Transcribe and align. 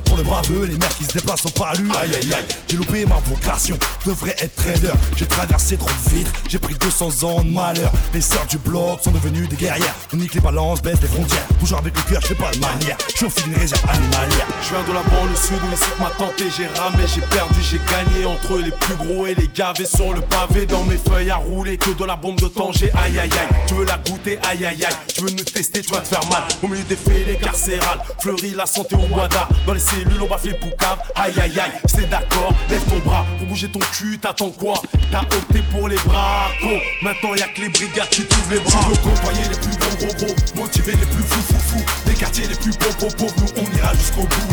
pour 0.00 0.16
les 0.16 0.22
braveux, 0.22 0.64
les 0.64 0.74
mecs 0.74 0.96
qui 0.98 1.04
se 1.04 1.12
déplacent 1.12 1.46
au 1.46 1.50
palu, 1.50 1.88
aïe 2.00 2.14
aïe 2.14 2.32
aïe. 2.32 2.44
J'ai 2.68 2.76
loupé 2.76 3.04
ma 3.06 3.16
vocation, 3.26 3.76
devrais 4.06 4.34
être 4.38 4.54
trader. 4.54 4.92
J'ai 5.16 5.26
traversé 5.26 5.76
trop 5.76 5.90
vite, 6.10 6.28
j'ai 6.48 6.58
pris 6.58 6.74
200 6.74 7.26
ans 7.26 7.42
de 7.42 7.50
malheur. 7.50 7.92
Les 8.14 8.20
sœurs 8.20 8.46
du 8.46 8.58
bloc 8.58 9.00
sont 9.02 9.10
devenues 9.10 9.46
des 9.48 9.56
guerrières. 9.56 9.94
On 10.12 10.16
nique 10.16 10.34
les 10.34 10.40
balances, 10.40 10.82
baisse 10.82 11.00
les 11.00 11.08
frontières. 11.08 11.46
Toujours 11.60 11.78
avec 11.78 11.94
le 11.96 12.02
cœur, 12.02 12.20
je 12.22 12.28
sais 12.28 12.34
pas 12.34 12.50
de 12.50 12.58
manière. 12.58 12.96
Je 13.14 13.26
suis 13.26 13.42
d'une 13.44 13.54
réserve 13.54 13.82
animalière. 13.88 14.46
Je 14.62 14.68
viens 14.70 14.84
de 14.86 14.92
la 14.92 15.02
banlieue 15.02 15.36
sud 15.36 15.56
où 15.66 15.70
les 15.70 15.76
sites 15.76 15.98
m'a 16.00 16.10
tenté, 16.10 16.44
j'ai 16.56 16.66
ramé, 16.80 17.04
j'ai 17.06 17.20
perdu, 17.22 17.60
j'ai 17.62 17.80
gagné 17.90 18.26
entre 18.26 18.58
les 18.58 18.70
plus 18.70 18.96
gros 18.96 19.26
et 19.26 19.34
les 19.34 19.48
gavés 19.48 19.86
sur 19.86 20.12
le 20.12 20.20
pavé 20.20 20.66
dans 20.66 20.84
mes 20.84 20.96
feuilles 20.96 21.30
à 21.30 21.36
rouler 21.36 21.76
que 21.76 21.90
de 21.90 22.04
la 22.04 22.16
bombe 22.16 22.40
de 22.40 22.48
danger, 22.48 22.90
aïe 22.94 23.18
aïe 23.18 23.30
aïe. 23.30 23.48
Tu 23.66 23.74
veux 23.74 23.84
la 23.84 23.98
goûter, 23.98 24.38
aïe 24.48 24.64
aïe 24.64 24.84
aïe. 24.84 24.94
Tu 25.22 25.28
veux 25.28 25.34
nous 25.38 25.44
tester, 25.44 25.82
tu 25.82 25.92
vas 25.92 26.00
te 26.00 26.08
faire 26.08 26.28
mal. 26.30 26.42
Au 26.64 26.66
milieu 26.66 26.82
des 26.82 26.96
fêlés 26.96 27.36
carcérales, 27.36 28.00
fleurit 28.18 28.54
la 28.56 28.66
santé 28.66 28.96
au 28.96 29.06
Wada. 29.14 29.48
Dans 29.68 29.72
les 29.72 29.78
cellules, 29.78 30.20
on 30.20 30.26
baffe 30.26 30.42
les 30.42 30.54
poucaves, 30.54 30.98
aïe 31.14 31.32
aïe 31.40 31.60
aïe. 31.60 31.70
C'est 31.86 32.10
d'accord, 32.10 32.52
lève 32.68 32.82
ton 32.90 32.98
bras 33.08 33.24
pour 33.38 33.46
bouger 33.46 33.70
ton 33.70 33.78
cul, 33.78 34.18
t'attends 34.18 34.50
quoi? 34.50 34.82
T'as 35.12 35.20
opté 35.20 35.62
pour 35.70 35.86
les 35.86 35.96
bras, 35.98 36.48
con. 36.60 36.76
Maintenant 37.02 37.36
y'a 37.36 37.46
que 37.46 37.60
les 37.60 37.68
brigades 37.68 38.08
qui 38.08 38.22
t'ouvrent 38.22 38.50
les 38.50 38.58
bras. 38.58 38.80
Tu 38.82 38.98
veux 38.98 39.48
les 39.48 39.58
plus 39.60 39.78
gros 39.78 39.94
gros 39.94 40.26
gros, 40.26 40.60
motiver 40.60 40.92
les 40.92 41.06
plus 41.06 41.22
fous 41.22 41.54
fous 41.54 41.78
fous, 41.78 41.84
les 42.08 42.14
quartiers 42.14 42.48
les 42.48 42.56
plus 42.56 42.72
pauvres 42.72 43.14
pauvres 43.14 43.34
nous 43.38 43.62
on 43.62 43.78
ira 43.78 43.94
jusqu'au 43.94 44.22
bout. 44.22 44.48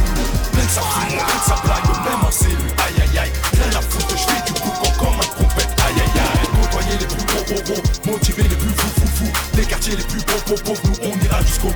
De 0.53 0.61
sa 0.69 0.81
fume, 0.81 1.17
de 1.17 1.49
sa 1.49 1.55
blague, 1.65 1.89
même 2.05 2.27
en 2.27 2.31
cellule, 2.31 2.55
aïe 2.77 3.09
aïe 3.09 3.17
aïe. 3.17 3.31
Rien 3.53 3.79
à 3.79 3.81
foutre, 3.81 4.11
je 4.11 4.31
fais 4.31 4.45
du 4.45 4.53
boucan 4.53 4.91
comme 4.99 5.17
un 5.17 5.29
trompette, 5.33 5.73
aïe 5.87 5.95
aïe 5.97 6.21
aïe. 6.21 6.61
Côtoyer 6.61 6.97
les 6.99 7.07
plus 7.07 7.25
gros 7.25 7.43
gros 7.43 7.73
gros, 7.73 8.11
motiver 8.11 8.43
les 8.43 8.55
plus 8.55 8.69
fous, 8.77 8.98
les 9.59 9.65
quartiers 9.65 9.95
les 9.95 10.03
plus 10.03 10.21
pauvres 10.21 10.43
pauvres 10.45 10.63
pauvres, 10.63 10.81
nous 10.85 10.95
on 11.03 11.25
ira 11.25 11.41
jusqu'au 11.41 11.67
bout. 11.67 11.75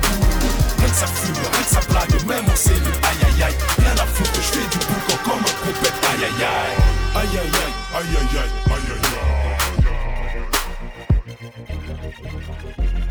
Plein 0.78 0.88
de 0.88 0.94
sa 0.94 1.06
fume, 1.06 1.34
rien 1.34 1.60
de 1.60 1.66
sa 1.66 1.80
blague, 1.92 2.26
même 2.26 2.48
en 2.50 2.56
cellule, 2.56 2.80
aïe 3.02 3.24
aïe 3.26 3.42
aïe. 3.44 3.56
Rien 3.78 3.92
à 3.92 4.06
foutre, 4.06 4.34
je 4.36 4.40
fais 4.40 4.66
du 4.68 4.78
boucan 4.78 5.18
comme 5.24 5.40
un 5.40 5.54
trompette, 5.60 5.98
aïe 6.10 6.24
aïe 6.24 6.44
aïe. 6.44 6.76
Aïe 7.16 7.36
aïe 7.38 7.56
aïe, 7.60 7.74
aïe 7.94 8.12
aïe 8.16 8.38
aïe, 8.38 8.50
aïe 8.72 8.88
aïe 8.90 9.04
aïe. 9.04 9.24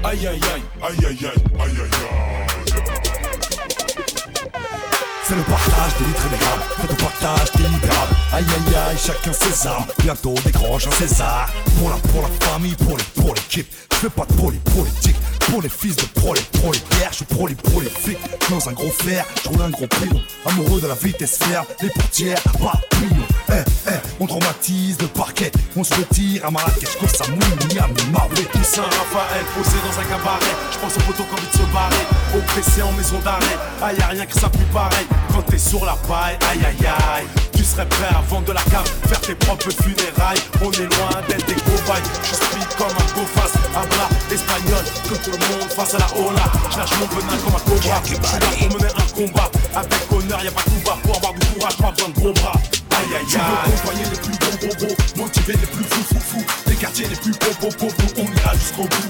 Aïe 0.03 0.27
aïe 0.27 0.41
aïe, 0.53 0.63
aïe 0.81 1.05
aïe 1.05 1.25
aïe, 1.25 1.39
aïe 1.59 1.77
aïe 1.81 3.02
C'est 5.33 5.39
le 5.39 5.45
partage 5.45 5.97
des 5.97 6.05
litres 6.05 6.27
et 6.27 6.29
des 6.29 6.37
grammes. 6.37 6.59
Faites 6.79 6.91
le 6.91 6.97
partage 6.97 7.51
des 7.53 7.63
libérables. 7.63 8.15
Aïe 8.33 8.45
aïe 8.45 8.75
aïe, 8.75 8.97
chacun 9.03 9.33
ses 9.33 9.67
armes. 9.67 9.87
Bientôt 10.03 10.35
décroche 10.45 10.85
un 10.85 10.91
César. 10.91 11.49
Pour 11.79 11.89
la, 11.89 11.95
pour 11.95 12.21
la 12.21 12.27
famille, 12.47 12.75
pour 12.75 12.97
les, 12.97 13.03
pour 13.19 13.33
l'équipe. 13.33 13.67
Je 13.93 13.97
fais 13.97 14.09
pas 14.11 14.25
de 14.25 14.33
poli 14.33 14.59
politique. 14.59 15.15
Pour 15.49 15.61
les 15.61 15.69
fils 15.69 15.95
de 15.95 16.05
pro, 16.05 16.33
les 16.33 16.41
pro, 16.41 16.71
les 16.71 16.79
guerres. 16.97 17.11
Je 17.11 17.17
suis 17.17 17.25
pro, 17.25 17.47
les 17.47 17.55
pro, 17.55 17.81
les 17.81 17.89
flics. 17.89 18.17
Dans 18.49 18.69
un 18.69 18.73
gros 18.73 18.89
fer, 18.89 19.25
je 19.43 19.49
roule 19.49 19.61
un 19.61 19.69
gros 19.69 19.87
pilon. 19.87 20.21
Amoureux 20.45 20.81
de 20.81 20.87
la 20.87 20.95
vitesse 20.95 21.37
ferme, 21.37 21.65
les 21.81 21.89
portières, 21.89 22.41
pas 22.59 22.79
pignon. 22.89 23.25
Eh, 23.49 23.53
eh, 23.87 23.91
on 24.19 24.25
traumatise 24.25 24.97
le 24.99 25.07
parquet. 25.07 25.51
On 25.75 25.83
se 25.83 25.93
retire 25.93 26.45
à 26.45 26.51
Marrakech, 26.51 26.97
Koh 26.99 27.07
Samui, 27.07 27.39
Miami, 27.69 27.93
Maoué. 28.11 28.47
Saint-Raphaël 28.63 29.45
posé 29.55 29.77
dans 29.85 29.99
un 29.99 30.03
cabaret. 30.05 30.55
Je 30.71 30.77
pense 30.79 30.97
au 30.97 31.01
poteau 31.01 31.23
qui 31.23 31.33
envie 31.33 31.47
de 31.47 31.53
se 31.53 31.73
barrer. 31.73 32.05
Oppressé 32.35 32.81
en 32.81 32.91
maison 32.93 33.19
d'arrêt. 33.19 33.57
Aïe, 33.83 33.95
y'a 33.99 34.07
rien 34.07 34.25
que 34.25 34.39
ça 34.39 34.49
plus 34.49 34.65
pareil. 34.73 35.05
Quand 35.31 35.43
t'es 35.43 35.57
sur 35.57 35.85
la 35.85 35.95
paille, 36.07 36.37
aïe 36.49 36.65
aïe 36.65 36.87
aïe. 36.87 37.27
Tu 37.55 37.63
serais 37.63 37.87
prêt 37.87 38.09
à 38.09 38.21
vendre 38.29 38.45
de 38.45 38.53
la 38.53 38.61
cave, 38.63 38.89
faire 39.07 39.21
tes 39.21 39.35
propres 39.35 39.71
funérailles. 39.71 40.39
On 40.61 40.71
est 40.71 40.89
loin 40.95 41.21
d'être 41.27 41.45
des 41.45 41.53
cobayes. 41.53 42.03
Je 42.23 42.35
speed 42.35 42.67
comme 42.77 42.87
un 42.87 43.13
go 43.13 43.25
face, 43.35 43.53
un 43.75 43.85
bras 43.87 44.09
espagnol. 44.31 44.83
Tout 45.07 45.31
face 45.69 45.95
à 45.95 45.97
la 45.99 46.07
hola. 46.17 46.43
Je 46.71 46.77
lâche 46.77 46.99
mon 46.99 47.07
venin 47.07 47.37
comme 47.43 47.55
un 47.55 47.59
cobra. 47.59 48.01
Je 48.03 48.07
suis 48.07 48.17
là 48.17 48.47
pour 48.69 49.25
un 49.25 49.27
combat. 49.27 49.51
Avec 49.75 50.11
honneur, 50.11 50.43
y'a 50.43 50.51
pas 50.51 50.61
de 50.63 50.69
combat. 50.69 50.97
Pour 51.03 51.15
avoir 51.17 51.33
du 51.33 51.45
courage, 51.47 51.77
pas 51.77 51.91
besoin 51.91 52.09
de 52.09 52.13
gros 52.13 52.33
bras. 52.33 52.53
Aïe 52.91 53.15
aïe 53.15 53.35
aïe. 53.35 53.71
côtoyer 53.77 54.05
les 54.11 54.19
plus 54.19 54.37
gros 54.37 54.57
gros 54.57 54.85
gros, 54.85 54.95
motiver 55.17 55.53
les 55.53 55.67
plus 55.67 55.83
fous 55.83 56.03
fous 56.13 56.19
fous, 56.19 56.45
les 56.67 56.75
quartiers 56.75 57.07
les 57.07 57.15
plus 57.15 57.31
pauvres 57.31 57.75
pauvres 57.75 57.95
on 58.17 58.23
ira 58.23 58.53
jusqu'au 58.53 58.83
bout. 58.83 59.09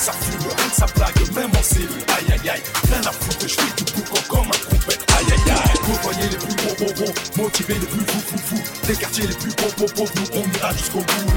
Sa 0.00 0.12
fume, 0.12 0.48
sa 0.72 0.86
blague, 0.86 1.34
même 1.34 1.50
en 1.50 1.62
cellule, 1.62 1.88
aïe 2.16 2.32
aïe 2.32 2.48
aïe. 2.48 2.62
Rien 2.90 3.00
à 3.00 3.12
foutre, 3.12 3.42
je 3.42 3.54
fais 3.54 3.84
du 3.84 3.92
boucan 3.92 4.22
comme 4.28 4.46
un 4.46 4.50
trompette, 4.50 5.04
aïe 5.18 5.26
aïe 5.26 5.50
aïe. 5.50 6.39
Motiver 7.36 7.74
les 7.74 7.86
plus 7.86 8.04
fous 8.06 8.20
fous 8.20 8.38
fous, 8.38 8.62
les 8.88 8.96
quartiers 8.96 9.26
les 9.26 9.34
plus 9.34 9.52
pauvres 9.52 9.92
pauvres 9.92 10.12
nous 10.16 10.40
on 10.40 10.58
ira 10.58 10.72
jusqu'au 10.72 11.00
bout. 11.00 11.32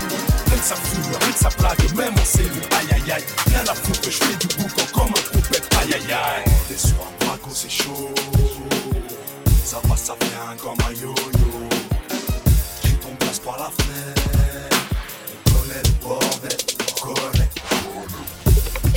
Plein 0.46 0.58
de 0.58 0.62
sa 0.62 0.76
fume, 0.76 1.04
rien 1.04 1.32
de 1.32 1.38
sa 1.38 1.50
blague, 1.50 1.96
même 1.96 2.14
en 2.14 2.26
cellule, 2.26 2.64
aïe 2.80 2.94
aïe 2.94 3.12
aïe. 3.12 3.24
Rien 3.48 3.64
à 3.68 3.76
foutre, 3.76 4.06
je 4.06 4.24
fais 4.24 4.36
du 4.36 4.48
boucan 4.56 4.86
comme 4.94 5.10
un 5.10 5.22
trompette, 5.32 5.70
aïe 5.82 5.94
aïe 5.94 6.14
aïe. 6.14 6.52
T'es 6.68 6.78
sur 6.78 6.96
un 6.96 7.26
braco, 7.26 7.50
c'est 7.54 7.70
chaud. 7.70 8.10
Ça 9.66 9.82
va, 9.86 9.98
ça 9.98 10.16
vient 10.22 10.56
comme 10.62 10.78
un 10.88 10.94
yo-yo. 10.94 11.14
Qui 12.82 12.94
tombe 12.94 13.18
place 13.18 13.40
par 13.40 13.58
la 13.58 13.72
fenêtre. 13.84 14.23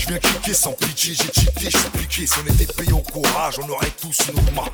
Je 0.06 0.12
viens 0.12 0.20
cliquer 0.20 0.54
sans 0.54 0.72
pitié, 0.74 1.14
j'ai 1.14 1.32
cheaté, 1.40 1.68
je 1.68 1.78
suis 1.78 1.90
piqué. 1.90 2.26
Si 2.28 2.34
on 2.38 2.54
était 2.54 2.72
payé 2.72 2.92
au 2.92 3.00
courage, 3.00 3.56
on 3.60 3.68
aurait 3.68 3.90
tous 4.00 4.16
une 4.28 4.38
autre 4.38 4.52
marque. 4.52 4.70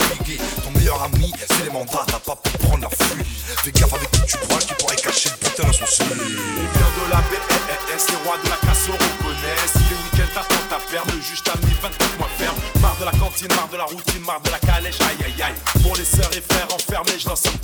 Ton 0.63 0.71
meilleur 0.73 1.03
ami, 1.05 1.33
c'est 1.49 1.65
les 1.65 1.71
mandats, 1.71 2.05
t'as 2.07 2.19
pas 2.19 2.37
pu 2.37 2.51
prendre 2.59 2.83
la 2.83 2.91
fuite. 2.91 3.27
Fais 3.65 3.73
gaffe 3.73 3.95
avec 3.95 4.11
qui 4.11 4.21
tu 4.27 4.37
crois 4.37 4.59
qui 4.59 4.75
pourrait 4.75 4.97
cacher 4.97 5.31
le 5.31 5.37
putain 5.49 5.69
de 5.69 5.73
son 5.73 5.87
slip. 5.87 6.13
On 6.13 6.69
vient 6.77 6.93
de 7.01 7.11
la 7.11 7.17
BRS, 7.17 8.05
les 8.11 8.29
rois 8.29 8.37
de 8.45 8.51
la 8.51 8.57
casse 8.57 8.85
on 8.89 8.93
reconnaît. 8.93 9.57
Si 9.73 9.79
les 9.89 9.97
week-ends 10.05 10.33
t'attendent 10.35 10.69
ta 10.69 10.79
ferme, 10.79 11.09
le 11.09 11.23
juge 11.23 11.43
t'a 11.43 11.57
mis 11.65 11.73
24 11.81 12.19
mois 12.19 12.29
ferme. 12.37 12.57
Marre 12.83 12.97
de 13.01 13.05
la 13.07 13.13
cantine, 13.13 13.49
marre 13.57 13.69
de 13.73 13.77
la 13.79 13.85
routine, 13.85 14.21
marre 14.21 14.43
de 14.43 14.51
la 14.51 14.59
calèche, 14.59 15.01
aïe 15.01 15.33
aïe 15.33 15.43
aïe. 15.49 15.83
Pour 15.83 15.97
les 15.97 16.05
sœurs 16.05 16.31
et 16.37 16.43
frères 16.45 16.69
enfermés, 16.75 17.19
je 17.19 17.27
lance 17.27 17.47
un 17.47 17.57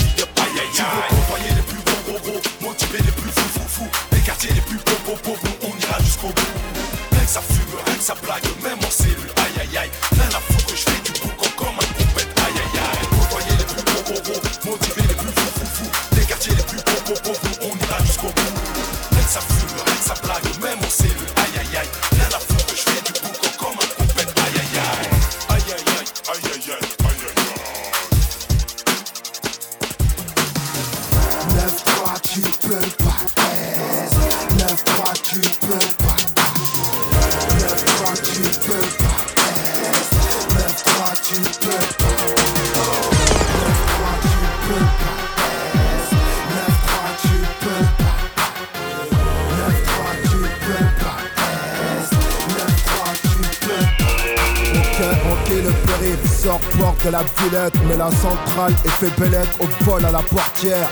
la 57.98 58.10
centrale 58.12 58.72
est 58.84 58.90
fait 58.90 59.20
bellec 59.20 59.48
au 59.58 59.66
vol 59.84 60.04
à 60.04 60.12
la 60.12 60.22
portière. 60.22 60.88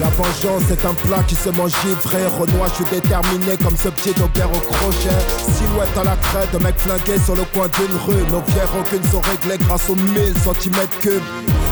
La 0.00 0.08
vengeance 0.08 0.68
est 0.70 0.84
un 0.84 0.94
plat 0.94 1.22
qui 1.28 1.36
se 1.36 1.48
mange 1.50 1.70
givré. 1.82 2.26
Renoir, 2.26 2.68
je 2.70 2.82
suis 2.82 3.00
déterminé 3.00 3.56
comme 3.62 3.76
ce 3.76 3.88
petit 3.88 4.12
dogger 4.14 4.48
au 4.52 4.58
crochet. 4.58 5.20
Silhouette 5.38 5.96
à 5.96 6.02
la 6.02 6.16
crête, 6.16 6.60
mec 6.60 6.74
flingué 6.76 7.18
sur 7.24 7.36
le 7.36 7.44
coin 7.54 7.68
d'une 7.68 7.96
rue. 8.04 8.22
Nos 8.32 8.42
vieilles 8.48 8.66
rancunes 8.74 9.08
sont 9.12 9.20
réglées 9.20 9.64
grâce 9.64 9.88
aux 9.88 9.94
1000 9.94 10.34
cm 10.34 10.76
cubes. 11.00 11.22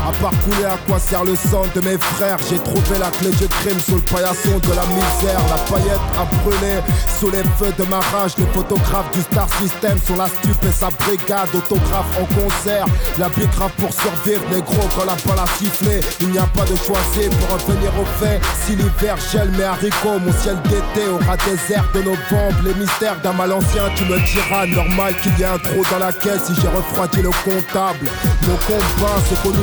À 0.03 0.11
part 0.21 0.33
couler 0.43 0.65
à 0.65 0.77
quoi 0.87 0.99
sert 0.99 1.25
le 1.25 1.37
sang 1.37 1.63
de 1.75 1.81
mes 1.81 1.97
frères? 1.97 2.39
J'ai 2.51 2.59
trouvé 2.59 2.99
la 2.99 3.09
clé 3.11 3.31
du 3.31 3.47
crime 3.47 3.79
sous 3.79 3.95
le 3.95 4.01
paillasson 4.01 4.59
de 4.59 4.75
la 4.75 4.85
misère. 4.87 5.41
La 5.49 5.59
paillette 5.71 6.07
a 6.19 6.25
brûlé 6.43 6.81
sous 7.21 7.31
les 7.31 7.45
feux 7.59 7.73
de 7.79 7.85
ma 7.89 8.01
rage. 8.01 8.33
Les 8.37 8.47
photographes 8.47 9.13
du 9.13 9.21
Star 9.21 9.49
System 9.61 9.97
sont 10.05 10.17
la 10.17 10.27
stupe 10.27 10.65
et 10.65 10.73
sa 10.73 10.89
brigade 10.91 11.55
Autographe 11.55 12.19
en 12.21 12.27
concert. 12.35 12.87
La 13.19 13.29
bicrave 13.29 13.71
pour 13.79 13.93
survivre 13.93 14.43
Négro 14.51 14.83
quand 14.97 15.05
la 15.05 15.15
balle 15.15 15.45
a 15.45 15.59
sifflé. 15.59 16.01
Il 16.21 16.31
n'y 16.31 16.39
a 16.39 16.47
pas 16.47 16.65
de 16.65 16.75
choisir 16.77 17.31
pour 17.39 17.55
revenir 17.55 17.93
au 18.01 18.07
fait. 18.19 18.41
Si 18.67 18.75
l'hiver 18.75 19.17
gèle 19.31 19.53
mes 19.53 19.65
haricots 19.65 20.19
Mon 20.19 20.33
ciel 20.33 20.57
d'été 20.65 21.07
aura 21.09 21.37
désert 21.37 21.87
de 21.95 22.03
novembre. 22.03 22.59
Les 22.65 22.75
mystères 22.75 23.21
d'un 23.23 23.35
mal 23.35 23.53
ancien 23.53 23.85
tu 23.95 24.05
me 24.05 24.19
diras 24.19 24.67
Normal 24.67 25.15
qu'il 25.23 25.39
y 25.39 25.43
ait 25.43 25.47
un 25.47 25.59
trou 25.59 25.83
dans 25.93 25.99
la 25.99 26.13
caisse. 26.13 26.47
Si 26.47 26.61
j'ai 26.61 26.69
refroidi 26.69 27.23
le 27.23 27.31
comptable 27.45 28.11
Mon 28.49 28.57
combat 28.67 29.19
c'est 29.29 29.41
qu'on 29.43 29.55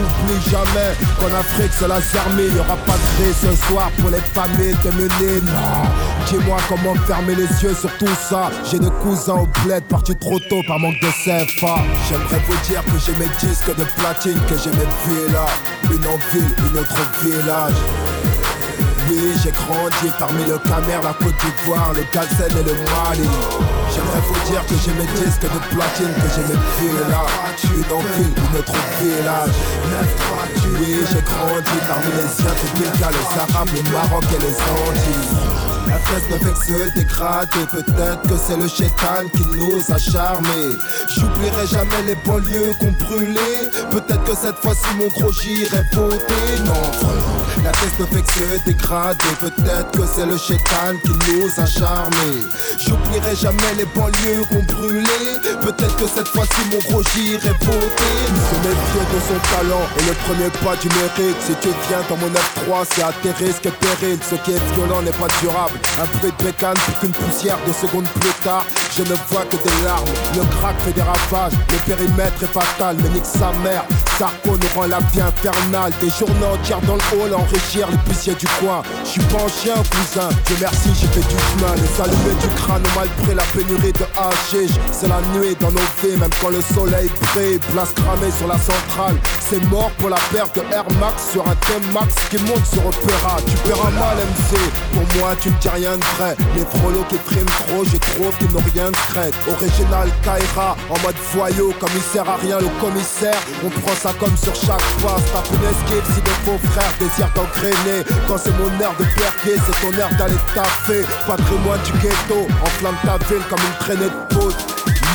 jamais. 0.50 0.94
Qu'en 1.20 1.40
Afrique 1.40 1.72
c'est 1.72 1.88
la 1.88 2.00
Il 2.38 2.56
y 2.56 2.60
aura 2.60 2.76
pas 2.78 2.94
de 2.94 3.34
ce 3.34 3.56
soir 3.68 3.92
pour 4.00 4.10
les 4.10 4.20
familles 4.20 4.76
démunies 4.84 5.42
Non. 5.46 5.90
Dis-moi 6.28 6.58
comment 6.68 6.96
fermer 7.08 7.36
les 7.36 7.52
yeux 7.64 7.74
sur 7.74 7.92
tout 7.98 8.16
ça. 8.30 8.52
J'ai 8.70 8.80
des 8.80 8.92
cousins 9.02 9.36
au 9.36 9.48
bled 9.64 9.84
partis 9.86 10.16
trop 10.16 10.40
tôt 10.40 10.62
par 10.68 10.80
manque 10.80 11.00
de 11.02 11.08
CFA 11.08 11.76
J'aimerais 12.10 12.42
vous 12.48 12.58
dire 12.68 12.84
que 12.86 13.00
j'ai 13.04 13.14
mes 13.14 13.30
disques 13.40 13.76
de 13.76 13.84
platine 13.98 14.40
Que 14.48 14.58
j'ai 14.58 14.72
mes 14.72 14.88
villas. 15.06 15.50
Une 15.92 16.06
en 16.08 16.18
ville, 16.32 16.56
une 16.72 16.80
autre 16.80 17.12
village 17.24 18.09
j'ai 19.44 19.52
grandi 19.52 20.14
parmi 20.20 20.44
le 20.46 20.58
Camer, 20.60 21.00
la 21.04 21.14
Côte 21.14 21.34
d'Ivoire, 21.42 21.94
le 21.94 22.04
Galsen 22.14 22.52
et 22.52 22.64
le 22.64 22.74
Mali. 22.74 23.28
J'aimerais 23.94 24.22
vous 24.28 24.52
dire 24.52 24.66
que 24.66 24.76
j'ai 24.84 24.94
mes 24.94 25.08
disques 25.20 25.42
de 25.42 25.60
platine, 25.74 26.14
que 26.14 26.30
j'ai 26.36 26.46
mes 26.48 26.60
villas, 26.78 27.26
une 27.64 27.94
en 27.94 28.00
ville, 28.00 28.34
une 28.38 28.60
autre 28.60 28.74
village. 29.02 29.58
Oui, 30.80 30.96
j'ai 31.12 31.22
grandi 31.22 31.78
parmi 31.88 32.12
les 32.16 32.30
siens, 32.30 32.54
les 33.10 33.56
Arabes, 33.56 33.70
le 33.74 33.92
Maroc 33.92 34.24
et 34.36 34.42
les 34.42 34.54
Antilles. 34.54 35.79
La 35.90 35.98
fesse 35.98 36.30
ne 36.30 36.38
fait 36.38 36.54
que 36.54 36.66
se 36.66 37.00
dégrader 37.00 37.66
Peut-être 37.72 38.22
que 38.22 38.36
c'est 38.38 38.58
le 38.58 38.68
chétan 38.68 39.28
qui 39.34 39.44
nous 39.58 39.82
a 39.92 39.98
charmés. 39.98 40.78
J'oublierai 41.16 41.66
jamais 41.66 42.04
les 42.06 42.16
banlieues 42.26 42.74
qu'on 42.80 42.92
brûlait. 43.04 43.70
Peut-être 43.90 44.24
que 44.24 44.36
cette 44.36 44.58
fois-ci 44.58 44.88
mon 44.98 45.08
gros 45.08 45.32
j'irai 45.32 45.84
Non 45.94 46.92
la 47.64 47.72
tête 47.72 48.00
ne 48.00 48.06
fait 48.06 48.22
que 48.22 48.32
se 48.32 48.64
dégrader 48.66 49.26
Peut-être 49.40 49.92
que 49.92 50.06
c'est 50.06 50.26
le 50.26 50.38
chétan 50.38 50.96
qui 51.04 51.12
nous 51.12 51.50
a 51.58 51.66
charmés. 51.66 52.40
J'oublierai 52.80 53.36
jamais 53.36 53.74
les 53.78 53.86
banlieues 53.86 54.46
qu'on 54.50 54.64
brûlait. 54.64 55.36
Peut-être 55.62 55.96
que 55.98 56.08
cette 56.08 56.28
fois-ci 56.30 56.62
mon 56.72 56.80
gros 56.90 57.04
j'irai 57.14 57.50
voter 57.50 58.16
Se 58.48 58.56
méfier 58.64 59.04
de 59.12 59.20
son 59.28 59.40
talent 59.52 59.86
et 59.98 60.04
le 60.08 60.14
premier 60.24 60.50
pas 60.64 60.76
du 60.78 60.88
mérite 60.90 61.38
Si 61.42 61.54
tu 61.62 61.70
viens 61.90 62.00
dans 62.08 62.18
mon 62.18 62.30
F3 62.30 62.86
c'est 62.94 63.04
à 63.04 63.12
tes 63.24 63.32
risques 63.44 63.66
et 63.66 63.72
périls. 63.72 64.20
Ce 64.30 64.36
qui 64.36 64.52
est 64.52 64.74
violent 64.76 65.02
n'est 65.02 65.12
pas 65.12 65.28
durable 65.42 65.79
un 66.02 66.18
bruit 66.18 66.32
de 66.38 66.44
bécane 66.44 66.74
pour 66.74 67.00
qu'une 67.00 67.12
poussière 67.12 67.58
de 67.68 67.74
secondes 67.74 68.08
plus 68.20 68.34
tard. 68.44 68.66
Je 68.98 69.04
ne 69.04 69.16
vois 69.30 69.46
que 69.46 69.56
des 69.56 69.84
larmes 69.86 70.06
Le 70.36 70.42
crack 70.58 70.76
fait 70.82 70.94
des 70.94 71.02
ravages 71.02 71.54
Le 71.72 71.78
périmètre 71.86 72.44
est 72.44 72.48
fatal 72.48 72.98
mais 73.02 73.10
nique 73.10 73.26
sa 73.26 73.52
mère 73.64 73.86
Sarko 74.20 74.58
nous 74.58 74.68
rend 74.76 74.88
la 74.88 75.00
vie 75.00 75.22
infernale. 75.22 75.94
Des 76.02 76.10
journées 76.10 76.52
entières 76.52 76.82
dans 76.82 76.96
le 76.96 77.02
hall 77.16 77.34
enrichir 77.34 77.88
les 77.90 77.98
poussiers 78.00 78.36
du 78.36 78.48
coin. 78.60 78.84
Je 79.06 79.12
suis 79.12 79.22
pas 79.32 79.44
un 79.46 79.48
chien 79.48 79.76
cousin. 79.76 80.28
Dieu 80.46 80.58
merci 80.60 80.90
j'ai 81.00 81.08
fait 81.08 81.22
du 81.22 81.40
chemin. 81.40 81.74
Les 81.80 82.04
allumés 82.04 82.36
du 82.42 82.48
crâne 82.60 82.84
ont 82.84 83.00
mal 83.00 83.08
pris 83.24 83.34
la 83.34 83.44
pénurie 83.56 83.94
de 83.94 84.06
hashish 84.20 84.76
C'est 84.92 85.08
la 85.08 85.22
nuit 85.32 85.56
dans 85.62 85.72
nos 85.72 85.88
vies 86.04 86.18
même 86.20 86.30
quand 86.42 86.50
le 86.50 86.60
soleil 86.62 87.10
brille. 87.32 87.60
Place 87.72 87.94
cramée 87.96 88.32
sur 88.38 88.48
la 88.48 88.58
centrale. 88.58 89.16
C'est 89.40 89.64
mort 89.72 89.92
pour 90.00 90.10
la 90.10 90.20
perte 90.34 90.54
de 90.54 90.64
Air 90.76 90.84
Max. 91.00 91.32
Sur 91.32 91.48
un 91.48 91.56
T-Max 91.56 92.14
qui 92.30 92.40
monte 92.40 92.66
sur 92.66 92.86
Opéra. 92.86 93.38
Tu 93.48 93.56
paieras 93.64 93.92
mal 93.92 94.18
MC 94.20 94.60
Pour 94.92 95.22
moi 95.22 95.32
tu 95.42 95.48
ne 95.50 95.56
dis 95.62 95.70
rien 95.70 95.96
de 95.96 96.04
vrai. 96.18 96.36
Les 96.58 96.66
frolos 96.66 97.06
qui 97.08 97.16
friment 97.24 97.56
trop 97.68 97.86
je 97.86 97.96
trouve 97.96 98.36
qu'ils 98.38 98.52
n'ont 98.52 98.68
rien 98.76 98.92
de 98.92 98.98
crête 99.16 99.34
Original 99.48 100.10
Kaira 100.24 100.76
en 100.90 101.00
mode 101.08 101.16
voyou 101.34 101.74
Comme 101.80 101.96
il 101.96 102.02
sert 102.02 102.30
à 102.30 102.36
rien 102.36 102.60
le 102.60 102.68
commissaire. 102.82 103.40
On 103.64 103.70
prend 103.70 103.96
comme 104.18 104.36
sur 104.38 104.56
chaque 104.56 104.82
passe 105.02 105.26
Tape 105.34 105.50
une 105.54 105.66
esquive 105.70 106.16
si 106.16 106.22
des 106.22 106.38
faux 106.46 106.60
frères 106.72 106.94
désirent 107.00 107.32
t'engrainer 107.34 108.04
Quand 108.28 108.38
c'est 108.38 108.56
mon 108.58 108.70
heure 108.82 108.96
de 109.00 109.06
perquer 109.16 109.56
c'est 109.60 109.82
ton 109.82 109.94
heure 110.00 110.10
d'aller 110.18 110.40
taffer. 110.54 111.06
Patrimoine 111.28 111.82
du 111.84 111.92
ghetto 112.00 112.48
Enflamme 112.64 112.98
ta 113.04 113.18
ville 113.28 113.44
comme 113.50 113.60
une 113.60 113.78
traînée 113.80 114.10
de 114.10 114.34
potes 114.34 114.66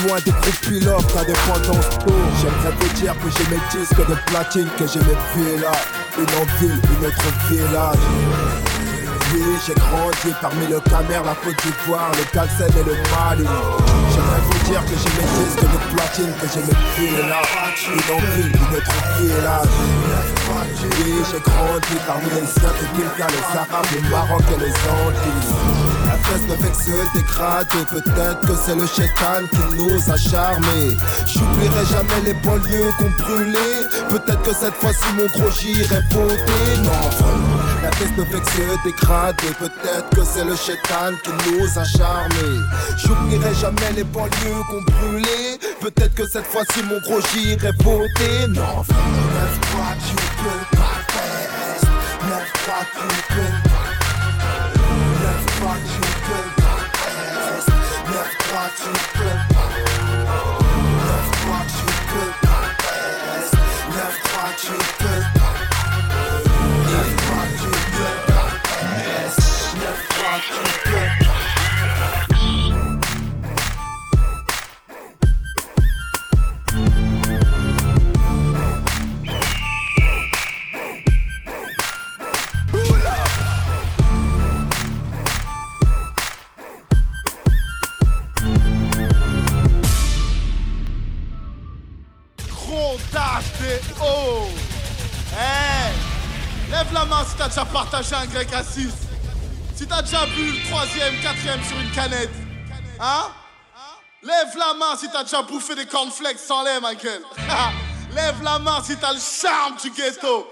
Loin 0.06 0.18
des 0.24 0.32
groupes 0.32 0.60
pilotes, 0.60 1.14
ta 1.14 1.24
dépendance 1.24 1.88
tôt. 2.04 2.12
J'aimerais 2.40 2.74
vous 2.78 2.88
dire 3.00 3.14
que 3.14 3.30
j'ai 3.30 3.48
mes 3.50 3.60
disques 3.70 4.06
de 4.06 4.14
platine 4.26 4.68
Que 4.76 4.86
j'ai 4.86 5.00
mes 5.00 5.16
villas 5.34 5.72
Une 6.18 6.24
en 6.24 6.44
ville, 6.60 6.80
une 7.00 7.06
autre 7.06 7.30
village. 7.48 8.64
Oui, 9.32 9.42
j'ai 9.66 9.74
grandi 9.74 10.36
parmi 10.40 10.66
le 10.66 10.78
Camer, 10.80 11.20
la 11.24 11.34
Côte 11.34 11.56
d'Ivoire, 11.64 12.10
le 12.12 12.24
Galsen 12.34 12.68
et 12.68 12.84
le 12.84 12.94
Mali. 13.10 13.93
Dire 14.64 14.82
que 14.86 14.94
j'ai 14.96 15.12
mes 15.20 15.28
disques 15.44 15.60
de 15.60 15.94
platine, 15.94 16.32
que 16.40 16.46
j'ai 16.52 16.60
mes 16.60 16.78
villas, 16.96 17.48
une 17.86 18.14
en 18.14 18.18
ville, 18.34 18.52
une 18.54 18.76
autre 18.76 18.96
village. 19.20 19.68
Oui, 20.82 21.12
j'ai 21.30 21.40
grandi 21.40 21.96
parmi 22.06 22.24
les 22.30 22.46
siens, 22.46 22.72
de 22.72 22.98
les 22.98 23.58
Arabes, 23.58 23.86
le 23.94 24.08
Maroc 24.08 24.42
et 24.48 24.60
les 24.60 24.70
Antilles. 24.70 25.84
La 26.06 26.16
fesse 26.18 26.46
que 26.46 26.82
se 26.82 27.18
dégrader 27.18 27.84
Peut-être 27.90 28.40
que 28.40 28.54
c'est 28.64 28.74
le 28.74 28.86
chétan 28.86 29.46
qui 29.50 29.76
nous 29.76 30.10
a 30.10 30.16
charmés. 30.16 30.96
J'oublierai 31.26 31.84
jamais 31.86 32.20
les 32.24 32.34
banlieues 32.34 32.92
qu'on 32.98 33.10
brûlait. 33.22 33.88
Peut-être 34.08 34.42
que 34.42 34.54
cette 34.54 34.74
fois-ci 34.74 35.04
mon 35.16 35.26
gros 35.26 35.50
j'irai 35.50 36.00
voter 36.10 36.82
Non 36.82 37.73
Peut-être 39.58 40.10
que 40.10 40.24
c'est 40.24 40.44
le 40.44 40.56
chétan 40.56 41.12
qui 41.22 41.30
nous 41.30 41.78
a 41.78 41.84
charmés. 41.84 42.60
J'oublierai 42.98 43.54
jamais 43.54 43.92
les 43.94 44.04
banlieues 44.04 44.62
qu'on 44.68 44.82
brûlait. 44.82 45.58
Peut-être 45.80 46.14
que 46.14 46.26
cette 46.26 46.46
fois-ci 46.46 46.82
mon 46.82 46.98
gros 47.00 47.20
j'irai 47.32 47.72
voter. 47.82 48.48
Non 48.48 48.82
vraiment 48.82 49.24
Neuf 49.34 49.58
fois 49.70 49.94
tu 50.06 50.14
peux 50.42 50.76
pas 50.76 50.98
faire. 51.12 51.50
Neuf 52.28 52.48
fois 52.64 52.84
tu 52.94 53.06
peux 53.34 53.52
pas 53.68 53.94
fois 55.64 55.76
tu 55.84 56.00
peux 56.24 56.46
pas 56.62 56.78
Neuf 58.10 58.28
fois 58.38 58.68
tu 58.76 58.90
peux 59.14 59.38
pas 59.54 59.68
Neuf 61.06 61.28
fois 61.40 61.62
tu 61.68 61.84
peux 62.10 62.32
pas 62.42 62.64
Neuf 63.90 64.14
fois 64.24 64.50
tu 64.60 64.72
peux 64.98 65.38
pas 65.38 65.43
Hey 95.36 95.92
Lève 96.70 96.92
la 96.92 97.04
main 97.04 97.24
si 97.28 97.36
t'as 97.36 97.48
déjà 97.48 97.64
partagé 97.64 98.14
un 98.14 98.26
grec 98.26 98.48
à 98.52 98.62
6. 98.62 99.13
Si 99.76 99.86
t'as 99.86 100.02
déjà 100.02 100.24
bu 100.26 100.52
le 100.52 100.68
troisième, 100.68 101.14
quatrième 101.20 101.62
sur 101.64 101.78
une 101.80 101.90
canette. 101.90 102.30
Hein? 103.00 103.28
Lève 104.22 104.56
la 104.56 104.74
main 104.74 104.96
si 104.96 105.08
t'as 105.10 105.24
déjà 105.24 105.42
bouffé 105.42 105.74
des 105.74 105.86
cornflakes 105.86 106.38
sans 106.38 106.62
lait, 106.62 106.80
Michael. 106.80 107.22
Lève 108.14 108.42
la 108.42 108.58
main 108.58 108.82
si 108.84 108.96
t'as 108.96 109.12
le 109.12 109.18
charme 109.18 109.74
du 109.82 109.90
ghetto. 109.90 110.48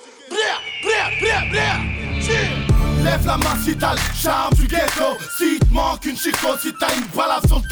Lève 3.04 3.26
la 3.26 3.36
main 3.38 3.56
si 3.64 3.76
t'as 3.76 3.94
le 3.94 4.00
charme 4.20 4.54
du 4.54 4.66
ghetto. 4.66 5.16
Si 5.38 5.58
te 5.58 5.72
manque 5.72 6.04
une 6.04 6.16
chico, 6.16 6.58
si 6.60 6.72
t'as 6.78 6.94
une 6.94 7.06
balade 7.14 7.46
sur 7.46 7.58
le 7.58 7.68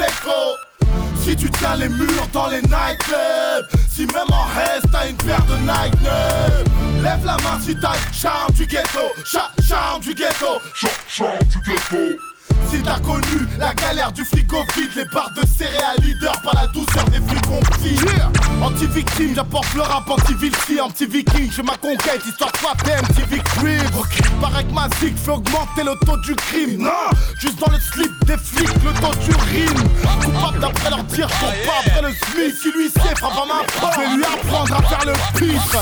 si 1.23 1.37
tu 1.37 1.51
tiens 1.51 1.77
les 1.77 1.89
murs 1.89 2.27
dans 2.33 2.49
les 2.49 2.63
nightclubs 2.63 3.69
Si 3.91 4.07
même 4.07 4.31
en 4.33 4.45
reste 4.59 4.87
t'as 4.91 5.09
une 5.09 5.17
paire 5.17 5.45
de 5.45 5.57
Nike 5.59 6.90
Lève 7.03 7.25
la 7.25 7.37
main 7.39 7.59
si 7.61 7.75
t'as 7.77 7.95
charme 8.13 8.53
du 8.53 8.67
ghetto. 8.67 9.01
Charme 9.25 10.03
du 10.03 10.15
ghetto. 10.15 10.61
Charme 11.09 11.39
du 11.49 11.61
ghetto 11.61 12.30
si 12.71 12.83
t'as 12.83 12.99
connu 13.01 13.47
la 13.59 13.75
galère 13.75 14.13
du 14.13 14.25
frigo 14.25 14.59
vide, 14.77 14.91
les 14.97 15.05
barres 15.07 15.33
de 15.37 15.47
céréales 15.47 15.97
leader 16.03 16.41
par 16.43 16.55
la 16.55 16.67
douceur 16.69 17.05
des 17.07 17.21
frigons 17.21 17.61
yeah. 17.83 18.31
Anti-victime, 18.63 19.35
j'apporte 19.35 19.75
le 19.75 19.83
rap 19.83 20.09
anti-vilci, 20.09 20.81
anti-viking, 20.81 21.51
j'ai 21.51 21.63
ma 21.63 21.77
conquête, 21.77 22.21
histoire 22.27 22.53
t'es 22.85 22.93
anti-victime. 22.93 23.87
Okay. 23.99 24.23
Pareil 24.41 24.67
que 24.67 24.73
ma 24.73 24.89
toxique 25.01 25.17
fait 25.19 25.31
augmenter 25.31 25.85
le 25.85 25.95
taux 26.07 26.17
du 26.19 26.35
crime. 26.35 26.83
Non, 26.83 26.91
juste 27.39 27.59
dans 27.59 27.73
le 27.73 27.79
slip 27.79 28.13
des 28.27 28.37
flics, 28.37 28.83
le 28.85 28.93
taux 29.01 29.15
du 29.25 29.35
rime. 29.51 29.89
Coupable 30.25 30.61
d'après 30.61 30.91
leur 30.91 31.07
tir, 31.07 31.29
je 31.29 31.67
pas 31.67 31.81
après 31.81 32.03
le 32.03 32.09
SMIC. 32.09 32.55
Si 32.61 32.73
lui 32.73 32.91
sait, 32.91 33.17
frappe 33.17 33.33
à 33.33 33.47
ma 33.47 33.65
porte. 33.81 33.95
Je 33.95 34.01
vais 34.01 34.17
lui 34.17 34.25
apprendre 34.25 34.75
à 34.75 34.83
faire 34.83 35.05
le 35.07 35.13
pitre. 35.39 35.79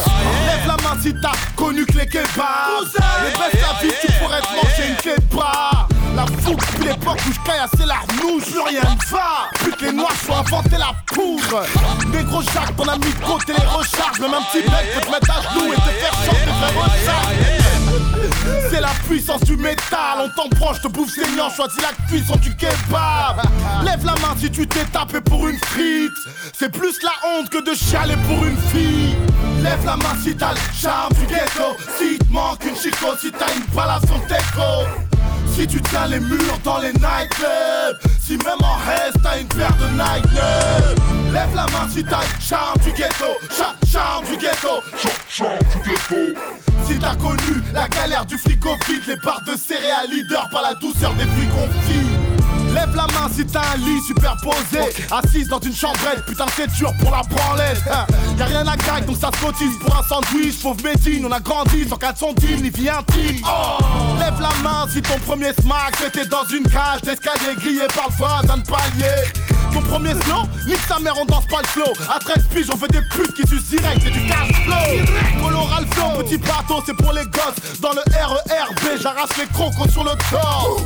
Lève 0.46 0.66
la 0.66 0.76
main 0.76 0.96
si 1.02 1.14
t'as 1.20 1.32
connu 1.56 1.84
que 1.84 1.98
les 1.98 2.06
kebabs. 2.06 2.24
Les 3.24 3.30
baisse 3.30 3.62
la 3.62 3.82
vie, 3.82 3.94
tu 4.00 4.12
pourrais 4.20 4.40
te 4.40 4.54
manger 4.54 4.88
une 4.88 4.96
kebab. 4.96 5.87
La 6.18 6.26
fougue 6.26 6.58
depuis 6.58 6.84
l'époque 6.84 7.20
où 7.28 7.32
je 7.32 7.38
caillassais 7.48 7.86
la 7.86 8.00
nous, 8.20 8.40
plus 8.40 8.58
rien 8.58 8.80
ne 8.80 9.10
va. 9.12 9.48
Plus 9.60 9.70
que 9.70 9.84
les 9.84 9.92
noirs 9.92 10.16
soient 10.26 10.38
inventé 10.38 10.76
la 10.76 10.92
poudre. 11.06 11.62
Négro 12.12 12.42
Jacques, 12.42 12.74
ton 12.76 12.88
ami 12.88 13.04
de 13.04 13.24
côté 13.24 13.52
les 13.52 13.64
recharge. 13.64 14.18
Même 14.18 14.34
un 14.34 14.42
petit 14.50 14.68
mec 14.68 14.94
peut 14.94 15.00
te 15.00 15.10
mettre 15.12 15.30
à 15.30 15.42
genoux 15.42 15.72
et 15.72 15.76
te 15.76 15.80
faire 15.80 16.12
chanter 16.24 16.50
frère 17.04 17.30
C'est 18.68 18.80
la 18.80 18.90
puissance 19.08 19.42
du 19.42 19.56
métal, 19.58 20.18
on 20.24 20.28
t'embranche, 20.30 20.80
te 20.82 20.88
bouffe 20.88 21.14
saignant, 21.14 21.50
choisis 21.50 21.80
la 21.80 21.92
cuisson 22.08 22.34
du 22.34 22.56
kebab. 22.56 23.40
Lève 23.84 24.04
la 24.04 24.14
main 24.14 24.34
si 24.40 24.50
tu 24.50 24.66
t'es 24.66 24.86
tapé 24.86 25.20
pour 25.20 25.46
une 25.46 25.58
frite. 25.66 26.18
C'est 26.52 26.72
plus 26.72 27.00
la 27.00 27.12
honte 27.28 27.48
que 27.48 27.62
de 27.62 27.76
chialer 27.76 28.16
pour 28.26 28.44
une 28.44 28.58
fille. 28.72 29.14
Lève 29.62 29.86
la 29.86 29.96
main 29.96 30.16
si 30.20 30.34
t'as 30.34 30.50
le 30.50 30.60
charme 30.74 31.12
du 31.12 31.26
ghetto. 31.26 31.76
Si 31.96 32.18
te 32.18 32.32
manque 32.32 32.64
une 32.64 32.74
chico, 32.74 33.06
si 33.20 33.30
t'as 33.30 33.54
une 33.54 33.72
balle 33.72 33.90
à 33.90 34.00
son 34.00 34.18
déco. 34.26 35.07
Si 35.58 35.66
tu 35.66 35.80
tiens 35.90 36.06
les 36.06 36.20
murs 36.20 36.60
dans 36.62 36.78
les 36.78 36.92
nightclubs. 36.92 37.98
Si 38.20 38.36
même 38.36 38.62
en 38.62 38.76
reste 38.86 39.16
t'as 39.24 39.40
une 39.40 39.48
paire 39.48 39.76
de 39.76 39.88
Nike 39.88 41.32
Lève 41.32 41.52
la 41.52 41.66
main 41.66 41.88
si 41.92 42.04
t'as 42.04 42.20
charme 42.38 42.78
du 42.84 42.92
ghetto. 42.92 43.26
Cha 43.50 43.74
Charme 43.84 44.24
du 44.26 44.36
ghetto. 44.36 44.80
Charme 45.28 45.58
du 45.58 45.90
ghetto. 45.90 46.40
Si 46.86 46.96
t'as 47.00 47.16
connu 47.16 47.60
la 47.74 47.88
galère 47.88 48.24
du 48.24 48.38
flic 48.38 48.64
au 48.66 48.76
vide 48.86 49.02
Les 49.08 49.16
barres 49.16 49.42
de 49.48 49.56
céréales 49.56 50.08
leader 50.08 50.48
par 50.52 50.62
la 50.62 50.74
douceur 50.74 51.12
des 51.14 51.24
confits 51.24 52.17
Lève 52.74 52.94
la 52.94 53.06
main 53.06 53.28
si 53.34 53.44
t'as 53.46 53.74
un 53.74 53.76
lit 53.76 54.00
superposé 54.06 54.80
Assise 55.10 55.48
dans 55.48 55.60
une 55.60 55.74
chambrette, 55.74 56.24
putain 56.26 56.46
c'est 56.56 56.70
dur 56.72 56.92
pour 57.00 57.10
la 57.10 57.22
branlette 57.22 57.82
hein. 57.90 58.06
Y'a 58.38 58.44
rien 58.46 58.66
à 58.66 58.76
gagner 58.76 59.06
donc 59.06 59.16
ça 59.16 59.30
se 59.34 59.44
cotise 59.44 59.78
pour 59.80 59.96
un 59.96 60.02
sandwich 60.02 60.60
Pauvre 60.62 60.82
médine, 60.82 61.26
on 61.26 61.32
a 61.32 61.40
grandi 61.40 61.88
sans 61.88 61.96
400 61.96 62.34
ni 62.62 62.70
vie 62.70 62.88
intime 62.88 63.44
oh. 63.44 63.82
Lève 64.18 64.40
la 64.40 64.50
main 64.62 64.86
si 64.92 65.00
ton 65.02 65.18
premier 65.20 65.52
smack 65.60 65.96
C'était 66.02 66.26
dans 66.26 66.44
une 66.44 66.64
cage 66.64 67.02
d'escalier 67.02 67.56
grillé 67.56 67.86
par 67.94 68.08
le 68.08 68.16
voisin 68.16 68.58
de 68.58 68.66
palier 68.66 69.48
ton 69.72 69.82
premier 69.82 70.14
slow, 70.22 70.44
nique 70.66 70.80
sa 70.88 70.98
mère, 70.98 71.14
on 71.20 71.26
danse 71.26 71.46
pas 71.46 71.60
le 71.60 71.66
flow. 71.68 71.92
À 72.10 72.18
13 72.18 72.46
piges, 72.54 72.68
on 72.72 72.76
fait 72.76 72.90
des 72.90 73.02
putes 73.02 73.34
qui 73.34 73.46
sucent 73.46 73.68
direct, 73.68 74.00
c'est 74.02 74.10
du 74.10 74.26
cash 74.26 74.52
flow. 74.64 75.42
Coloral 75.44 75.86
flow, 75.90 76.22
petit 76.22 76.38
bateau, 76.38 76.82
c'est 76.86 76.94
pour 76.94 77.12
les 77.12 77.24
gosses. 77.24 77.78
Dans 77.80 77.92
le 77.92 78.00
RERB, 78.00 79.00
j'arrache 79.00 79.36
les 79.38 79.46
crocos 79.46 79.90
sur 79.90 80.04
le 80.04 80.12
corps. 80.30 80.80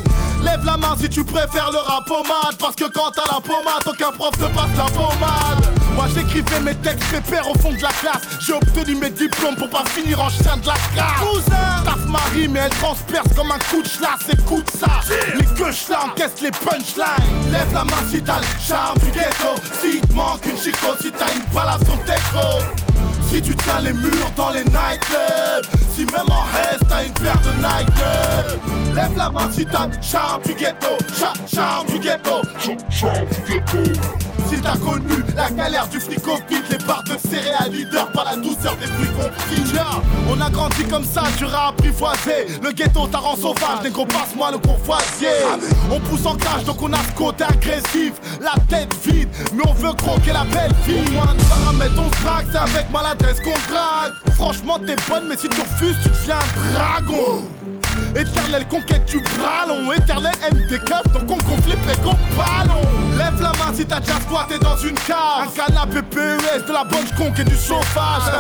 Lève 0.44 0.64
la 0.64 0.76
main 0.76 0.94
si 0.98 1.08
tu 1.08 1.24
préfères 1.24 1.70
le 1.70 1.78
rap 1.78 2.06
pommade 2.06 2.56
Parce 2.58 2.74
que 2.76 2.84
quand 2.84 3.10
t'as 3.14 3.32
la 3.32 3.40
pommade, 3.40 3.82
aucun 3.86 4.12
prof 4.12 4.32
te 4.32 4.44
passe 4.54 4.76
la 4.76 4.84
pommade. 4.84 5.66
Moi 5.94 6.06
j'écrivais 6.14 6.60
mes 6.60 6.74
textes 6.76 7.10
pépères 7.10 7.48
au 7.48 7.54
fond 7.58 7.70
de 7.72 7.82
la 7.82 7.90
classe. 7.90 8.22
J'ai 8.40 8.52
obtenu 8.54 8.96
mes 8.96 9.10
diplômes 9.10 9.56
pour 9.56 9.68
pas 9.68 9.84
finir 9.86 10.20
en 10.20 10.28
chien 10.28 10.56
de 10.56 10.66
la 10.66 10.74
carte 10.94 11.20
Cousin 11.20 11.82
Taf 11.84 12.06
Marie 12.08 12.48
mais 12.48 12.60
elle 12.60 12.70
transperce 12.70 13.28
comme 13.36 13.50
un 13.50 13.58
coup 13.58 13.82
de 13.82 13.88
schlass 13.88 14.20
Écoute 14.32 14.70
ça. 14.78 15.00
Les 15.38 15.46
queues 15.46 15.74
là 15.90 16.06
encaissent 16.06 16.40
les 16.42 16.50
punchlines. 16.50 17.50
Lève 17.50 17.72
la 17.72 17.84
main 17.84 18.02
si 18.10 18.22
t'as 18.22 18.40
le 18.40 18.46
charme 18.60 18.98
du 18.98 19.10
ghetto. 19.10 19.54
Si 19.80 20.00
te 20.00 20.12
manque 20.12 20.44
une 20.46 20.58
chico, 20.58 20.88
si 21.00 21.10
t'as 21.12 21.32
une 21.34 21.42
à 21.58 21.78
son 21.78 21.96
techno 21.98 22.82
si 23.32 23.40
tu 23.40 23.54
tiens 23.56 23.80
les 23.80 23.92
murs 23.92 24.32
dans 24.36 24.50
les 24.50 24.64
nightclubs 24.64 25.66
Si 25.94 26.04
même 26.04 26.28
en 26.28 26.44
reste 26.52 26.84
t'as 26.88 27.04
une 27.04 27.12
paire 27.12 27.40
de 27.40 27.52
Nike 27.56 28.94
Lève 28.94 29.16
la 29.16 29.30
main 29.30 29.50
si 29.50 29.64
t'as 29.64 29.88
charme 30.02 30.42
du 30.42 30.54
ghetto. 30.54 30.98
Cha 31.18 31.32
Charme 31.52 31.86
du 31.86 31.98
ghetto. 31.98 32.42
Charme 32.90 33.26
du 33.46 33.52
ghetto 33.54 34.31
t'as 34.60 34.76
connu 34.76 35.24
la 35.36 35.50
galère 35.50 35.88
du 35.88 35.98
vide, 35.98 36.20
les 36.70 36.78
barres 36.78 37.04
de 37.04 37.16
céréales 37.28 37.72
leader 37.72 38.10
par 38.12 38.24
la 38.24 38.36
douceur 38.36 38.76
des 38.76 38.86
fruits 38.86 39.08
confits. 39.08 39.72
On 40.28 40.40
a 40.40 40.50
grandi 40.50 40.84
comme 40.84 41.04
ça, 41.04 41.24
tu 41.36 41.44
as 41.44 41.68
apprivoisé. 41.68 42.46
Le 42.62 42.72
ghetto 42.72 43.06
t'a 43.06 43.18
rend 43.18 43.36
sauvage, 43.36 43.82
négro 43.82 44.06
passe-moi 44.06 44.52
le 44.52 44.58
courvoisier. 44.58 45.28
On 45.90 46.00
pousse 46.00 46.26
en 46.26 46.36
cage 46.36 46.64
donc 46.64 46.82
on 46.82 46.92
a 46.92 46.98
ce 46.98 47.12
côté 47.16 47.44
agressif, 47.44 48.12
la 48.40 48.54
tête 48.68 48.94
vide, 49.04 49.28
mais 49.54 49.62
on 49.66 49.72
veut 49.74 49.92
croquer 49.92 50.32
la 50.32 50.44
belle 50.44 50.74
fille. 50.84 51.10
Moins 51.12 51.34
de 51.34 51.42
paramètres, 51.44 51.94
on 51.98 52.10
se 52.10 52.52
c'est 52.52 52.58
avec 52.58 52.90
maladresse 52.90 53.40
qu'on 53.40 53.50
drague. 53.72 54.12
Franchement, 54.34 54.78
t'es 54.78 54.96
bonne, 55.08 55.28
mais 55.28 55.36
si 55.36 55.48
tu 55.48 55.60
refuses, 55.60 55.96
tu 56.02 56.08
deviens 56.08 56.36
un 56.36 56.72
dragon. 56.72 57.42
Éternelle 58.16 58.66
conquête 58.68 59.04
du 59.06 59.18
ballon. 59.38 59.92
Éternel 59.92 60.32
MDK 60.52 60.88
donc 61.12 61.30
on 61.30 61.38
conflit 61.38 61.72
et 61.72 62.00
qu'on 62.02 62.16
ballon. 62.36 62.82
Lève 63.16 63.40
la 63.40 63.50
main 63.52 63.72
si 63.74 63.84
t'as 63.86 64.00
déjà 64.00 64.20
squatté 64.20 64.58
dans 64.58 64.76
une 64.76 64.94
cave. 64.94 65.46
Un 65.46 65.66
canapé 65.66 66.02
PES, 66.02 66.66
de 66.66 66.72
la 66.72 66.84
bonne 66.84 67.06
conque 67.16 67.38
et 67.38 67.44
du 67.44 67.56
chauffage. 67.56 68.32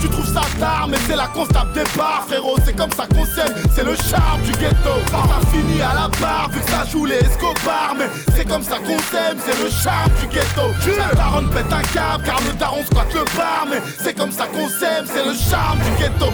Tu 0.00 0.08
trouves 0.08 0.32
ça 0.32 0.42
tard 0.58 0.88
mais 0.88 0.96
c'est 1.06 1.16
la 1.16 1.26
constable 1.28 1.72
des 1.72 1.84
bars 1.96 2.24
frérot 2.26 2.56
C'est 2.64 2.74
comme 2.74 2.90
ça 2.90 3.06
qu'on 3.06 3.24
s'aime, 3.24 3.54
c'est 3.74 3.84
le 3.84 3.94
charme 3.94 4.40
du 4.44 4.52
ghetto. 4.52 4.94
On 5.12 5.30
a 5.30 5.46
fini 5.50 5.80
à 5.82 5.94
la 5.94 6.08
barre 6.20 6.48
vu 6.50 6.60
que 6.60 6.70
ça 6.70 6.84
joue 6.90 7.04
les 7.04 7.16
Escobar 7.16 7.94
Mais 7.98 8.06
c'est 8.34 8.48
comme 8.48 8.62
ça 8.62 8.78
qu'on 8.78 8.98
s'aime, 8.98 9.38
c'est 9.44 9.62
le 9.62 9.70
charme 9.70 10.10
du 10.20 10.26
ghetto. 10.28 10.96
La 10.98 11.14
daronne 11.14 11.50
pète 11.50 11.72
un 11.72 11.82
câble 11.82 12.24
car 12.24 12.40
le 12.46 12.52
daron 12.58 12.84
squatte 12.84 13.14
le 13.14 13.24
bar 13.36 13.66
Mais 13.70 13.80
c'est 14.02 14.14
comme 14.14 14.32
ça 14.32 14.46
qu'on 14.46 14.68
s'aime, 14.68 15.04
c'est 15.06 15.24
le 15.24 15.34
charme 15.34 15.78
du 15.78 16.02
ghetto. 16.02 16.32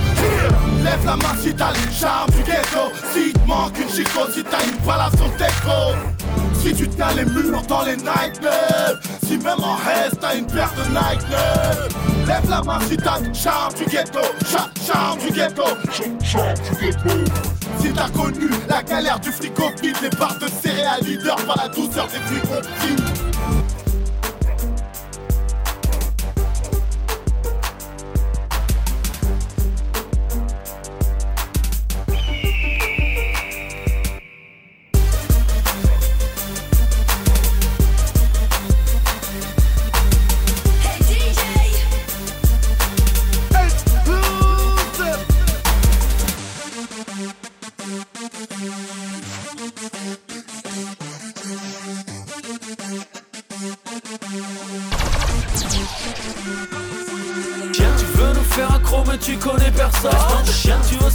Lève 0.83 1.05
la 1.05 1.17
main 1.17 1.35
si 1.41 1.55
t'as 1.55 1.73
le 1.73 1.93
charme 1.93 2.31
du 2.31 2.43
ghetto 2.43 2.86
si 3.12 3.33
te 3.33 3.47
manque 3.47 3.78
une 3.78 3.88
chico, 3.88 4.21
si 4.33 4.43
t'as 4.43 4.64
une 4.64 4.90
à 4.90 5.11
son 5.16 5.28
déco. 5.37 6.16
Si 6.55 6.75
tu 6.75 6.88
tiens 6.88 7.12
les 7.14 7.25
murs 7.25 7.62
dans 7.69 7.83
les 7.83 7.97
nightclubs 7.97 9.00
Si 9.25 9.38
même 9.38 9.62
en 9.62 9.76
reste 9.76 10.19
t'as 10.21 10.37
une 10.37 10.47
paire 10.47 10.73
de 10.76 10.83
nightclubs. 10.90 12.26
Lève 12.26 12.50
la 12.50 12.62
main 12.62 12.81
si 12.88 12.97
t'as 12.97 13.21
charme 13.33 13.75
du 13.75 13.85
ghetto 13.85 14.21
Cha 14.50 14.69
Charme 14.85 15.19
du 15.21 15.33
ghetto. 15.33 15.64
Charme 16.23 16.55
du 16.55 16.87
ghetto. 16.87 17.33
Si 17.81 17.93
t'as 17.93 18.09
connu 18.09 18.50
la 18.69 18.83
galère 18.83 19.21
du 19.21 19.31
fric 19.31 19.59
au 19.61 19.69
vide 19.81 19.97
Les 20.02 20.11
barres 20.11 20.38
de 20.38 20.49
céréales 20.49 21.02
leader 21.02 21.37
par 21.47 21.57
la 21.57 21.69
douceur 21.69 22.09
des 22.09 22.19
fruits 22.19 22.40
confits 22.40 23.86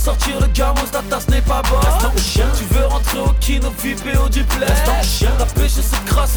sortir 0.01 0.39
le 0.39 0.47
gamos, 0.47 0.89
ta 0.91 1.01
tasse 1.03 1.27
n'est 1.29 1.41
pas 1.41 1.61
bonne 1.61 2.00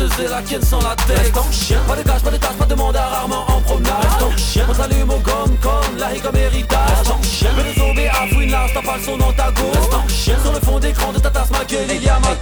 et 0.01 0.29
la 0.29 0.43
ken 0.43 0.61
sans 0.61 0.81
la 0.81 0.97
tête 1.07 1.33
chien 1.53 1.79
Pas 1.87 1.95
de 1.95 2.03
gage, 2.03 2.23
pas 2.23 2.31
de 2.31 2.37
tâche, 2.37 2.57
pas 2.59 2.65
de 2.65 2.75
mandat 2.75 3.07
rarement 3.07 3.45
en 3.49 3.61
promenade 3.61 3.95
chien 4.37 4.67
On 4.69 4.73
t'allume 4.73 5.11
au 5.11 5.19
gomme 5.19 5.57
comme 5.61 5.97
la 5.99 6.09
comme 6.21 6.37
héritage 6.37 7.07
chien 7.23 7.51
Mais 7.57 7.63
les 7.63 7.75
zombies 7.75 8.09
à 8.09 8.51
large, 8.51 8.73
t'as 8.75 8.83
pas 8.83 8.97
le 8.97 9.03
son 9.03 9.17
dans 9.17 9.33
ta 9.33 9.53
gauche 9.53 10.09
chien 10.09 10.37
Sur 10.43 10.53
le 10.53 10.61
fond 10.61 10.79
d'écran 10.81 11.13
de 11.13 11.21
ta 11.21 11.31
tasse, 11.31 11.51
ma 11.51 11.65
gueule, 11.65 11.87
il 11.95 12.03
y 12.03 12.09
a 12.09 12.19
ma 12.19 12.35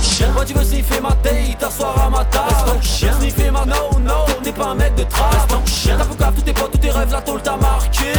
chien 0.00 0.30
Moi 0.32 0.44
tu 0.44 0.54
veux 0.54 0.64
sniffer 0.64 1.00
ma 1.00 1.12
taille, 1.22 1.56
t'asseoir 1.58 1.98
à 2.06 2.10
ma 2.10 2.24
table 2.26 2.80
chien 2.80 3.12
Sniffer 3.18 3.50
ma 3.50 3.64
no, 3.64 3.98
no, 3.98 4.26
t'es 4.42 4.52
pas 4.52 4.66
un 4.66 4.74
mec 4.74 4.94
de 4.94 5.02
trap 5.02 5.50
chien 5.66 5.96
T'as 5.98 6.04
tout 6.04 6.34
tous 6.36 6.42
tes 6.42 6.52
potes, 6.52 6.72
tous 6.72 6.78
tes 6.78 6.90
rêves, 6.90 7.10
la 7.10 7.22
tôle 7.22 7.42
t'a 7.42 7.56
marqué 7.56 8.12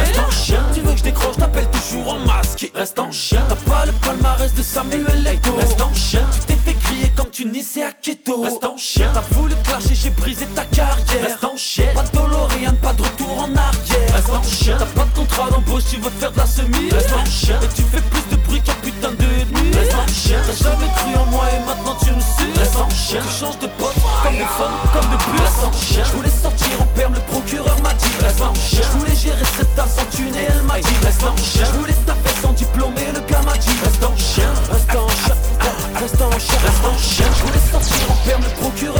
tu 0.74 0.80
veux 0.80 0.92
que 0.92 0.98
je 0.98 1.04
décroche, 1.04 1.36
t'appelles 1.36 1.70
toujours 1.70 2.14
en 2.14 2.18
masque 2.20 2.70
Reste 2.74 2.98
en 2.98 3.10
chien, 3.10 3.42
t'as 3.48 3.70
pas 3.70 3.86
le 3.86 3.92
palmarès 3.92 4.52
de 4.54 4.62
Samuel 4.62 5.26
Ego 5.26 5.56
Reste 5.56 5.80
en 5.80 5.92
chien, 5.94 6.22
tu 6.32 6.40
t'es 6.40 6.58
fait 6.64 6.74
crier 6.84 7.10
comme 7.16 7.30
tu 7.30 7.46
nissais 7.46 7.82
à 7.82 7.92
Keto 7.92 8.42
Reste 8.42 8.64
en 8.64 8.76
chien, 8.76 9.10
t'as 9.12 9.20
voulu 9.34 9.54
clasher, 9.64 9.94
j'ai 9.94 10.10
brisé 10.10 10.46
ta 10.54 10.64
carrière 10.64 11.22
Reste 11.22 11.44
en 11.44 11.56
chien, 11.56 11.86
pas 11.94 12.02
de 12.02 12.54
rien, 12.58 12.72
pas 12.74 12.92
de 12.92 13.02
retour 13.02 13.38
en 13.38 13.56
arrière 13.56 14.14
Reste 14.14 14.30
en 14.30 14.42
chien, 14.42 14.76
t'as 14.78 14.86
pas 14.86 15.04
de 15.04 15.16
contrat 15.16 15.50
d'embauche, 15.50 15.84
tu 15.90 15.96
veux 15.96 16.10
faire 16.10 16.32
de 16.32 16.38
la 16.38 16.46
semi 16.46 16.90
Reste 16.90 17.12
en 17.12 17.24
chien, 17.24 17.58
et 17.62 17.68
tu 17.74 17.82
fais 17.82 18.00
plus 18.00 18.36
de 18.36 18.42
bruit 18.42 18.60
qu'un 18.60 18.74
putain 18.74 19.12
de 19.12 19.24
ennemi 19.24 19.76
Reste 19.76 19.94
en 19.94 20.06
chien, 20.12 20.40
t'as 20.46 20.64
jamais 20.64 20.90
cru 20.96 21.14
en 21.16 21.26
moi 21.26 21.44
et 21.50 21.66
maintenant 21.66 21.96
tu 22.02 22.10
me 22.10 22.20
suis 22.20 22.58
Reste 22.58 22.76
en 22.76 22.90
chien, 22.90 23.20
tu 23.22 23.44
changes 23.44 23.58
de 23.58 23.66
pote, 23.78 23.94
comme 24.22 24.34
de 24.34 24.44
fun, 24.44 24.70
comme 24.92 25.10
de 25.10 25.16
plus 25.16 25.40
Reste 25.40 25.64
en 25.64 25.72
chien, 25.72 26.04
je 26.04 26.12
voulais 26.16 26.30
sortir 26.42 26.80
en 26.80 26.86
perme, 26.96 27.14
le 27.14 27.20
procureur 27.20 27.76
m'a 27.82 27.94
dit 27.94 28.10
Reste 28.20 28.42
en 28.42 28.54
chien, 28.54 28.80
je 28.82 28.98
voulais 28.98 29.16
gérer 29.16 29.44
cette 29.56 29.74
tasse 29.74 29.96
en 29.98 30.16
tunnel 30.16 30.44
elle 30.48 30.62
m'a 30.62 30.78
dit 30.78 30.94
reste 31.02 31.22
en 31.22 31.36
chien 31.36 31.64
Je 31.64 31.78
voulais 31.78 31.94
taper 32.06 32.30
sans 32.42 32.52
diplôme 32.52 32.94
et 32.98 33.12
le 33.12 33.20
gars 33.20 33.42
m'a 33.42 33.56
dit 33.56 33.76
reste 33.82 34.04
en 34.04 34.16
chien 34.16 34.50
en 34.96 35.08
chien, 35.08 35.34
Reste 36.04 36.20
en 36.20 36.38
chien, 36.38 36.58
reste 36.58 36.84
en 36.84 36.98
chien. 36.98 37.24
Je 37.34 37.44
voulais 37.46 37.58
sortir 37.58 38.10
en 38.10 38.16
paire, 38.26 38.38
me 38.38 38.48
procure 38.60 38.93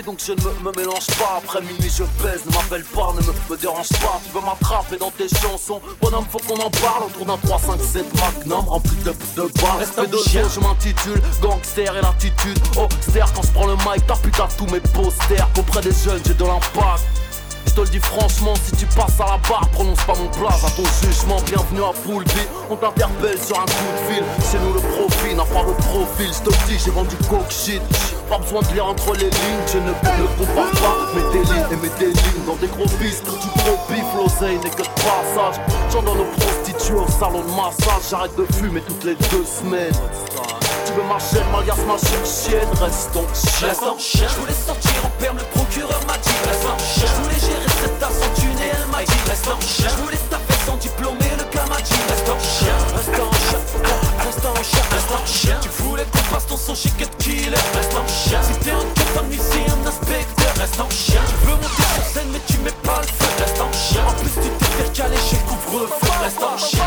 donc 0.00 0.20
je 0.26 0.32
ne 0.32 0.40
me, 0.40 0.70
me 0.70 0.76
mélange 0.76 1.06
pas. 1.18 1.34
Après 1.36 1.60
minuit, 1.60 1.90
je 1.94 2.04
pèse, 2.22 2.46
ne 2.46 2.52
m'appelle 2.52 2.84
pas, 2.84 3.12
ne 3.14 3.20
me, 3.20 3.32
me 3.50 3.56
dérange 3.58 3.90
pas. 3.90 4.20
Tu 4.24 4.32
veux 4.32 4.40
m'attraper 4.40 4.96
dans 4.96 5.10
tes 5.10 5.28
chansons, 5.28 5.80
bonhomme, 6.00 6.24
faut 6.30 6.38
qu'on 6.38 6.60
en 6.60 6.70
parle. 6.70 7.04
Autour 7.08 7.26
d'un 7.26 7.36
3, 7.36 7.58
5, 7.58 7.80
7 7.80 8.06
magnum 8.14 8.68
rempli 8.68 8.96
de, 9.04 9.10
de 9.10 9.42
balles. 9.60 9.78
Respect 9.80 10.06
de 10.06 10.18
chien, 10.18 10.44
je 10.54 10.60
m'intitule 10.60 11.20
Gangster 11.42 11.94
et 11.96 12.00
l'attitude. 12.00 12.58
Oh, 12.78 12.88
quand 13.34 13.42
je 13.42 13.52
prends 13.52 13.66
le 13.66 13.74
mic, 13.74 14.06
t'as 14.06 14.16
putain 14.16 14.48
tous 14.56 14.66
mes 14.66 14.80
posters. 14.80 15.48
Qu'auprès 15.54 15.82
des 15.82 15.92
jeunes, 15.92 16.22
j'ai 16.26 16.34
de 16.34 16.44
l'impact. 16.44 17.21
Je 17.72 17.76
te 17.76 17.80
le 17.80 17.88
dis 17.88 18.00
franchement, 18.00 18.52
si 18.66 18.72
tu 18.72 18.84
passes 18.84 19.18
à 19.18 19.24
la 19.24 19.38
barre, 19.48 19.66
prononce 19.72 20.04
pas 20.04 20.12
mon 20.14 20.28
place 20.28 20.62
à 20.62 20.70
ton 20.76 20.84
jugement. 21.00 21.40
Bienvenue 21.46 21.80
à 21.80 21.94
Poulby, 22.04 22.42
on 22.68 22.76
t'interpelle 22.76 23.40
sur 23.42 23.58
un 23.58 23.64
coup 23.64 23.88
de 23.96 24.12
fil. 24.12 24.22
C'est 24.42 24.60
nous 24.60 24.74
le 24.74 24.80
profil, 24.80 25.36
n'a 25.36 25.44
pas 25.44 25.62
le 25.62 25.72
profil. 25.72 26.28
Je 26.28 26.50
te 26.50 26.66
dis, 26.66 26.78
j'ai 26.78 26.90
vendu 26.90 27.16
coke 27.30 27.50
shit. 27.50 27.80
Pas 28.28 28.36
besoin 28.36 28.60
de 28.60 28.74
lire 28.74 28.84
entre 28.84 29.14
les 29.14 29.24
lignes, 29.24 29.64
je 29.72 29.78
ne, 29.78 29.88
ne 29.88 30.26
compare 30.36 30.70
pas 30.82 31.14
mes 31.16 31.32
délits 31.32 31.64
et 31.72 31.76
mes 31.76 31.88
délits 31.98 32.42
dans 32.46 32.56
des 32.56 32.66
gros 32.66 32.84
pistes. 33.00 33.24
Tu 33.24 33.48
propis, 33.60 34.02
l'oseille 34.18 34.58
n'est 34.58 34.68
que 34.68 34.82
de 34.82 34.88
passage. 35.00 35.58
J'en 35.90 36.02
donne 36.02 36.20
aux 36.20 36.40
prostituées 36.40 36.96
au 36.96 37.08
salon 37.08 37.40
de 37.40 37.56
massage. 37.56 38.10
J'arrête 38.10 38.36
de 38.36 38.44
fumer 38.52 38.82
toutes 38.82 39.04
les 39.04 39.14
deux 39.14 39.46
semaines. 39.46 39.96
Tu 40.92 40.98
veux 41.00 41.08
ma 41.08 41.18
chaîne, 41.18 41.48
ma 41.48 41.96
chienne, 42.22 42.68
reste 42.76 43.12
ton 43.12 43.24
chien. 43.32 43.68
Reste 43.68 43.82
en 43.82 43.98
chien. 43.98 44.28
Je 44.28 44.40
voulais 44.40 44.52
sortir 44.52 44.92
en 45.06 45.08
perme, 45.16 45.38
le 45.38 45.44
procureur 45.56 46.00
m'a 46.06 46.18
dit 46.18 46.36
reste 46.44 46.68
en 46.68 46.76
chien. 46.76 47.08
Je 47.08 47.22
voulais 47.22 47.40
gérer 47.40 47.68
cette 47.80 47.98
tasse 47.98 48.20
en 48.20 48.28
thune 48.38 48.58
et 48.60 48.68
elle 48.76 48.86
m'a 48.92 49.00
dit 49.00 49.22
reste 49.26 49.48
en 49.48 49.58
chien. 49.64 49.88
Je 49.88 50.02
voulais 50.02 50.20
taper 50.28 50.52
sans 50.66 50.76
diplôme 50.76 51.16
et 51.16 51.32
le 51.32 51.48
gars 51.48 51.64
m'a 51.70 51.80
dit 51.80 51.96
reste 52.12 52.28
en 52.28 52.36
chien. 52.36 52.76
Reste 52.92 53.08
en 53.08 53.32
chien, 53.40 53.60
reste 54.20 54.44
en 54.44 54.62
chien, 54.62 54.84
reste 54.92 55.12
en 55.16 55.24
chien. 55.24 55.58
Tu 55.62 55.68
voulais 55.82 56.04
qu'on 56.12 56.24
fasse 56.28 56.46
ton 56.46 56.58
son 56.58 56.74
chez 56.74 56.90
Cut 56.90 57.08
Killer, 57.16 57.56
reste 57.56 57.96
en 57.96 58.06
chien. 58.06 58.40
Si 58.44 58.52
t'es 58.60 58.72
un 58.72 58.84
cut 58.92 59.16
un 59.16 59.26
museum 59.32 59.80
inspecteur, 59.88 60.52
reste 60.60 60.78
en 60.78 60.90
chien. 60.90 61.24
Tu 61.24 61.48
veux 61.48 61.56
monter 61.56 61.88
sur 61.88 62.04
scène 62.04 62.28
mais 62.32 62.42
tu 62.46 62.58
mets 62.58 62.78
pas 62.84 63.00
le 63.00 63.08
feu, 63.08 63.32
reste 63.40 63.60
en 63.64 63.72
chien. 63.72 64.04
En 64.04 64.12
plus 64.20 64.34
tu 64.44 64.48
t'es 64.60 64.72
fait 64.76 64.92
caler 64.92 65.16
chez 65.16 65.40
couvre-feu, 65.48 66.12
reste 66.20 66.42
en 66.44 66.58
chien. 66.58 66.84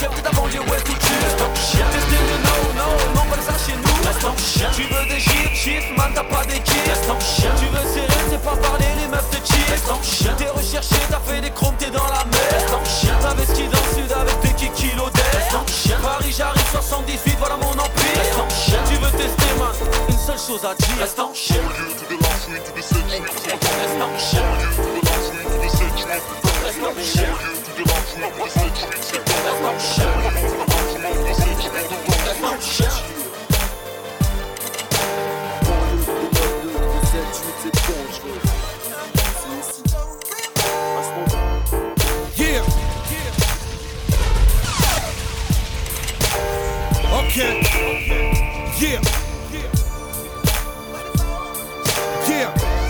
T'es 0.00 0.08
ta 0.22 0.30
banlieue, 0.30 0.60
ouais 0.60 0.80
tout 0.80 0.96
tu 0.96 1.12
reste 1.12 1.42
en 1.44 1.52
chien. 1.60 1.84
T'es 1.92 2.00
le 2.16 2.40
no, 2.40 2.72
no, 2.72 2.88
non 3.14 3.20
pas 3.28 3.36
ça 3.36 3.52
chez 3.60 3.76
nous, 3.76 3.92
reste 4.08 4.24
en 4.24 4.32
chien. 4.38 4.70
Tu 4.72 4.84
veux 4.84 5.04
des 5.04 5.20
chiffres, 5.20 5.54
chiffres, 5.54 5.92
man 5.94 6.10
t'as 6.14 6.24
pas 6.24 6.42
des 6.46 6.58
kills, 6.60 6.80
reste 6.88 7.10
en 7.10 7.20
chien. 7.20 7.50
Tu 7.60 7.66
veux 7.66 7.84
serrer, 7.84 8.24
c'est 8.30 8.42
pas 8.42 8.56
parler, 8.56 8.86
les 8.96 9.08
meufs 9.08 9.28
te 9.28 9.36
cheat, 9.36 9.68
reste 9.68 9.90
en 9.90 10.02
chien. 10.02 10.34
T'es 10.38 10.48
recherché, 10.48 10.96
t'as 11.10 11.20
fait 11.20 11.42
des 11.42 11.50
chromes, 11.50 11.76
t'es 11.78 11.90
dans 11.90 12.08
la 12.08 12.24
mer, 12.24 12.48
reste 12.48 12.72
en 12.72 12.82
chien. 12.88 13.14
T'avais 13.20 13.44
ski 13.44 13.68
dans 13.68 13.76
le 13.76 13.92
sud 13.92 14.10
avec 14.10 14.40
des 14.40 14.54
d'air, 14.88 15.30
reste 15.36 15.52
en 15.54 15.66
chien. 15.68 15.98
Paris 16.00 16.32
j'arrive 16.32 16.64
78, 16.72 17.36
voilà 17.38 17.56
mon 17.56 17.76
empire, 17.76 18.16
reste 18.16 18.40
en 18.40 18.48
chien. 18.48 18.80
Tu 18.88 18.96
veux 18.96 19.10
tester 19.20 19.52
man, 19.60 19.76
une 20.08 20.16
seule 20.16 20.40
chose 20.40 20.64
à 20.64 20.72
dire, 20.80 20.96
reste 20.98 21.20
en 21.20 21.34
chien. 21.34 21.60
Reste 21.68 22.08
en 24.00 24.16
chien, 24.16 24.40
Yeah. 26.72 27.50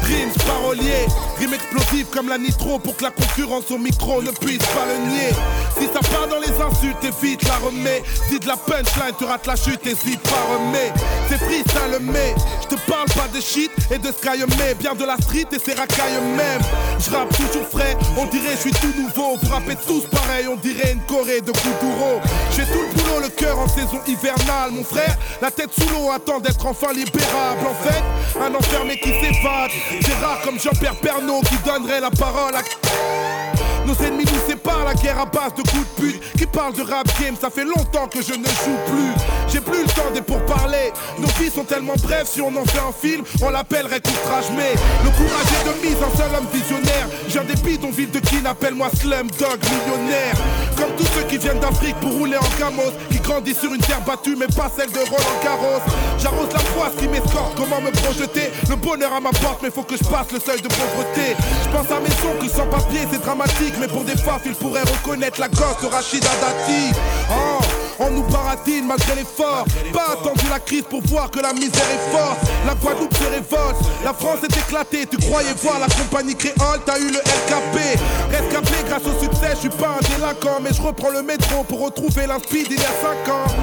Rimes 0.05 0.37
paroliers, 0.45 1.20
rimes 1.41 1.55
explosives 1.55 2.07
comme 2.11 2.29
la 2.29 2.37
nitro 2.37 2.79
pour 2.79 2.97
que 2.97 3.05
la 3.05 3.11
concurrence 3.11 3.71
au 3.71 3.79
micro 3.79 4.23
ne 4.23 4.31
puisse 4.31 4.59
pas 4.59 4.85
le 4.87 5.09
nier. 5.09 5.31
Si 5.81 5.87
ça 5.87 6.01
part 6.01 6.29
dans 6.29 6.39
les 6.39 6.53
insultes, 6.61 7.03
évite 7.03 7.43
la 7.49 7.57
remets. 7.57 8.03
Si 8.29 8.39
de 8.39 8.47
la 8.47 8.57
punchline 8.57 9.15
te 9.19 9.25
rate 9.25 9.47
la 9.47 9.57
chute, 9.57 9.87
hésite 9.87 10.21
pas 10.21 10.45
remets. 10.53 10.93
C'est 11.29 11.39
freestyle 11.39 11.99
mais 12.03 12.35
je 12.63 12.77
te 12.77 12.91
parle 12.91 13.09
pas 13.09 13.29
de 13.35 13.41
shit 13.41 13.71
et 13.91 13.99
de 13.99 14.09
sky 14.09 14.45
mais 14.59 14.75
bien 14.75 14.95
de 14.95 15.05
la 15.05 15.17
street 15.17 15.47
et 15.53 15.59
ses 15.59 15.73
racailles 15.73 16.21
même. 16.37 16.61
Je 16.99 17.11
rappe 17.11 17.35
toujours 17.35 17.67
frais, 17.67 17.97
on 18.19 18.27
dirait 18.27 18.53
je 18.57 18.61
suis 18.61 18.73
tout 18.73 18.93
nouveau. 18.97 19.39
Vous 19.41 19.75
tous 19.87 20.07
pareil, 20.07 20.47
on 20.49 20.57
dirait 20.57 20.93
une 20.93 21.01
Corée 21.03 21.41
de 21.41 21.53
Kuduro. 21.53 22.21
J'ai 22.55 22.65
tout 22.65 22.83
le 22.83 23.03
boulot, 23.03 23.21
le 23.21 23.29
cœur 23.29 23.59
en 23.59 23.69
saison 23.69 24.01
hivernale, 24.07 24.73
mon 24.73 24.85
frère. 24.85 25.17
La 25.41 25.51
tête 25.51 25.71
sous 25.73 25.89
l'eau 25.89 26.11
attend 26.11 26.41
d'être 26.41 26.65
enfin 26.67 26.93
libérable. 26.93 27.67
En 27.67 27.75
fait, 27.85 28.03
un 28.39 28.55
enfermé 28.55 28.99
qui 28.99 29.09
s'évade. 29.09 29.71
C'est 30.03 30.25
rare 30.25 30.41
comme 30.45 30.59
Jean-Pierre 30.61 30.97
Pernaud 30.97 31.41
qui 31.43 31.57
donnerait 31.65 32.01
la 32.01 32.11
parole 32.11 32.55
à. 32.55 33.50
Nos 33.91 34.07
ennemis 34.07 34.25
nous 34.25 34.49
séparent, 34.49 34.85
la 34.85 34.95
guerre 34.95 35.19
à 35.19 35.27
base 35.27 35.53
de 35.57 35.63
coups 35.63 35.85
de 35.97 36.01
pute. 36.01 36.33
Qui 36.39 36.47
parle 36.47 36.75
de 36.75 36.83
rap 36.83 37.09
game, 37.21 37.35
ça 37.35 37.51
fait 37.51 37.65
longtemps 37.65 38.07
que 38.07 38.23
je 38.23 38.35
ne 38.35 38.47
joue 38.47 38.79
plus. 38.87 39.13
J'ai 39.53 39.61
plus 39.61 39.83
le 39.83 39.89
temps 39.89 40.11
des 40.15 40.23
pourparlers 40.23 40.93
Nos 41.19 41.27
vies 41.41 41.51
sont 41.51 41.65
tellement 41.65 41.95
brèves, 42.03 42.27
si 42.27 42.41
on 42.41 42.55
en 42.55 42.65
fait 42.65 42.79
un 42.79 42.93
film 42.93 43.25
On 43.43 43.51
l'appellerait 43.51 44.01
coutrage 44.01 44.47
mais 44.57 44.75
Le 45.03 45.11
courage 45.11 45.47
est 45.59 45.67
de 45.67 45.87
mise, 45.87 45.97
un 45.97 46.17
seul 46.17 46.31
homme 46.39 46.47
visionnaire. 46.53 47.09
J'ai 47.27 47.41
des 47.41 47.61
bidonvilles 47.61 48.07
de 48.07 48.21
qui 48.21 48.37
appelle-moi 48.47 48.91
Slumdog 48.95 49.59
millionnaire. 49.65 50.37
Comme 50.77 50.95
tous 50.97 51.07
ceux 51.15 51.25
qui 51.25 51.39
viennent 51.39 51.59
d'Afrique 51.59 51.97
pour 51.97 52.13
rouler 52.13 52.37
en 52.37 52.59
camos 52.59 52.93
Qui 53.11 53.19
grandissent 53.19 53.61
sur 53.61 53.75
une 53.75 53.81
terre 53.81 54.03
battue 54.07 54.37
mais 54.37 54.47
pas 54.47 54.71
celle 54.77 54.93
de 54.93 55.01
Roland 55.01 55.41
Garros. 55.43 55.83
J'arrose 56.19 56.53
la 56.53 56.61
poisse 56.61 56.95
qui 56.97 57.09
m'escorte, 57.09 57.57
comment 57.57 57.81
me 57.81 57.91
projeter? 57.91 58.53
Le 58.69 58.77
bonheur 58.77 59.13
à 59.13 59.21
ma 59.21 59.31
porte 59.31 59.63
mais 59.63 59.71
faut 59.71 59.83
que 59.83 59.97
je 59.97 60.05
passe 60.05 60.31
le 60.33 60.39
seuil 60.39 60.63
de 60.63 60.69
pauvreté. 60.69 61.35
Je 61.65 61.77
pense 61.77 61.91
à 61.91 61.99
mes 62.01 62.39
que 62.39 62.49
sans 62.49 62.67
papier 62.67 63.01
c'est 63.11 63.23
dramatique 63.23 63.75
Mais 63.81 63.89
pour 63.89 64.05
des 64.05 64.17
faf 64.17 64.43
ils 64.45 64.55
pourraient 64.55 64.83
reconnaître 64.83 65.41
la 65.41 65.49
gosse 65.49 65.81
de 65.83 65.87
Rachida 65.87 66.29
Dati. 66.41 66.93
Oh 67.31 67.65
on 67.99 68.11
nous 68.11 68.23
baratine 68.25 68.87
malgré 68.87 69.15
l'effort. 69.15 69.65
Pas 69.93 70.13
attendu 70.13 70.45
la 70.51 70.59
crise 70.59 70.85
pour 70.89 71.03
voir 71.03 71.31
que 71.31 71.41
la 71.41 71.53
misère 71.53 71.85
est 71.93 72.11
forte. 72.11 72.39
La 72.67 72.75
Guadeloupe 72.75 73.15
se 73.15 73.25
révolte. 73.25 73.77
La 74.05 74.15
France 74.15 74.39
est 74.43 74.57
éclatée. 74.57 75.07
Tu 75.07 75.19
croyais 75.19 75.53
voir 75.63 75.79
la 75.79 75.87
compagnie 75.87 76.35
créole? 76.35 76.81
T'as 76.87 76.99
eu 76.99 77.11
le 77.11 77.19
LKP 77.19 77.99
Rescapé 78.31 78.77
grâce 78.89 79.03
au 79.05 79.23
succès. 79.23 79.51
Je 79.55 79.61
suis 79.61 79.69
pas 79.69 79.99
un 79.99 80.17
délinquant 80.17 80.61
Mais 80.63 80.73
je 80.73 80.81
reprends 80.81 81.11
le 81.11 81.23
métro 81.23 81.63
pour 81.65 81.81
retrouver 81.81 82.27
l'inspi 82.27 82.65
d'il 82.65 82.81
y 82.81 82.85
a 82.85 83.25
5 83.25 83.33
ans 83.33 83.60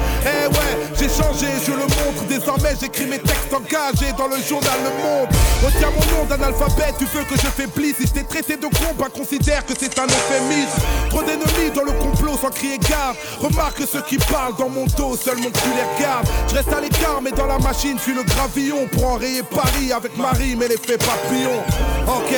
Désormais 2.37 2.75
j'écris 2.79 3.05
mes 3.05 3.17
textes 3.17 3.51
engagés 3.51 4.13
Dans 4.15 4.27
le 4.27 4.37
journal 4.41 4.77
Le 4.83 4.91
Monde. 5.01 5.27
Retiens 5.65 5.89
mon 5.89 6.17
nom 6.17 6.25
d'analphabète 6.25 6.95
Tu 6.99 7.05
veux 7.05 7.23
que 7.23 7.35
je 7.35 7.47
faiblisse 7.47 7.95
Si 7.97 8.09
t'ai 8.09 8.23
traité 8.23 8.57
de 8.57 8.67
con 8.67 8.93
bah 8.97 9.07
considère 9.11 9.65
que 9.65 9.73
c'est 9.77 9.97
un 9.97 10.05
euphémisme. 10.05 10.79
Trop 11.09 11.23
d'ennemis 11.23 11.71
dans 11.73 11.83
le 11.83 11.93
complot 11.93 12.37
sans 12.39 12.49
crier 12.51 12.77
garde. 12.77 13.17
Remarque 13.39 13.81
ceux 13.91 14.03
qui 14.03 14.17
parlent 14.17 14.55
dans 14.57 14.69
mon 14.69 14.85
dos 14.85 15.17
Seul 15.17 15.37
mon 15.37 15.49
cul 15.49 15.69
les 15.75 15.97
regarde 15.97 16.27
Je 16.49 16.55
reste 16.55 16.71
à 16.71 16.79
l'écart 16.79 17.21
mais 17.23 17.31
dans 17.31 17.47
la 17.47 17.57
machine 17.57 17.97
suis 17.97 18.13
le 18.13 18.23
gravillon 18.23 18.87
pour 18.91 19.13
enrayer 19.13 19.41
Paris 19.41 19.91
Avec 19.91 20.15
Marie 20.15 20.55
mais 20.55 20.67
l'effet 20.67 20.97
papillon. 20.97 21.63
Ok 22.07 22.37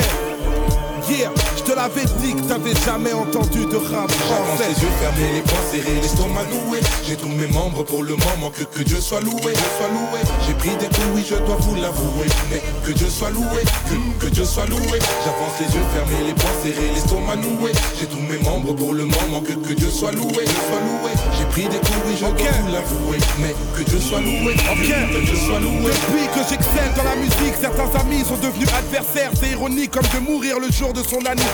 Yeah, 1.10 1.30
je 1.60 1.70
te 1.72 1.76
l'avais 1.76 2.04
dit 2.22 2.34
que 2.34 2.40
t'avais 2.48 2.74
jamais 2.86 3.12
entendu 3.12 3.66
de 3.66 3.76
rap 3.76 4.10
J'avance 4.10 4.48
français 4.48 4.68
les 4.68 4.82
yeux 4.82 4.94
fermés, 5.00 5.32
les 5.34 5.42
poings 5.42 5.68
serrés, 5.70 6.00
l'estomac 6.02 6.44
noué. 6.48 6.80
J'ai 7.06 7.16
tous 7.16 7.28
mes 7.28 7.46
membres 7.48 7.82
pour 7.84 8.02
le 8.02 8.16
moment, 8.16 8.50
que, 8.50 8.64
que 8.64 8.82
Dieu 8.82 9.00
soit 9.00 9.20
loué, 9.20 9.52
Dieu 9.52 9.70
soit 9.78 9.88
loué. 9.92 10.20
J'ai 10.46 10.54
pris 10.54 10.70
des 10.80 10.86
coups, 10.86 11.06
oui 11.14 11.24
je 11.28 11.34
dois 11.36 11.56
vous 11.60 11.74
l'avouer. 11.76 12.28
Mais 12.50 12.62
que 12.86 12.92
Dieu 12.92 13.08
soit 13.08 13.30
loué, 13.30 13.60
que, 13.88 14.24
que 14.26 14.30
Dieu 14.30 14.44
soit 14.44 14.66
loué. 14.66 14.98
J'avance 15.24 15.56
les 15.60 15.66
yeux 15.74 15.84
fermés, 15.94 16.24
les 16.26 16.34
poings 16.34 16.58
serrés, 16.62 16.90
l'estomac 16.94 17.36
noué. 17.36 17.72
J'ai 17.98 18.06
tous 18.06 18.22
mes 18.30 18.38
membres 18.38 18.72
pour 18.74 18.94
le 18.94 19.04
moment, 19.04 19.40
que, 19.44 19.52
que 19.52 19.74
Dieu 19.74 19.90
soit 19.90 20.12
loué, 20.12 20.44
Dieu 20.44 20.62
soit 20.68 20.80
loué. 20.80 21.12
J'ai 21.38 21.44
pris 21.46 21.62
des 21.68 21.78
coups, 21.84 22.00
oui 22.08 22.14
je 22.18 22.24
Ok. 22.26 22.38
dois 22.40 22.56
vous 22.62 22.72
l'avouer. 22.72 23.18
Mais 23.40 23.54
que 23.76 23.82
Dieu 23.88 24.00
soit 24.00 24.20
loué, 24.20 24.54
Ok. 24.72 24.88
que 25.12 25.20
Dieu 25.26 25.36
soit 25.36 25.60
loué. 25.60 25.92
Depuis 25.92 26.26
que 26.34 26.40
j'excelle 26.48 26.92
dans 26.96 27.04
la 27.04 27.16
musique, 27.16 27.54
certains 27.60 27.90
amis 28.00 28.24
sont 28.24 28.36
devenus 28.40 28.68
adversaires. 28.72 29.30
C'est 29.38 29.50
ironique 29.50 29.90
comme 29.90 30.08
de 30.14 30.20
mourir 30.24 30.56
le 30.58 30.70
jour 30.72 30.92
de 30.92 31.02
son 31.02 31.18
anniversaire. 31.26 31.49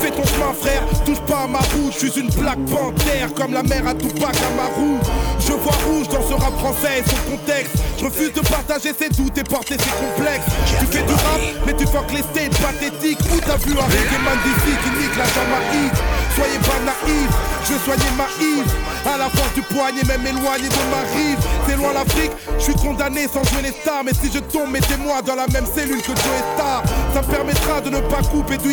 Fais 0.00 0.10
ton 0.10 0.24
chemin, 0.24 0.52
frère, 0.58 0.82
touche 1.04 1.20
pas 1.20 1.44
à 1.44 1.46
ma 1.46 1.58
route. 1.58 1.92
Je 1.92 2.06
suis 2.06 2.20
une 2.20 2.32
plaque 2.32 2.64
panthère 2.66 3.32
comme 3.34 3.52
la 3.52 3.62
mère 3.62 3.86
à 3.86 3.94
Tupac 3.94 4.34
Amaru. 4.34 4.96
Je 5.38 5.52
vois 5.52 5.76
rouge 5.86 6.08
dans 6.08 6.22
ce 6.26 6.34
rap 6.34 6.58
français 6.58 7.00
et 7.00 7.04
son 7.08 7.30
contexte. 7.30 7.76
Je 7.98 8.04
refuse 8.06 8.32
de 8.32 8.40
partager 8.40 8.94
ses 8.98 9.10
doutes 9.10 9.36
et 9.36 9.44
porter 9.44 9.76
ses 9.76 9.92
complexes. 10.00 10.46
Tu 10.66 10.86
fais 10.86 11.02
du 11.02 11.12
rap, 11.12 11.40
mais 11.66 11.74
tu 11.74 11.86
fuck 11.86 12.10
les 12.12 12.22
states 12.22 12.56
pathétiques. 12.60 13.20
Où 13.34 13.40
t'as 13.40 13.56
vu 13.56 13.72
un 13.72 13.84
reggae 13.84 14.20
man 14.24 14.38
d'ici 14.44 14.72
qui 14.82 14.90
nique 15.00 15.16
la 15.16 15.24
Jamaïque 15.24 16.00
Soyez 16.34 16.58
pas 16.60 16.80
naïfs, 16.86 17.36
je 17.64 17.72
vais 17.72 17.78
soigner 17.84 18.10
ma 18.16 18.24
Yves. 18.40 18.72
À 19.04 19.18
la 19.18 19.28
force 19.30 19.52
du 19.54 19.62
poignet, 19.62 20.02
même 20.06 20.26
éloigné 20.26 20.68
de 20.68 20.84
ma 20.90 21.02
rive. 21.12 21.38
C'est 21.66 21.76
loin 21.76 21.92
l'Afrique, 21.92 22.32
je 22.58 22.64
suis 22.64 22.74
condamné 22.74 23.26
sans 23.28 23.44
jouer 23.44 23.62
les 23.62 23.72
stars. 23.72 24.04
Mais 24.04 24.12
si 24.14 24.30
je 24.32 24.38
tombe, 24.38 24.70
mettez-moi 24.70 25.20
dans 25.22 25.34
la 25.34 25.46
même 25.48 25.66
cellule 25.66 26.00
que 26.00 26.12
Joe 26.12 26.40
Star. 26.54 26.82
Ça 27.12 27.22
me 27.22 27.26
permettra 27.26 27.80
de 27.80 27.90
ne 27.90 28.00
pas 28.00 28.22
couper 28.22 28.56
du 28.58 28.70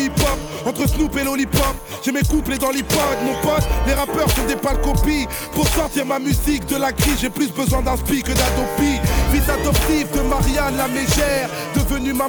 entre 0.66 0.88
Snoop 0.88 1.16
et 1.16 1.24
Lollipop. 1.24 1.74
J'ai 2.04 2.12
mes 2.12 2.22
couplets 2.22 2.58
dans 2.58 2.70
l'iPod, 2.70 2.98
mon 3.24 3.34
pote. 3.40 3.64
Les 3.86 3.94
rappeurs 3.94 4.30
sont 4.30 4.44
des 4.46 4.56
pâles 4.56 4.80
copies. 4.80 5.26
Pour 5.52 5.66
sortir 5.68 6.06
ma 6.06 6.18
musique 6.18 6.66
de 6.66 6.76
la 6.76 6.92
crise, 6.92 7.18
j'ai 7.20 7.30
plus 7.30 7.50
besoin 7.50 7.82
d'un 7.82 7.96
que 7.96 8.32
d'Adopi. 8.32 9.00
Fils 9.48 9.50
adoptif 9.50 10.10
de 10.12 10.20
Marianne 10.28 10.76
la 10.76 10.88
mégère. 10.88 11.48
Devenu 11.74 12.12
ma 12.12 12.26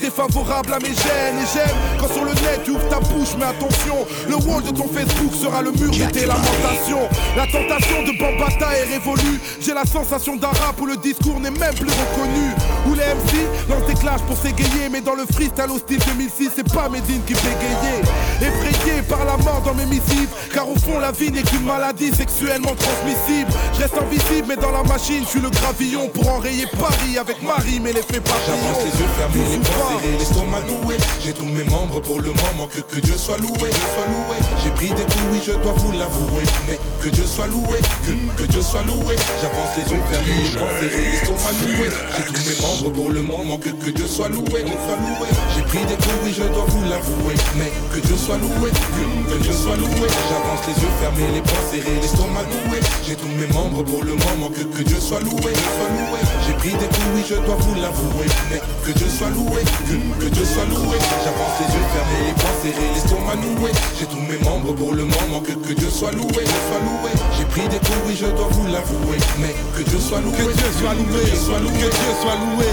défavorable 0.00 0.72
à 0.72 0.78
mes 0.78 0.86
gènes. 0.86 1.38
Et 1.42 1.46
j'aime 1.52 1.76
quand 1.98 2.12
sur 2.12 2.24
le 2.24 2.32
net 2.32 2.60
tu 2.64 2.70
ouvres 2.72 2.88
ta 2.88 3.00
bouche, 3.00 3.34
mais 3.38 3.46
attention, 3.46 4.06
le 4.28 4.36
wall 4.36 4.62
de 4.62 4.70
ton 4.70 4.88
Facebook 4.88 5.34
sera 5.34 5.62
le 5.62 5.72
mur 5.72 5.90
de 5.90 6.10
tes 6.10 6.26
lamentations. 6.26 7.08
La 7.36 7.46
tentation 7.46 8.02
de 8.04 8.18
Bambata 8.18 8.76
est 8.78 8.94
révolue. 8.94 9.40
J'ai 9.60 9.74
la 9.74 9.84
sensation 9.84 10.36
d'un 10.36 10.48
rap 10.48 10.80
où 10.80 10.86
le 10.86 10.96
discours 10.96 11.40
n'est 11.40 11.50
même 11.50 11.74
plus 11.74 11.90
reconnu. 11.90 12.50
Où 12.88 12.94
les 12.94 13.02
MC 13.02 13.46
lancent 13.68 13.86
des 13.86 13.94
clashs 13.94 14.22
pour 14.22 14.36
s'égayer, 14.36 14.88
mais 14.90 15.00
dans 15.00 15.14
le 15.14 15.24
freestyle 15.26 15.70
au 15.74 15.78
style 15.78 16.00
2006, 16.06 16.50
c'est 16.56 16.72
pas 16.72 16.88
Medine 16.88 17.22
qui 17.26 17.34
gayer. 17.34 18.00
Effrayé 18.40 19.02
par 19.08 19.24
la 19.24 19.36
mort 19.38 19.62
dans 19.64 19.74
mes 19.74 19.86
missives, 19.86 20.28
car 20.52 20.68
au 20.68 20.76
fond 20.76 20.98
la 20.98 21.12
vie 21.12 21.30
n'est 21.30 21.42
qu'une 21.42 21.64
maladie 21.64 22.12
sexuellement 22.14 22.74
transmissible. 22.74 23.50
Je 23.74 23.82
reste 23.82 23.96
invisible, 23.98 24.46
mais 24.48 24.56
dans 24.56 24.70
la 24.70 24.82
machine, 24.82 25.22
je 25.24 25.28
suis 25.28 25.40
le 25.40 25.50
gravillon 25.50 26.08
pour 26.08 26.28
enrayer 26.28 26.53
Paris 26.62 27.18
avec 27.18 27.42
Marie, 27.42 27.80
mais 27.80 27.92
l'effet 27.92 28.20
papillon. 28.20 28.54
J'avance 28.54 28.78
les 28.84 29.00
yeux 29.00 29.10
fermés, 29.18 29.42
les 29.50 29.58
poings 29.58 29.88
serrés, 29.90 30.18
l'estomac 30.18 30.62
noué 30.70 30.96
J'ai 31.20 31.32
tous 31.32 31.44
mes 31.44 31.64
membres 31.64 32.00
pour 32.00 32.20
le 32.20 32.30
moment, 32.30 32.68
que, 32.70 32.80
que 32.80 33.00
Dieu 33.00 33.16
soit 33.16 33.38
loué, 33.38 33.70
Dieu 33.70 33.86
soit 33.94 34.06
loué 34.06 34.36
J'ai 34.62 34.70
pris 34.70 34.88
des 34.88 35.02
coups, 35.02 35.26
oui 35.32 35.40
je 35.44 35.52
dois 35.52 35.72
vous 35.72 35.92
l'avouer 35.92 36.44
Mais 36.68 36.78
que 37.02 37.08
Dieu 37.08 37.24
soit 37.26 37.46
loué, 37.48 37.78
que, 38.06 38.42
que 38.42 38.46
Dieu 38.46 38.62
soit 38.62 38.82
loué 38.86 39.16
J'avance 39.42 39.74
les 39.76 39.90
yeux 39.90 40.02
fermés, 40.10 40.46
les 40.46 40.54
poings 40.54 40.76
serrés, 40.78 41.10
l'estomac 41.10 41.54
noué 41.58 41.88
J'ai 41.90 42.30
tous 42.30 42.42
mes 42.46 42.58
membres 42.62 42.90
pour 42.94 43.10
le 43.10 43.22
moment, 43.22 43.58
que, 43.58 43.70
que 43.70 43.90
Dieu 43.90 44.06
soit 44.06 44.28
loué, 44.28 44.62
Dieu 44.62 44.78
soit 44.86 44.98
loué 45.02 45.28
J'ai 45.56 45.62
pris 45.62 45.84
des 45.90 45.98
coups, 45.98 46.22
oui 46.24 46.32
je 46.32 46.44
dois 46.54 46.66
vous 46.68 46.84
l'avouer 46.86 47.34
Mais 47.58 47.72
que 47.90 47.98
Dieu 48.06 48.16
soit 48.16 48.38
loué, 48.38 48.70
que, 48.70 49.32
que 49.34 49.38
Dieu 49.42 49.52
soit 49.52 49.76
loué 49.76 50.06
J'avance 50.30 50.62
les 50.70 50.78
yeux 50.78 50.94
fermés, 51.02 51.34
les 51.34 51.42
poings 51.42 51.66
serrés, 51.70 51.98
l'estomac 52.00 52.46
noué 52.46 52.78
J'ai 53.02 53.16
tous 53.16 53.32
mes 53.42 53.50
membres 53.50 53.82
pour 53.82 54.04
le 54.04 54.14
moment, 54.14 54.50
que, 54.54 54.62
que 54.62 54.82
Dieu 54.82 55.00
soit 55.00 55.20
loué, 55.20 55.50
Dieu 55.50 55.70
soit 55.74 55.90
loué 55.90 56.20
pris 56.64 56.72
des 56.80 56.88
coups, 56.88 57.12
oui 57.14 57.22
je 57.28 57.34
dois 57.34 57.56
vous 57.60 57.74
l'avouer. 57.74 58.28
Mais 58.50 58.60
que 58.84 58.92
Dieu 58.96 59.08
soit 59.08 59.28
loué, 59.30 59.60
que, 59.84 60.24
que 60.24 60.28
Dieu 60.30 60.44
soit 60.44 60.64
loué. 60.64 60.96
J'avance 61.24 61.56
les 61.60 61.68
yeux 61.76 61.86
fermés, 61.92 62.24
les 62.28 62.36
poings 62.40 62.58
serrés, 62.62 62.90
l'estomac 62.94 63.36
noué 63.36 63.70
J'ai 63.98 64.06
tous 64.06 64.24
mes 64.24 64.38
membres 64.38 64.72
pour 64.72 64.94
le 64.94 65.04
moment, 65.04 65.40
que, 65.44 65.52
que 65.52 65.74
Dieu 65.74 65.90
soit 65.90 66.12
loué, 66.12 66.40
Dieu 66.48 66.60
soit 66.68 66.80
loué. 66.80 67.12
J'ai 67.36 67.44
pris 67.44 67.68
des 67.68 67.80
coups, 67.84 68.00
oui 68.06 68.16
je 68.16 68.26
dois 68.26 68.48
vous 68.50 68.66
l'avouer. 68.66 69.20
Mais 69.38 69.54
que 69.76 69.82
Dieu 69.88 69.98
soit 70.00 70.20
loué, 70.20 70.36
Que 70.36 70.52
Dieu 70.52 70.70
soit 70.80 70.94
loué, 70.94 71.20
que 71.20 71.28
Dieu 71.28 71.40
soit 71.44 71.60
loué. 71.60 71.76
Que 71.80 71.90
Dieu 71.92 72.12
soit 72.22 72.38
loué, 72.40 72.70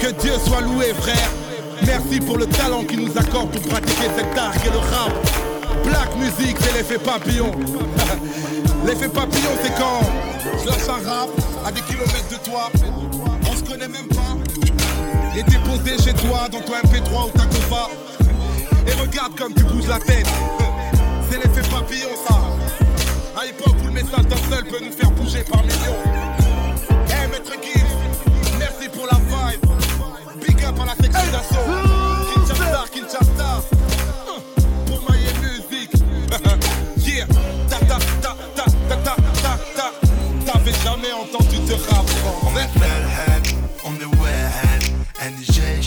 que 0.00 0.10
Dieu 0.20 0.34
soit 0.44 0.60
loué, 0.60 0.86
frère. 0.94 1.30
Merci 1.86 2.18
pour 2.20 2.38
le 2.38 2.46
talent 2.46 2.82
qu'il 2.84 3.00
nous 3.00 3.16
accorde 3.16 3.50
pour 3.50 3.62
pratiquer 3.62 4.08
cet 4.16 4.38
art 4.38 4.54
qu'est 4.62 4.70
le 4.70 4.78
rap. 4.78 5.43
Black 5.84 6.16
music, 6.16 6.56
c'est 6.60 6.72
l'effet 6.74 6.98
papillon. 6.98 7.50
l'effet 8.86 9.08
papillon, 9.08 9.50
c'est 9.62 9.74
quand 9.78 10.00
je 10.62 10.68
lâche 10.68 10.88
un 10.88 11.08
rap 11.08 11.28
à 11.66 11.72
des 11.72 11.80
kilomètres 11.82 12.28
de 12.30 12.36
toi. 12.48 12.70
On 13.50 13.56
se 13.56 13.62
connaît 13.62 13.88
même 13.88 14.08
pas. 14.08 14.36
Et 15.36 15.42
t'es 15.42 15.58
posé 15.58 16.02
chez 16.02 16.14
toi 16.14 16.48
dans 16.50 16.60
ton 16.60 16.72
MP3 16.74 17.26
ou 17.26 17.30
ta 17.36 17.44
Kova. 17.46 17.90
Et 18.86 18.92
regarde 19.00 19.36
comme 19.36 19.54
tu 19.54 19.64
bouges 19.64 19.88
la 19.88 19.98
tête. 19.98 20.26
C'est 21.30 21.36
l'effet 21.36 21.68
papillon, 21.68 22.10
ça. 22.26 22.36
À 23.40 23.46
l'époque 23.46 23.74
où 23.82 23.86
le 23.86 23.92
message 23.92 24.26
d'un 24.26 24.54
seul 24.54 24.64
peut 24.64 24.80
nous 24.84 24.92
faire 24.92 25.10
bouger 25.10 25.42
par 25.50 25.62
millions. 25.62 26.34
Hey, 27.08 27.28
maître 27.28 27.52
merci 28.58 28.88
pour 28.88 29.06
la 29.06 29.18
vibe. 29.18 29.60
Big 30.40 30.64
up 30.64 30.74
à 30.80 30.84
la 30.86 30.94
section. 30.94 31.60
Kinshasa, 32.32 32.84
Kinshasa. 32.92 33.73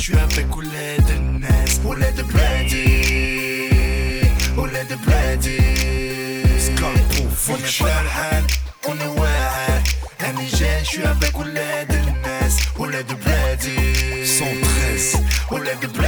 Suis 0.07 0.17
avec 0.17 0.55
Oulet 0.55 0.97
de 1.09 1.39
Ness 1.39 1.81
Oulet 1.83 2.13
de 2.13 2.23
Brady 2.23 3.69
Oulet 4.57 4.85
de 4.85 4.95
Brady 5.05 5.57
On 6.81 7.55
est 7.57 7.83
Bellhead, 7.83 8.45
on 8.87 8.95
est 8.95 9.19
wayhead 9.19 9.83
NJ, 10.21 10.63
je 10.79 10.85
suis 10.85 11.03
avec 11.03 11.37
Oulet 11.37 11.85
de 11.89 11.97
Ness 12.23 12.57
Oulet 12.79 13.03
de 13.03 13.15
Brady 13.15 14.25
113 14.25 15.17
Oulet 15.51 15.75
de 15.81 15.87
Brady 15.87 16.06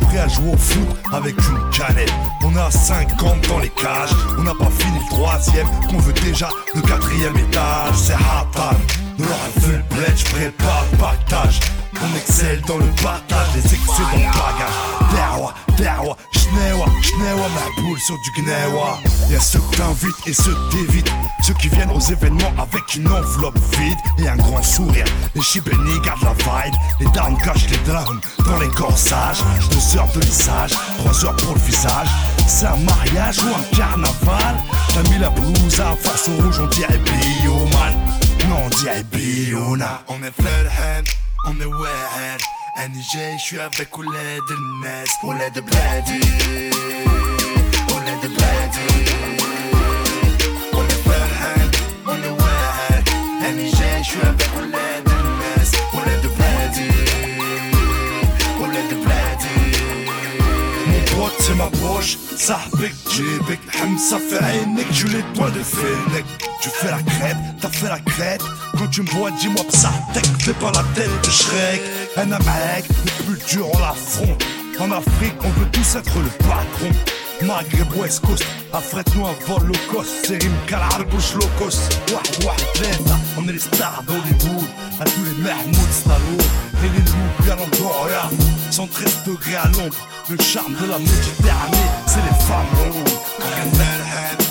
Appris 0.00 0.18
à 0.18 0.28
jouer 0.28 0.52
au 0.52 0.56
foot 0.56 0.88
avec 1.12 1.34
une 1.36 1.70
canette. 1.70 2.12
On 2.44 2.56
a 2.56 2.70
50 2.70 3.48
dans 3.48 3.58
les 3.58 3.70
cages. 3.70 4.10
On 4.38 4.42
n'a 4.42 4.54
pas 4.54 4.70
fini 4.70 4.98
le 4.98 5.10
troisième. 5.10 5.66
Qu'on 5.88 5.98
veut 5.98 6.12
déjà 6.12 6.48
le 6.74 6.80
quatrième 6.80 7.36
étage. 7.36 7.94
C'est 7.94 8.14
Hatan. 8.14 8.76
De 9.18 9.24
leur 9.24 9.38
vu 9.58 9.76
le 9.76 9.94
bled, 9.94 10.16
je 10.16 10.24
prépare 10.24 10.84
le 10.92 10.98
pactage. 10.98 11.60
On 12.04 12.16
excelle 12.16 12.60
dans 12.62 12.76
le 12.76 12.86
partage, 13.02 13.48
les 13.54 13.64
excédents 13.64 14.08
de 14.12 14.26
bagage. 14.36 14.76
Derwa, 15.10 15.54
derwa, 15.78 16.16
schnewa, 16.32 16.86
schnewa, 17.02 17.48
ma 17.54 17.82
boule 17.82 17.98
sur 17.98 18.16
du 18.20 18.42
gnewa. 18.42 18.98
Y'a 19.30 19.40
ceux 19.40 19.58
que 19.58 19.76
t'invites 19.76 20.26
et 20.26 20.34
ceux 20.34 20.54
que 20.54 20.70
t'évites. 20.70 21.12
Ceux 21.42 21.54
qui 21.54 21.68
viennent 21.68 21.90
aux 21.90 22.00
événements 22.00 22.52
avec 22.58 22.94
une 22.94 23.08
enveloppe 23.08 23.58
vide 23.78 23.96
et 24.18 24.28
un 24.28 24.36
grand 24.36 24.62
sourire. 24.62 25.06
Les 25.34 25.42
chibénis 25.42 26.00
gardent 26.04 26.24
la 26.24 26.32
vibe. 26.32 26.74
Les 27.00 27.06
darons 27.12 27.36
cachent 27.36 27.68
les 27.70 27.78
drums 27.90 28.20
dans 28.44 28.58
les 28.58 28.68
corsages. 28.68 29.38
Deux 29.70 29.98
heures 29.98 30.12
de 30.14 30.20
lissage, 30.20 30.72
trois 30.98 31.24
heures 31.24 31.36
pour 31.36 31.54
le 31.54 31.60
visage. 31.60 32.08
C'est 32.46 32.66
un 32.66 32.76
mariage 32.76 33.38
ou 33.38 33.48
un 33.48 33.76
carnaval? 33.76 34.56
T'as 34.92 35.10
mis 35.10 35.18
la 35.18 35.30
blouse 35.30 35.80
à 35.80 35.96
façon 35.96 36.36
rouge, 36.36 36.60
on 36.60 36.66
dirait 36.66 36.98
bioman. 36.98 37.94
Non, 38.48 38.56
on 38.66 38.68
dirait 38.76 39.04
biona. 39.04 40.02
On 40.08 40.22
est 40.22 40.32
Flathead, 40.32 41.08
on 41.46 41.60
est 41.60 41.64
Wayhead 41.64 42.40
NJ, 42.90 43.38
je 43.38 43.42
suis 43.42 43.60
avec 43.60 43.96
Oulet 43.96 44.38
de 44.48 44.56
Ness 44.82 45.08
Oulet 45.22 45.50
ma 61.55 61.65
poche, 61.65 62.17
ça 62.37 62.59
avec 62.73 62.93
Jibek 63.11 63.59
Hamza 63.81 64.17
fait 64.19 64.43
عينك, 64.43 64.85
tu 64.93 65.07
les 65.07 65.23
doigts 65.33 65.51
de 65.51 65.61
Fennec 65.61 66.25
Tu 66.61 66.69
fais 66.69 66.91
la 66.91 67.01
crête, 67.01 67.37
t'as 67.61 67.69
fait 67.69 67.89
la 67.89 67.99
crête 67.99 68.41
Quand 68.77 68.87
tu 68.89 69.01
me 69.01 69.09
vois 69.09 69.31
dis-moi 69.31 69.63
Psartek 69.69 70.25
Fais 70.39 70.53
pas 70.53 70.71
la 70.71 70.83
tête 70.95 71.11
de 71.23 71.29
Shrek 71.29 71.81
Un 72.15 72.25
mec, 72.25 72.85
le 73.05 73.23
plus 73.23 73.39
dur 73.49 73.67
on 73.73 73.79
l'affronte 73.79 74.43
En 74.79 74.91
Afrique 74.91 75.35
on 75.43 75.49
veut 75.49 75.69
tous 75.71 75.95
être 75.95 76.19
le 76.19 76.29
patron 76.47 76.91
Maghreb 77.41 77.93
West 77.95 78.25
Coast 78.25 78.45
affrète-nous 78.73 79.25
un 79.25 79.33
vol 79.47 79.67
low 79.67 79.73
cost 79.91 80.09
C'est 80.23 80.43
une 80.43 81.05
bouche 81.09 81.33
low 81.35 81.49
cost 81.57 81.99
واحد 82.13 82.45
واحد 82.45 82.59
ثلاثة 82.75 83.17
On 83.37 83.47
est 83.47 83.53
les 83.53 83.59
stars 83.59 84.03
d'Hollywood 84.07 84.67
À 84.99 85.05
tous 85.05 85.23
les 85.23 85.43
Mahmoud 85.43 85.91
Stallone 85.91 86.47
Et 86.83 86.89
les 86.95 87.05
loups 87.11 87.43
bien 87.43 87.57
en 87.57 87.67
Gloria 87.77 88.29
113 88.71 89.23
degrés 89.25 89.55
à 89.55 89.67
l'ombre 89.67 89.97
Le 90.29 90.37
charme 90.41 90.73
de 90.73 90.85
la 90.91 90.99
Méditerranée 90.99 91.89
C'est 92.07 92.23
les 92.27 92.37
femmes 92.47 92.91
rondes 92.93 94.42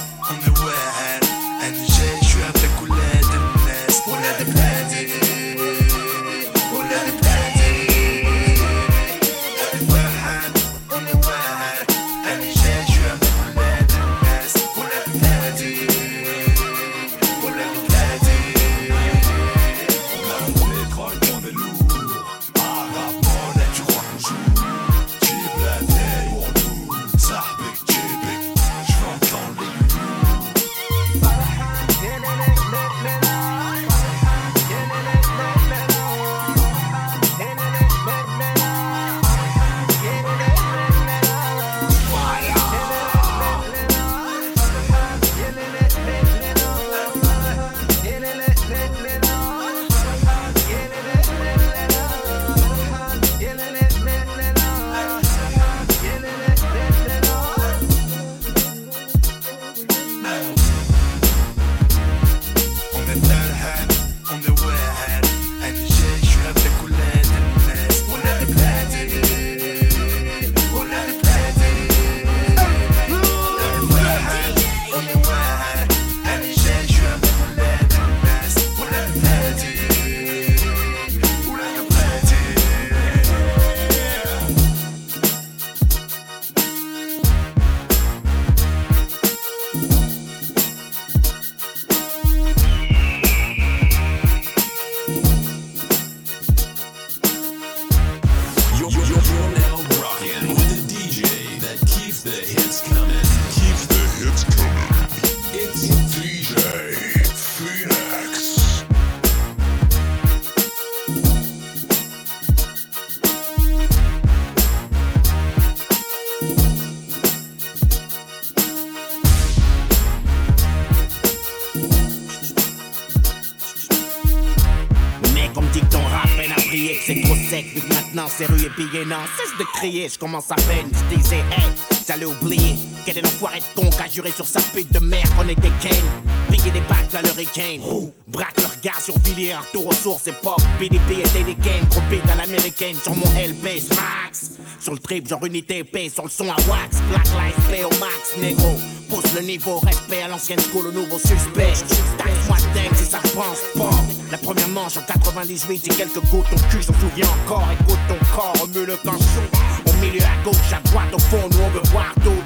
maintenant 127.62 128.28
c'est 128.30 128.46
rue 128.46 128.66
et 128.66 128.70
billets. 128.70 129.06
Non, 129.06 129.18
cesse 129.38 129.58
de 129.60 129.63
crier, 129.63 130.10
je 130.10 130.18
commence 130.18 130.52
à 130.52 130.56
peine. 130.56 130.89
Je 130.92 131.16
disais, 131.16 131.38
hey, 131.38 131.70
j'allais 132.08 132.26
oublier. 132.26 132.76
Quel 133.06 133.18
est 133.18 133.22
l'enfoiré 133.22 133.60
de 133.60 133.82
con 133.82 133.89
qui 133.89 134.02
a 134.02 134.08
juré 134.08 134.32
sur 134.32 134.48
sa 134.48 134.62
pute 134.62 134.92
de 134.92 135.00
merde 135.00 135.30
qu'on 135.38 135.48
était 135.48 135.72
Kane. 135.82 136.10
Piquer 136.50 136.72
des 136.72 136.82
bacs 136.82 137.13
à 137.13 137.22
l'hurricane. 137.22 137.82
Braque 138.28 138.58
le 138.58 138.66
regard 138.66 139.02
sur 139.02 139.18
Villiers, 139.20 139.56
tour 139.72 139.88
aux 139.88 140.20
c'est 140.24 140.39
pop. 140.42 140.62
PDP 140.80 141.20
et 141.20 141.86
gros 141.89 142.02
beat 142.10 142.30
à 142.30 142.36
l'américaine 142.36 142.96
sur 142.96 143.16
mon 143.16 143.28
LP, 143.34 143.82
max. 143.89 144.52
Sur 144.80 144.94
le 144.94 145.00
trip, 145.00 145.28
genre 145.28 145.46
unité 145.46 145.80
épée, 145.80 146.10
sur 146.10 146.24
le 146.24 146.30
son 146.30 146.50
à 146.50 146.56
wax. 146.70 146.98
Black 147.10 147.26
Lives 147.26 147.68
Play 147.68 147.84
au 147.84 148.00
max, 148.00 148.38
négro. 148.39 148.80
Pousse 149.13 149.36
le 149.36 149.41
niveau, 149.41 149.78
respect 149.78 150.23
à 150.23 150.28
l'ancienne 150.28 150.60
school, 150.60 150.88
au 150.88 150.91
nouveau 150.91 151.19
suspect. 151.19 151.73
Taxe-moi 152.17 152.58
dingue 152.73 152.95
si 152.95 153.06
ça 153.06 153.19
pense 153.36 153.62
pas. 153.78 153.95
La 154.32 154.39
première 154.39 154.69
manche 154.69 154.97
en 154.97 155.02
98, 155.02 155.84
j'ai 155.86 155.95
quelques 155.95 156.19
gouttes, 156.32 156.49
ton 156.49 156.56
cul 156.71 156.82
s'en 156.82 156.93
souvient 156.93 157.28
encore. 157.43 157.67
Écoute 157.80 157.99
ton 158.08 158.17
corps, 158.36 158.56
remue 158.60 158.88
le 158.88 158.97
canchon. 158.97 159.45
Au 159.86 159.93
milieu, 160.04 160.19
à 160.23 160.43
gauche, 160.43 160.73
à 160.76 160.80
droite, 160.89 161.13
au 161.13 161.19
fond, 161.19 161.47
nous 161.52 161.60
on 161.63 161.69
veut 161.69 161.88
voir 161.91 162.12
tout. 162.23 162.41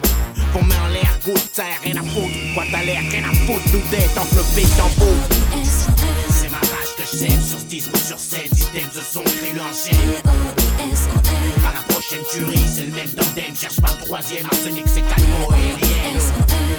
Qu'on 0.52 0.66
met 0.66 0.76
en 0.76 0.88
l'air, 0.90 1.18
goutte, 1.24 1.50
ça 1.54 1.64
rien 1.82 1.96
à 1.96 2.04
foutre. 2.04 2.36
Quoi 2.54 2.66
t'as 2.70 2.84
l'air, 2.84 3.02
rien 3.12 3.24
à 3.24 3.34
foutre, 3.46 3.64
tout 3.72 3.80
que 3.90 4.36
le 4.36 4.44
beat 4.54 4.80
en 4.82 4.90
bout. 5.00 5.64
C'est 6.30 6.52
ma 6.52 6.58
rage 6.58 6.96
que 6.98 7.04
je 7.10 7.18
sème 7.18 7.42
sur 7.42 7.60
ce 7.60 7.66
disque 7.66 7.94
ou 7.94 7.98
sur 7.98 8.20
scène. 8.20 8.54
Système 8.54 8.90
de 8.94 9.00
son, 9.00 9.22
crée 9.22 9.54
l'enchaîne. 9.56 11.37
À 12.08 12.10
prochaine 12.10 12.26
tuerie, 12.32 12.66
c'est 12.74 12.86
le 12.86 12.92
même 12.94 13.10
tandem. 13.10 13.54
Cherche 13.54 13.82
pas 13.82 13.90
le 14.00 14.06
troisième, 14.06 14.46
arsenic, 14.46 14.86
c'est 14.88 15.02
calmo 15.02 15.52
alien. 15.52 16.22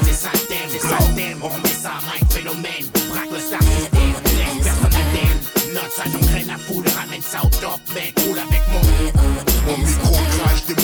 C'est 0.02 0.14
ça 0.14 0.30
le 0.32 0.38
thème, 0.40 0.68
c'est 0.68 0.80
ça 0.80 0.96
le 1.00 1.14
thème. 1.14 1.38
On 1.42 1.48
remet 1.48 1.68
ça 1.68 1.90
à 1.90 2.00
Mike 2.06 2.32
Phénomène. 2.32 2.86
Braque 3.10 3.30
le 3.32 3.38
star 3.38 3.60
system, 3.60 4.14
laisse 4.24 4.64
personne 4.64 4.86
indemne. 4.86 5.74
Note 5.74 5.92
ça, 5.94 6.04
j'entraîne 6.10 6.46
la 6.46 6.56
foule, 6.56 6.84
ramène 6.96 7.20
ça 7.20 7.40
au 7.44 7.48
top, 7.60 7.80
mec. 7.94 8.18
Roule 8.26 8.38
avec 8.38 8.62
mon. 8.72 9.37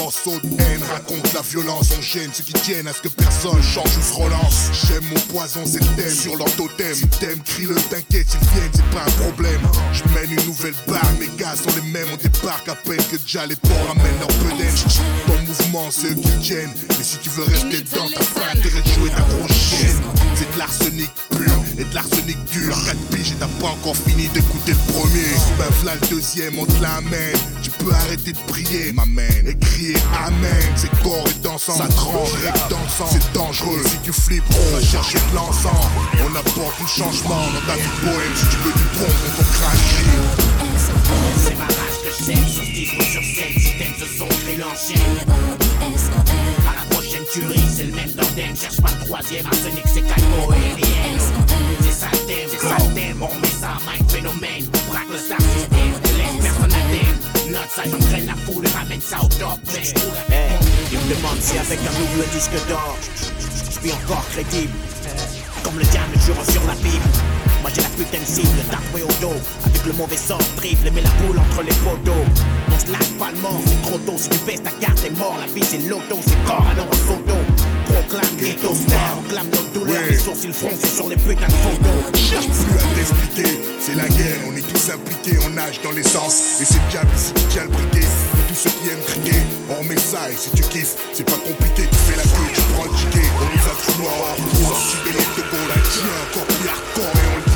De 0.04 0.60
haine, 0.60 0.82
raconte 0.92 1.32
la 1.32 1.40
violence, 1.40 1.88
on 1.98 2.02
gêne 2.02 2.30
ceux 2.30 2.44
qui 2.44 2.52
tiennent 2.52 2.86
à 2.86 2.92
ce 2.92 3.00
que 3.00 3.08
personne 3.08 3.62
change 3.62 3.96
ou 3.96 4.02
se 4.02 4.12
relance. 4.12 4.68
J'aime 4.86 5.02
mon 5.04 5.18
poison, 5.32 5.62
c'est 5.64 5.80
thème 5.96 6.14
sur 6.14 6.36
leur 6.36 6.54
totem. 6.56 6.94
Si 6.94 7.08
t'aimes, 7.08 7.40
crie-le, 7.42 7.74
t'inquiète, 7.74 8.28
s'ils 8.28 8.40
viennent, 8.50 8.70
c'est 8.74 8.90
pas 8.90 9.02
un 9.02 9.22
problème. 9.22 9.62
Je 9.94 10.02
mène 10.12 10.30
une 10.30 10.46
nouvelle 10.46 10.74
barre, 10.86 11.10
mes 11.18 11.30
gars 11.38 11.56
sont 11.56 11.74
les 11.76 11.90
mêmes, 11.90 12.06
on 12.12 12.16
débarque 12.16 12.68
à 12.68 12.74
peine 12.74 13.02
que 13.10 13.16
déjà 13.16 13.46
les 13.46 13.56
porcs 13.56 13.88
ramènent 13.88 14.18
leur 14.20 14.28
bedaine. 14.44 14.74
Ton 15.26 15.38
mouvement, 15.46 15.90
c'est 15.90 16.10
eux 16.10 16.14
qui 16.16 16.38
tiennent. 16.38 16.74
Mais 16.90 17.02
si 17.02 17.16
tu 17.18 17.30
veux 17.30 17.44
rester 17.44 17.80
dedans, 17.80 18.06
t'as 18.12 18.40
pas 18.40 18.50
intérêt 18.52 18.82
de 18.82 18.88
jouer 18.88 19.08
ta 19.08 19.22
grosse. 19.22 20.03
De 20.54 20.58
l'arsenic 20.60 21.10
pur 21.30 21.52
et 21.78 21.84
de 21.84 21.94
l'arsenic 21.94 22.36
dur. 22.52 22.76
4 22.86 22.96
piges 23.10 23.32
et 23.32 23.34
t'as 23.40 23.48
pas 23.60 23.72
encore 23.72 23.96
fini 23.96 24.28
d'écouter 24.28 24.72
le 24.72 24.92
premier. 24.92 25.34
Ben 25.58 25.66
v'là 25.82 25.94
le 25.94 26.06
deuxième, 26.08 26.58
on 26.58 26.64
te 26.64 26.80
l'amène. 26.80 27.36
Tu 27.62 27.70
peux 27.70 27.92
arrêter 27.92 28.32
de 28.32 28.38
prier, 28.46 28.92
ma 28.92 29.04
man, 29.04 29.26
et 29.46 29.56
crier 29.58 29.96
Amen. 30.26 30.72
C'est 30.76 30.90
corps 31.02 31.26
et 31.26 31.38
dansant, 31.42 31.76
ça 31.76 31.88
tranche, 31.88 32.32
règle 32.44 32.58
dansant. 32.70 33.10
C'est 33.10 33.32
dangereux, 33.32 33.82
si 33.84 33.98
tu 34.04 34.12
flippes, 34.12 34.44
on 34.50 34.76
va 34.76 34.82
chercher 34.82 35.18
de 35.18 35.34
l'encens. 35.34 35.88
On 36.24 36.36
apporte 36.36 36.78
du 36.78 36.86
changement 36.86 37.46
dans 37.52 37.66
ta 37.66 37.74
vie 37.74 37.82
de 37.82 38.06
poème. 38.06 38.34
Si 38.36 38.46
tu 38.46 38.56
veux 38.58 38.72
du 38.72 38.86
bon, 38.98 39.10
on 39.10 39.42
ton 39.42 39.48
crâne 39.52 39.82
crie. 39.90 40.22
C'est 41.44 41.58
ma 41.58 41.64
rage 41.64 41.98
que 42.04 42.10
je 42.16 42.24
sème 42.24 42.46
sur 42.46 42.62
ce 42.62 42.70
ou 42.96 43.02
sur 43.02 43.22
scène. 43.22 43.58
Système 43.58 43.94
de 43.98 44.06
son, 44.18 44.28
tuerie, 47.34 47.60
c'est 47.68 47.84
le 47.84 47.92
même 47.92 48.10
tandem. 48.12 48.54
Cherche 48.54 48.80
pas 48.80 48.90
le 48.98 49.06
troisième, 49.06 49.46
arsenic, 49.46 49.84
c'est 49.86 50.02
calmo 50.02 50.52
et. 50.52 50.82
C'est 51.82 51.90
ça 51.90 52.06
le 52.12 52.18
thème, 52.26 52.48
c'est 52.48 52.58
ça 52.58 52.76
le 52.78 52.94
thème. 52.94 53.22
On 53.22 53.26
remet 53.26 53.46
ça 53.60 53.70
à 53.70 53.80
Mike 53.86 54.10
Phénomène. 54.10 54.66
Braque 54.88 55.10
le 55.10 55.18
star 55.18 55.40
system, 55.40 55.90
laisse 56.16 56.38
personne 56.42 56.72
indemne. 56.72 57.52
Note 57.52 57.70
ça, 57.74 57.82
j'entraîne 57.90 58.26
la 58.26 58.36
foule, 58.36 58.66
ramène 58.78 59.00
ça 59.00 59.18
au 59.22 59.28
top, 59.28 59.58
mec. 59.72 59.94
Hey, 60.30 60.58
il 60.92 60.98
me 60.98 61.14
demande 61.14 61.40
si 61.40 61.58
avec 61.58 61.80
un 61.80 61.94
double 61.98 62.24
disque 62.32 62.68
d'or, 62.68 62.96
je 63.02 63.80
suis 63.80 63.92
encore 63.92 64.24
crédible. 64.30 64.72
Comme 65.64 65.78
le 65.78 65.84
diable 65.84 66.14
jure 66.24 66.52
sur 66.52 66.62
la 66.66 66.74
Bible. 66.74 67.43
Moi 67.64 67.72
j'ai 67.74 67.80
la 67.80 67.88
putain 67.88 68.20
de 68.20 68.26
cible, 68.26 68.60
tatoué 68.70 69.00
au 69.04 69.12
dos. 69.22 69.40
Avec 69.64 69.86
le 69.86 69.94
mauvais 69.94 70.18
sort, 70.18 70.36
triple, 70.54 70.90
mets 70.90 71.00
la 71.00 71.08
boule 71.24 71.38
entre 71.38 71.62
les 71.62 71.72
poteaux. 71.80 72.24
On 72.68 72.78
se 72.78 72.92
lâche 72.92 73.16
pas 73.18 73.32
le 73.32 73.40
mort, 73.40 73.58
c'est 73.64 73.80
trop 73.88 73.96
tôt. 74.04 74.18
Si 74.18 74.28
tu 74.28 74.36
baisses 74.44 74.62
ta 74.62 74.70
carte, 74.72 75.00
t'es 75.00 75.08
mort. 75.08 75.34
La 75.40 75.46
vie 75.46 75.64
c'est 75.64 75.80
l'auto, 75.88 76.20
c'est 76.20 76.44
corps 76.44 76.66
alors 76.70 76.84
en 76.84 77.00
photo. 77.08 77.32
Proclame 77.88 78.36
ghetto 78.36 78.74
star, 78.74 79.16
on 79.16 79.22
clame 79.32 79.48
notre 79.48 79.72
douleur. 79.72 80.02
Les 80.10 80.18
sourcils 80.18 80.52
froncés 80.52 80.92
sur 80.94 81.08
les 81.08 81.16
putains 81.16 81.48
de 81.48 81.56
photos. 81.64 82.20
Cherche 82.20 82.52
plus 82.52 82.76
à 82.76 82.84
t'expliquer, 83.00 83.60
c'est 83.80 83.94
la 83.94 84.08
guerre, 84.08 84.44
on 84.46 84.54
est 84.54 84.68
tous 84.68 84.90
impliqués, 84.92 85.38
on 85.46 85.50
nage 85.56 85.80
dans 85.80 85.92
l'essence. 85.92 86.60
Et 86.60 86.66
c'est 86.66 86.76
le 86.84 86.90
diable 86.90 87.10
ici 87.16 87.32
qui 87.48 87.58
le 87.60 87.68
briquet. 87.68 88.04
Et 88.04 88.44
tous 88.52 88.60
ceux 88.60 88.76
qui 88.76 88.92
aiment 88.92 89.06
crier, 89.08 89.40
on 89.70 89.80
remet 89.80 89.96
ça 89.96 90.28
et 90.28 90.36
si 90.36 90.50
tu 90.50 90.62
kiffes, 90.68 90.96
c'est 91.14 91.24
pas 91.24 91.40
compliqué, 91.40 91.88
tu 91.88 91.98
fais 92.12 92.16
la 92.16 92.24
queue, 92.28 92.44
tu 92.52 92.60
prends 92.76 92.84
le 92.84 92.92
ticket. 92.92 93.24
On 93.40 93.48
nous 93.48 93.64
a 93.64 93.74
tout 93.80 94.02
noir, 94.02 94.36
on 94.36 94.68
sorti 94.68 94.96
des 95.08 95.16
lettres 95.16 95.36
de 95.38 95.42
gold, 95.48 95.70
un 95.72 95.80
tien 95.88 96.12
encore 96.28 96.44
plus 96.44 96.68
hardcore 96.68 97.16
et 97.16 97.28
on 97.32 97.36
le 97.38 97.53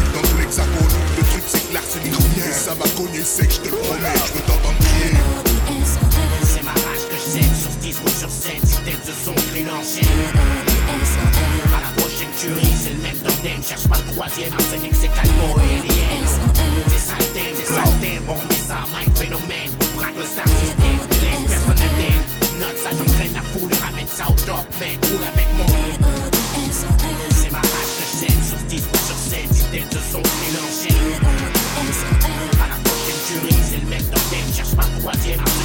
tout 0.48 0.60
l'hexagone. 0.60 0.88
Le 1.16 1.22
truc 1.24 1.42
c'est 1.46 1.68
que 1.68 1.74
l'arsenic 1.74 2.14
revient, 2.14 2.52
ça 2.52 2.74
va 2.74 2.88
cogner 2.96 3.22
sec, 3.22 3.50
je 3.50 3.60
te 3.60 3.68
le 3.68 3.76
promets, 3.76 4.14
je 4.26 4.32
veux 4.34 4.40
t'entendre 4.40 4.78
crier. 4.78 5.14
C'est 6.42 6.64
ma 6.64 6.72
rage 6.72 7.04
que 7.08 7.16
je 7.16 7.30
sème 7.30 7.54
sur 7.54 7.70
ce 7.72 7.78
disque 7.78 8.04
ou 8.04 8.08
sur 8.08 8.30
scène. 8.30 8.62
Système 8.64 9.00
de 9.06 9.12
son, 9.24 9.34
crée 9.50 9.64
l'enchaîne. 9.64 10.08
À 11.68 11.80
la 11.80 11.90
prochaine 12.00 12.32
tuerie, 12.38 12.74
c'est 12.82 12.94
le 12.94 13.02
même 13.02 13.18
tandem. 13.18 13.62
Cherche 13.62 13.88
pas 13.88 13.98
le 13.98 14.12
troisième, 14.12 14.52
arsenic, 14.54 14.92
c'est 14.94 15.12
calmo 15.12 15.48
et 15.58 15.80
alien. 15.80 16.24
C'est 16.88 17.04
ça 17.04 17.16
le 17.18 17.26
thème, 17.34 17.54
c'est 17.56 17.72
ça 17.72 17.82
le 17.84 17.94
thème. 18.00 18.24
On 18.28 18.34
remet 18.34 18.62
ça 18.66 18.78
Mike 18.92 19.16
Phénomène. 19.16 19.72
Braque 19.96 20.16
le 20.16 20.24
star 20.24 20.48
system, 20.48 20.98
laisse 21.20 21.44
personne 21.46 21.82
indemne. 21.84 22.24
Note 22.60 22.78
ça, 22.82 22.90
j'entraîne 22.96 23.34
la 23.34 23.44
foule, 23.52 23.72
ramène 23.84 24.08
ça 24.08 24.24
au 24.28 24.36
top, 24.46 24.64
mec. 24.80 24.98
Roule 25.04 25.26
avec 25.28 25.48
moi. 25.56 25.66
C'est 27.36 27.52
ma 27.52 27.60
rage 27.60 27.92
que 27.98 28.04
je 28.08 28.26
sème 28.26 28.42
sur 28.48 28.58
ce 28.58 28.64
disque 28.64 28.90
ou 28.92 28.98
sur 29.06 29.18
scène. 29.28 29.50
Système 29.52 29.88
de 29.92 30.00
son, 30.10 30.22
Cherche 35.08 35.38
pas 35.38 35.57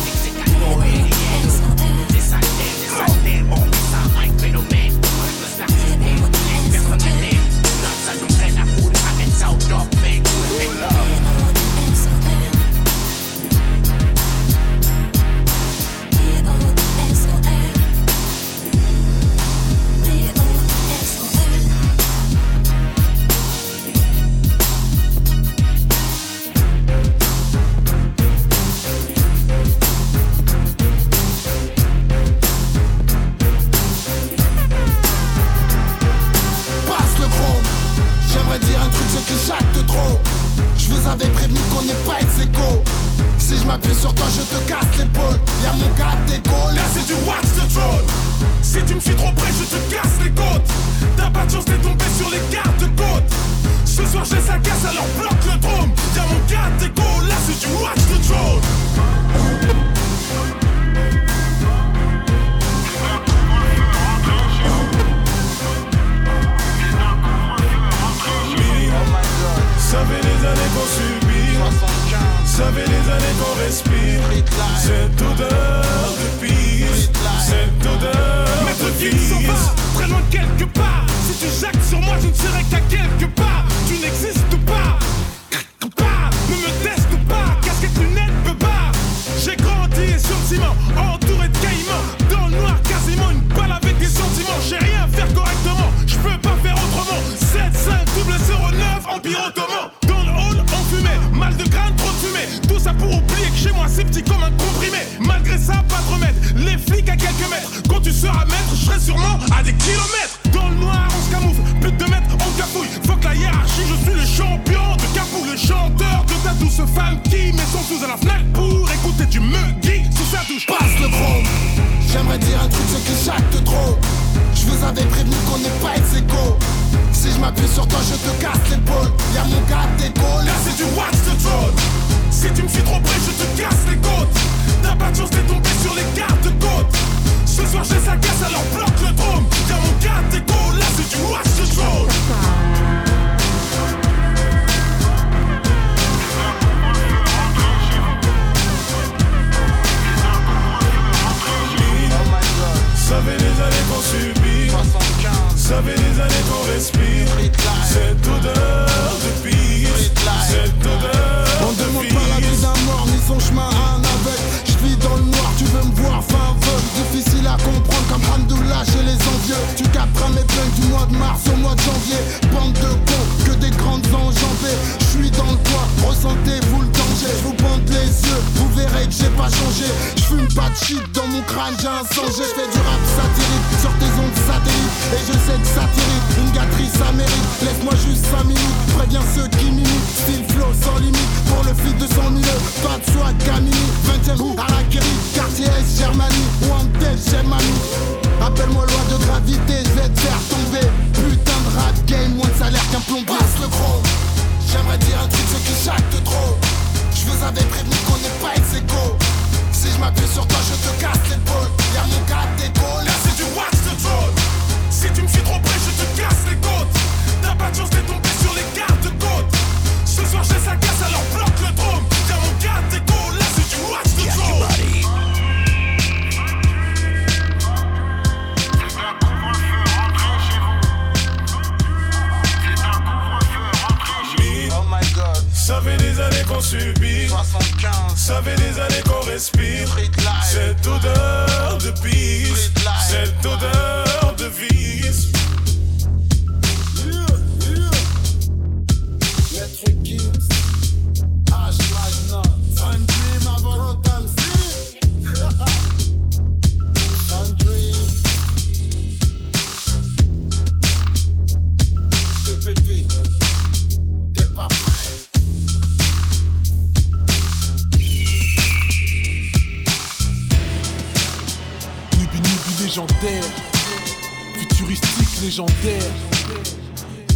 légendaire, 275.54 276.04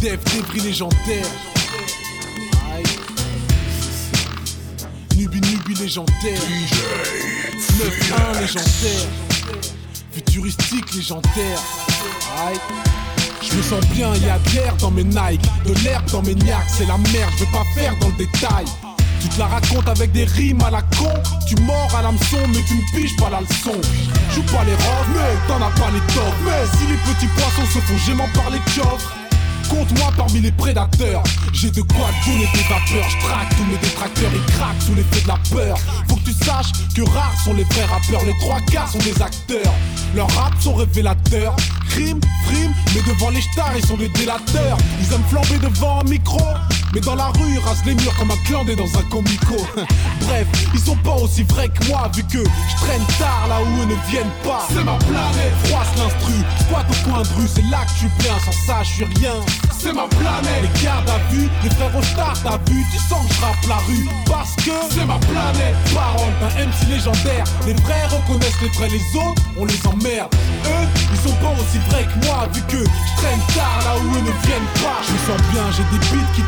Dev 0.00 0.18
débris 0.32 0.60
légendaire. 0.60 1.57
Légendaire, 5.68 6.40
9-1 7.60 8.40
légendaire, 8.40 9.08
futuristique 10.12 10.94
légendaire. 10.94 11.60
Aïe. 12.38 12.56
Je 13.42 13.54
me 13.54 13.62
sens 13.62 13.86
bien, 13.88 14.14
y'a 14.14 14.38
de 14.38 14.54
l'air 14.54 14.74
dans 14.76 14.90
mes 14.90 15.04
Nike, 15.04 15.42
de 15.66 15.74
l'herbe 15.84 16.10
dans 16.10 16.22
mes 16.22 16.34
niaques, 16.34 16.68
c'est 16.68 16.86
la 16.86 16.96
merde, 16.96 17.30
je 17.38 17.44
vais 17.44 17.50
pas 17.52 17.64
faire 17.74 17.94
dans 17.98 18.08
le 18.08 18.14
détail. 18.14 18.64
Tu 19.20 19.28
te 19.28 19.38
la 19.38 19.46
racontes 19.46 19.88
avec 19.88 20.10
des 20.12 20.24
rimes 20.24 20.62
à 20.62 20.70
la 20.70 20.80
con 20.80 21.12
Tu 21.46 21.54
mords 21.62 21.94
à 21.98 22.02
l'hameçon 22.02 22.38
mais 22.48 22.62
tu 22.66 22.74
ne 22.74 23.00
piges 23.00 23.16
pas 23.16 23.28
la 23.28 23.40
leçon 23.40 23.74
Joue 24.32 24.42
pas 24.44 24.62
les 24.62 24.74
roses 24.74 25.08
mais 25.12 25.34
t'en 25.48 25.56
as 25.56 25.70
pas 25.70 25.90
les 25.92 25.98
tops 26.14 26.36
Mais 26.44 26.78
si 26.78 26.86
les 26.86 26.96
petits 26.98 27.26
poissons 27.26 27.66
se 27.66 27.80
font 27.80 27.98
gément 28.06 28.28
par 28.32 28.48
les 28.50 28.60
coffres 28.60 29.17
Compte-moi 29.68 30.12
parmi 30.16 30.40
les 30.40 30.52
prédateurs. 30.52 31.22
J'ai 31.52 31.70
de 31.70 31.82
quoi 31.82 32.08
donner 32.26 32.48
des 32.54 32.62
vapeurs. 32.62 33.10
Je 33.10 33.18
traque 33.26 33.56
tous 33.56 33.64
mes 33.64 33.78
détracteurs. 33.78 34.30
Ils 34.34 34.52
craquent 34.52 34.82
sous 34.82 34.94
l'effet 34.94 35.22
de 35.22 35.28
la 35.28 35.38
peur. 35.50 35.78
Faut 36.08 36.16
que 36.16 36.24
tu 36.24 36.32
saches 36.32 36.72
que 36.94 37.02
rares 37.02 37.40
sont 37.44 37.54
les 37.54 37.64
vrais 37.64 37.84
rappeurs. 37.84 38.24
Les 38.24 38.36
trois 38.38 38.60
quarts 38.60 38.90
sont 38.90 38.98
des 38.98 39.20
acteurs. 39.22 39.74
Leurs 40.14 40.30
raps 40.30 40.62
sont 40.62 40.74
révélateurs. 40.74 41.54
Crime, 41.90 42.20
frime, 42.44 42.72
mais 42.94 43.02
devant 43.02 43.30
les 43.30 43.40
stars 43.40 43.72
ils 43.76 43.84
sont 43.84 43.96
des 43.96 44.08
délateurs. 44.10 44.78
Ils 45.00 45.14
aiment 45.14 45.28
flamber 45.28 45.58
devant 45.58 46.00
un 46.00 46.04
micro 46.04 46.40
mais 46.94 47.00
dans 47.00 47.14
la 47.14 47.26
rue, 47.26 47.54
ils 47.54 47.86
les 47.86 47.94
murs 47.94 48.14
comme 48.18 48.30
un 48.30 48.36
clandé 48.44 48.74
dans 48.76 48.98
un 48.98 49.02
comico. 49.10 49.56
Bref, 50.20 50.46
ils 50.74 50.80
sont 50.80 50.96
pas 50.96 51.14
aussi 51.14 51.42
vrais 51.44 51.68
que 51.68 51.86
moi, 51.88 52.10
vu 52.14 52.22
que 52.24 52.38
je 52.38 52.76
traîne 52.76 53.04
tard 53.18 53.46
là 53.48 53.60
où 53.60 53.82
eux 53.82 53.86
ne 53.86 54.10
viennent 54.10 54.36
pas. 54.44 54.66
C'est 54.68 54.84
ma 54.84 54.96
planète, 54.96 55.52
froisse 55.64 55.88
l'instru, 55.96 56.34
squat 56.60 56.86
au 56.90 57.10
coin 57.10 57.22
de 57.22 57.28
rue, 57.40 57.48
c'est 57.48 57.64
là 57.70 57.84
que 57.84 57.98
suis 57.98 58.10
bien, 58.18 58.34
sans 58.44 58.66
ça 58.66 58.82
je 58.82 58.92
suis 58.94 59.04
rien. 59.04 59.34
C'est 59.78 59.92
ma 59.92 60.08
planète, 60.08 60.62
les 60.62 60.82
gardes 60.82 61.08
à 61.08 61.18
vue, 61.32 61.48
les 61.62 61.70
frères 61.70 61.96
au 61.96 62.02
star, 62.02 62.34
t'as 62.42 62.58
vu, 62.70 62.84
tu 62.90 62.98
sens 62.98 63.24
que 63.28 63.34
je 63.34 63.68
la 63.68 63.76
rue, 63.76 64.08
parce 64.26 64.56
que 64.56 64.74
c'est 64.90 65.06
ma 65.06 65.18
planète. 65.18 65.76
Parole 65.94 66.34
d'un 66.40 66.66
MC 66.66 66.88
légendaire, 66.88 67.44
les 67.66 67.74
vrais 67.74 68.06
reconnaissent 68.06 68.60
les 68.60 68.68
vrais, 68.70 68.88
les 68.88 69.04
autres, 69.16 69.42
on 69.56 69.64
les 69.64 69.86
emmerde. 69.86 70.34
Eux, 70.66 70.86
ils 71.12 71.28
sont 71.28 71.36
pas 71.36 71.52
aussi 71.52 71.78
vrais 71.90 72.04
que 72.04 72.26
moi, 72.26 72.48
vu 72.52 72.60
que 72.62 72.82
je 72.82 73.22
traîne 73.22 73.40
tard 73.54 73.78
là 73.84 73.94
où 74.02 74.06
eux 74.16 74.20
ne 74.20 74.46
viennent 74.46 74.72
pas. 74.82 74.98
Je 75.06 75.12
me 75.12 75.18
sens 75.18 75.40
bien, 75.52 75.64
j'ai 75.70 75.86
des 75.94 76.04
beats 76.10 76.32
qui 76.34 76.42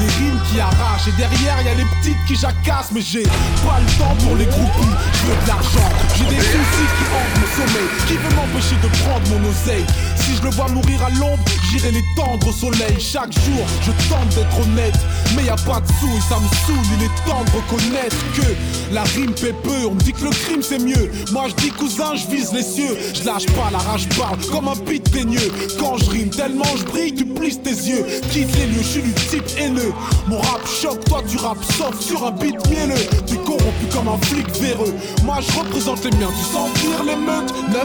des 0.00 0.10
rimes 0.18 0.40
qui 0.50 0.60
arrachent. 0.60 1.08
Et 1.08 1.12
derrière 1.12 1.62
y 1.62 1.68
a 1.68 1.74
les 1.74 1.88
petites 1.96 2.24
qui 2.26 2.36
jacassent. 2.36 2.92
Mais 2.92 3.00
j'ai 3.00 3.22
pas 3.22 3.80
le 3.80 3.90
temps 3.98 4.16
pour 4.24 4.36
les 4.36 4.46
groupies, 4.46 4.94
je 5.12 5.26
veux 5.26 5.38
de 5.42 5.48
l'argent, 5.48 5.88
j'ai 6.16 6.24
des 6.24 6.40
soucis 6.40 6.88
qui 6.96 7.04
hantent 7.14 7.36
mon 7.40 7.50
sommeil, 7.56 7.88
qui 8.06 8.16
veut 8.16 8.34
m'empêcher 8.36 8.76
de 8.82 8.88
prendre 9.02 9.26
mon 9.30 9.48
oseille. 9.48 9.86
Si 10.28 10.36
je 10.36 10.42
le 10.42 10.50
vois 10.50 10.68
mourir 10.68 11.02
à 11.02 11.08
l'ombre, 11.18 11.42
j'irai 11.70 11.90
les 11.90 12.04
tendre 12.14 12.46
au 12.46 12.52
soleil. 12.52 13.00
Chaque 13.00 13.32
jour, 13.32 13.64
je 13.80 13.90
tente 14.10 14.28
d'être 14.34 14.60
honnête, 14.60 14.98
mais 15.34 15.44
y 15.44 15.48
a 15.48 15.56
pas 15.56 15.80
de 15.80 15.86
sous 15.86 16.14
et 16.14 16.20
ça 16.28 16.36
me 16.36 16.48
saoule. 16.66 16.84
Il 16.98 17.04
est 17.04 17.26
temps 17.26 17.42
de 17.44 17.50
reconnaître 17.56 18.16
que 18.34 18.94
la 18.94 19.04
rime 19.04 19.34
fait 19.34 19.54
peu. 19.62 19.86
On 19.86 19.94
me 19.94 20.00
dit 20.00 20.12
que 20.12 20.24
le 20.24 20.30
crime 20.30 20.62
c'est 20.62 20.80
mieux. 20.80 21.10
Moi 21.32 21.46
je 21.48 21.54
dis 21.54 21.70
cousin, 21.70 22.14
je 22.14 22.26
vise 22.28 22.52
les 22.52 22.62
cieux. 22.62 22.98
Je 23.14 23.24
lâche 23.24 23.46
pas, 23.46 23.70
la 23.72 23.78
rage 23.78 24.06
parle 24.18 24.36
comme 24.52 24.68
un 24.68 24.76
beat 24.76 25.10
teigneux. 25.10 25.50
Quand 25.80 25.96
je 25.96 26.10
rime 26.10 26.28
tellement 26.28 26.76
je 26.76 26.84
brille, 26.84 27.14
tu 27.14 27.24
plisses 27.24 27.62
tes 27.62 27.70
yeux. 27.70 28.04
Quitte 28.30 28.54
les 28.58 28.66
lieux, 28.66 28.82
je 28.82 29.00
suis 29.00 29.02
du 29.02 29.12
type 29.14 29.48
haineux. 29.58 29.94
Mon 30.26 30.40
rap 30.40 30.60
choque, 30.66 31.02
toi 31.06 31.22
tu 31.26 31.38
rap 31.38 31.56
sauf 31.78 31.98
sur 32.00 32.26
un 32.26 32.32
beat 32.32 32.58
mielleux. 32.68 33.06
Tu 33.26 33.36
corrompu 33.36 33.86
comme 33.94 34.08
un 34.08 34.18
flic 34.26 34.46
véreux. 34.60 34.94
Moi 35.24 35.38
je 35.40 35.58
représente 35.58 36.04
les 36.04 36.10
miens, 36.18 36.28
tu 36.28 36.52
sens 36.52 36.68
les 37.06 37.16
meutes. 37.16 37.50
9-1, 37.70 37.84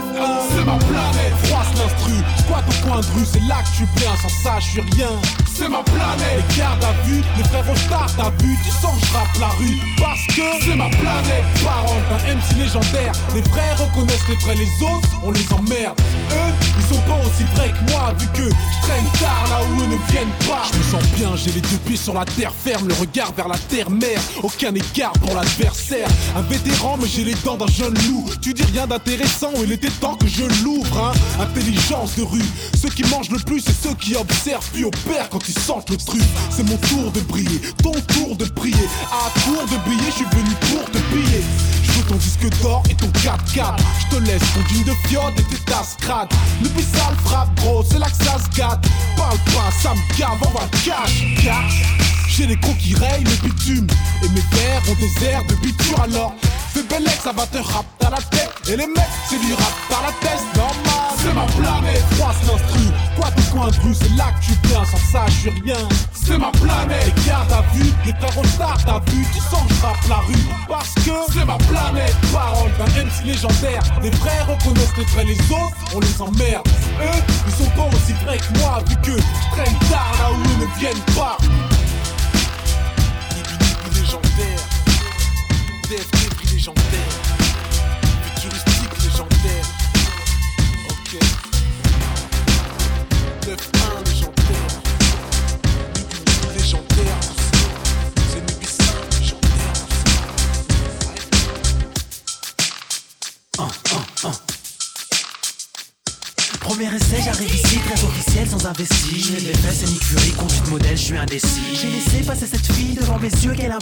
c'est 0.50 0.64
ma 0.64 0.76
planète. 0.76 1.34
Froisse 1.44 1.68
l'instru, 1.78 2.12
squat 2.38 2.64
au 2.68 2.86
coin 2.86 3.00
de 3.00 3.06
rue, 3.06 3.24
c'est 3.24 3.42
là 3.42 3.62
que 3.62 3.68
suis 3.68 3.86
bien. 3.96 4.16
Sans 4.16 4.28
ça, 4.28 4.60
je 4.60 4.68
suis 4.70 4.80
rien. 4.80 5.10
C'est 5.54 5.68
ma 5.68 5.82
planète. 5.82 6.44
Les 6.48 6.56
gardes 6.56 6.84
à 6.84 6.92
vue, 7.06 7.22
les 7.36 7.44
frères 7.44 7.70
au 7.70 7.76
stars, 7.76 8.10
t'as 8.16 8.30
vu, 8.44 8.56
tu 8.64 8.70
sens 8.70 9.00
que 9.00 9.06
je 9.06 9.12
rappe 9.12 9.38
la 9.40 9.48
rue. 9.58 9.78
Parce 9.98 10.26
que 10.26 10.42
c'est 10.64 10.76
ma 10.76 10.88
planète. 10.88 11.44
Parole 11.64 12.02
d'un 12.10 12.34
MC 12.34 12.58
légendaire. 12.58 13.12
Les 13.34 13.42
vrais 13.42 13.74
reconnaissent 13.74 14.28
les 14.28 14.36
vrais, 14.36 14.54
les 14.56 14.84
autres, 14.84 15.08
on 15.22 15.30
les 15.30 15.52
emmerde. 15.52 15.98
Eux, 16.32 16.52
ils 16.76 16.94
sont 16.94 17.00
pas 17.02 17.18
aussi 17.20 17.44
vrais 17.54 17.70
que 17.70 17.92
moi, 17.92 18.12
vu 18.18 18.26
que 18.28 18.48
je 18.48 18.86
traîne 18.86 19.04
tard 19.20 19.44
là 19.50 19.60
où 19.62 19.82
eux 19.82 19.86
ne 19.86 20.12
viennent 20.12 20.36
pas. 20.48 20.64
Je 20.72 20.78
me 20.78 20.82
sens 20.82 21.10
bien, 21.16 21.36
j'ai 21.36 21.52
les 21.52 21.60
deux 21.60 21.78
pieds 21.86 21.96
sur 21.96 22.14
la 22.14 22.24
terre 22.24 22.52
ferme, 22.52 22.88
le 22.88 22.94
regard 22.94 23.32
vers 23.32 23.48
la 23.48 23.58
terre-mère. 23.58 24.20
Aucun 24.42 24.74
écart 24.74 25.12
pour 25.12 25.34
l'adversaire. 25.34 26.08
Un 26.36 26.42
vétéran, 26.42 26.98
mais 27.00 27.08
j'ai 27.08 27.24
les 27.24 27.34
dents 27.44 27.56
d'un 27.56 27.66
jeune 27.68 27.94
loup. 28.08 28.24
Tu 28.42 28.52
dis 28.52 28.64
rien 28.64 28.86
d'intéressant, 28.86 29.52
il 29.62 29.72
était 29.72 29.90
temps 29.90 30.16
que 30.16 30.26
je 30.26 30.44
l'ouvre, 30.64 30.98
hein. 30.98 31.12
Intelligence 31.40 32.16
de 32.16 32.22
rue. 32.22 32.44
Ceux 32.80 32.90
qui 32.90 33.04
mangent 33.04 33.30
le 33.30 33.38
plus, 33.38 33.60
c'est 33.60 33.88
ceux 33.88 33.94
qui 33.94 34.16
observent 34.16 34.68
puis 34.72 34.84
opèrent 34.84 35.28
quand 35.30 35.43
ils 35.48 35.58
sentent 35.58 35.90
le 35.90 35.96
truc. 35.96 36.22
C'est 36.50 36.62
mon 36.64 36.76
tour 36.76 37.10
de 37.12 37.20
briller, 37.20 37.60
ton 37.82 37.92
tour 37.92 38.36
de 38.36 38.44
prier. 38.44 38.88
À 39.10 39.30
tour 39.40 39.62
de 39.62 39.76
briller, 39.84 40.10
je 40.10 40.16
suis 40.16 40.24
venu 40.24 40.54
pour 40.60 40.90
te 40.90 40.98
piller. 41.12 41.42
Je 41.82 41.92
veux 41.92 42.04
ton 42.04 42.16
disque 42.16 42.62
d'or 42.62 42.82
et 42.90 42.94
ton 42.94 43.06
4x4. 43.08 43.76
Je 44.00 44.16
te 44.16 44.22
laisse 44.22 44.42
ton 44.54 44.60
jean 44.68 44.84
de 44.84 45.08
fiode 45.08 45.32
et 45.38 45.42
tes 45.42 45.62
tasses 45.64 45.96
crades. 46.00 46.32
Le 46.62 46.68
sale 46.68 47.16
frappe 47.24 47.54
gros, 47.56 47.84
c'est 47.88 47.98
là 47.98 48.06
que 48.06 48.24
ça 48.24 48.38
se 48.38 48.56
gâte. 48.56 48.84
Parle 49.16 49.38
pas, 49.46 49.70
ça 49.82 49.94
me 49.94 50.18
gave, 50.18 50.38
on 50.46 50.58
va 50.58 50.66
cash, 50.84 51.24
cash. 51.42 51.82
J'ai 52.28 52.46
les 52.46 52.56
crocs 52.56 52.78
qui 52.78 52.94
rayent 52.94 53.24
le 53.24 53.48
bitume. 53.48 53.86
Et 54.22 54.28
mes 54.28 54.42
verres 54.56 54.82
ont 54.90 55.00
des 55.00 55.26
airs 55.26 55.44
de 55.46 55.54
biture 55.56 56.00
alors. 56.00 56.34
Fais 56.74 56.82
bel 56.82 57.08
ça 57.22 57.30
va 57.30 57.46
te 57.46 57.58
rap 57.58 57.86
dans 58.00 58.10
la 58.10 58.16
tête. 58.16 58.50
Et 58.66 58.76
les 58.76 58.88
mecs, 58.88 59.14
c'est 59.28 59.38
du 59.38 59.54
rap 59.54 59.74
dans 59.88 60.02
la 60.02 60.12
tête, 60.18 60.42
normal. 60.56 61.14
C'est 61.18 61.32
ma 61.32 61.46
planète, 61.46 62.02
croise 62.18 62.36
l'instru. 62.48 62.90
Quoi 63.14 63.30
de 63.30 63.42
coin 63.52 63.68
de 63.68 63.94
c'est 63.94 64.16
là 64.16 64.32
que 64.34 64.44
tu 64.44 64.52
viens. 64.64 64.84
Sans 64.84 65.12
ça, 65.12 65.24
je 65.28 65.50
rien. 65.50 65.86
C'est 66.12 66.36
ma 66.36 66.50
planète. 66.50 67.12
Les 67.14 67.28
gars, 67.28 67.46
t'as 67.48 67.62
vu, 67.74 67.92
les 68.04 68.12
frères 68.14 68.38
au 68.38 68.44
stars, 68.44 68.84
t'as 68.84 68.98
vu? 69.12 69.24
Tu 69.32 69.38
sens 69.38 69.62
que 69.68 69.74
je 70.02 70.08
la 70.08 70.16
rue. 70.16 70.46
Parce 70.68 70.94
que 70.94 71.12
c'est 71.32 71.44
ma 71.44 71.58
planète. 71.58 72.16
Parole 72.32 72.72
d'un 72.76 73.04
MC 73.04 73.24
légendaire. 73.24 73.82
Les 74.02 74.10
frères 74.10 74.48
reconnaissent 74.48 74.96
les 74.98 75.04
vrais, 75.04 75.24
les 75.26 75.40
autres, 75.52 75.76
on 75.94 76.00
les 76.00 76.20
emmerde. 76.20 76.66
Eux, 77.00 77.22
ils 77.46 77.64
sont 77.64 77.70
pas 77.70 77.86
aussi 77.86 78.12
vrais 78.24 78.38
que 78.38 78.58
moi, 78.58 78.82
vu 78.88 78.96
que 78.96 79.12
je 79.12 79.56
traîne 79.56 79.78
tard 79.88 80.12
là 80.18 80.32
où 80.32 80.42
ils 80.42 80.58
ne 80.58 80.80
viennent 80.80 81.14
pas. 81.14 81.38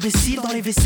Mes 0.02 0.10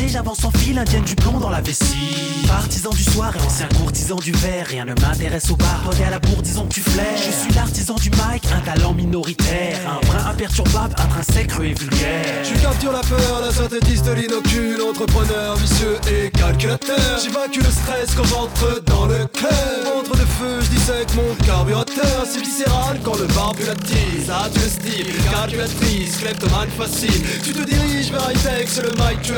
j'avance 0.09 0.45
en 0.45 0.51
fil, 0.51 0.79
indienne 0.79 1.05
du 1.05 1.15
plomb 1.15 1.39
dans 1.39 1.51
la 1.51 1.61
vessie. 1.61 2.45
Partisan 2.47 2.91
du 2.91 3.03
soir 3.03 3.35
et 3.37 3.41
ancien 3.45 3.69
courtisan 3.79 4.17
du 4.17 4.33
verre, 4.33 4.67
rien 4.67 4.85
ne 4.85 4.95
m'intéresse 5.01 5.51
au 5.51 5.57
bar. 5.57 5.83
Toi, 5.85 6.07
à 6.07 6.11
la 6.11 6.19
bourre, 6.19 6.43
disons 6.43 6.65
que 6.67 6.75
tu 6.75 6.81
flaires. 6.81 7.17
Je 7.17 7.33
suis 7.33 7.53
l'artisan 7.55 7.95
du 7.97 8.11
mic, 8.11 8.43
un 8.55 8.61
talent 8.61 8.95
minoritaire. 8.95 9.79
Un 9.87 10.07
brin 10.07 10.31
imperturbable, 10.31 10.95
intrinsèque, 10.99 11.49
cru 11.49 11.69
et 11.69 11.75
vulgaire. 11.75 12.43
Tu 12.45 12.55
captures 12.55 12.93
la 12.93 13.01
peur, 13.01 13.41
la 13.43 13.53
synthétiste 13.53 14.07
de 14.07 14.13
l'inocule, 14.13 14.81
entrepreneur 14.83 15.57
vicieux 15.57 15.99
et 16.11 16.31
calculateur. 16.31 17.19
J'ai 17.23 17.31
vaincu 17.31 17.61
le 17.61 17.71
stress 17.71 18.15
quand 18.17 18.25
j'entre 18.25 18.83
dans 18.87 19.07
le 19.07 19.27
club. 19.27 19.53
Entre 19.99 20.13
de 20.13 20.27
feu, 20.39 20.61
je 20.63 20.71
dissèque 20.71 21.15
mon 21.15 21.35
carburateur. 21.45 22.25
C'est 22.31 22.41
viscéral 22.41 23.01
quand 23.05 23.19
le 23.19 23.27
barbu 23.27 23.65
l'attise. 23.67 24.31
Ah, 24.31 24.49
tu 24.53 24.61
le 24.61 24.69
style, 24.69 25.13
calculatrice, 25.31 26.17
kleptomane 26.19 26.71
facile. 26.77 27.23
Tu 27.45 27.53
te 27.53 27.63
diriges 27.63 28.11
vers 28.11 28.31
Itex, 28.31 28.81
le 28.83 28.91
mic, 28.91 29.23
tu 29.23 29.33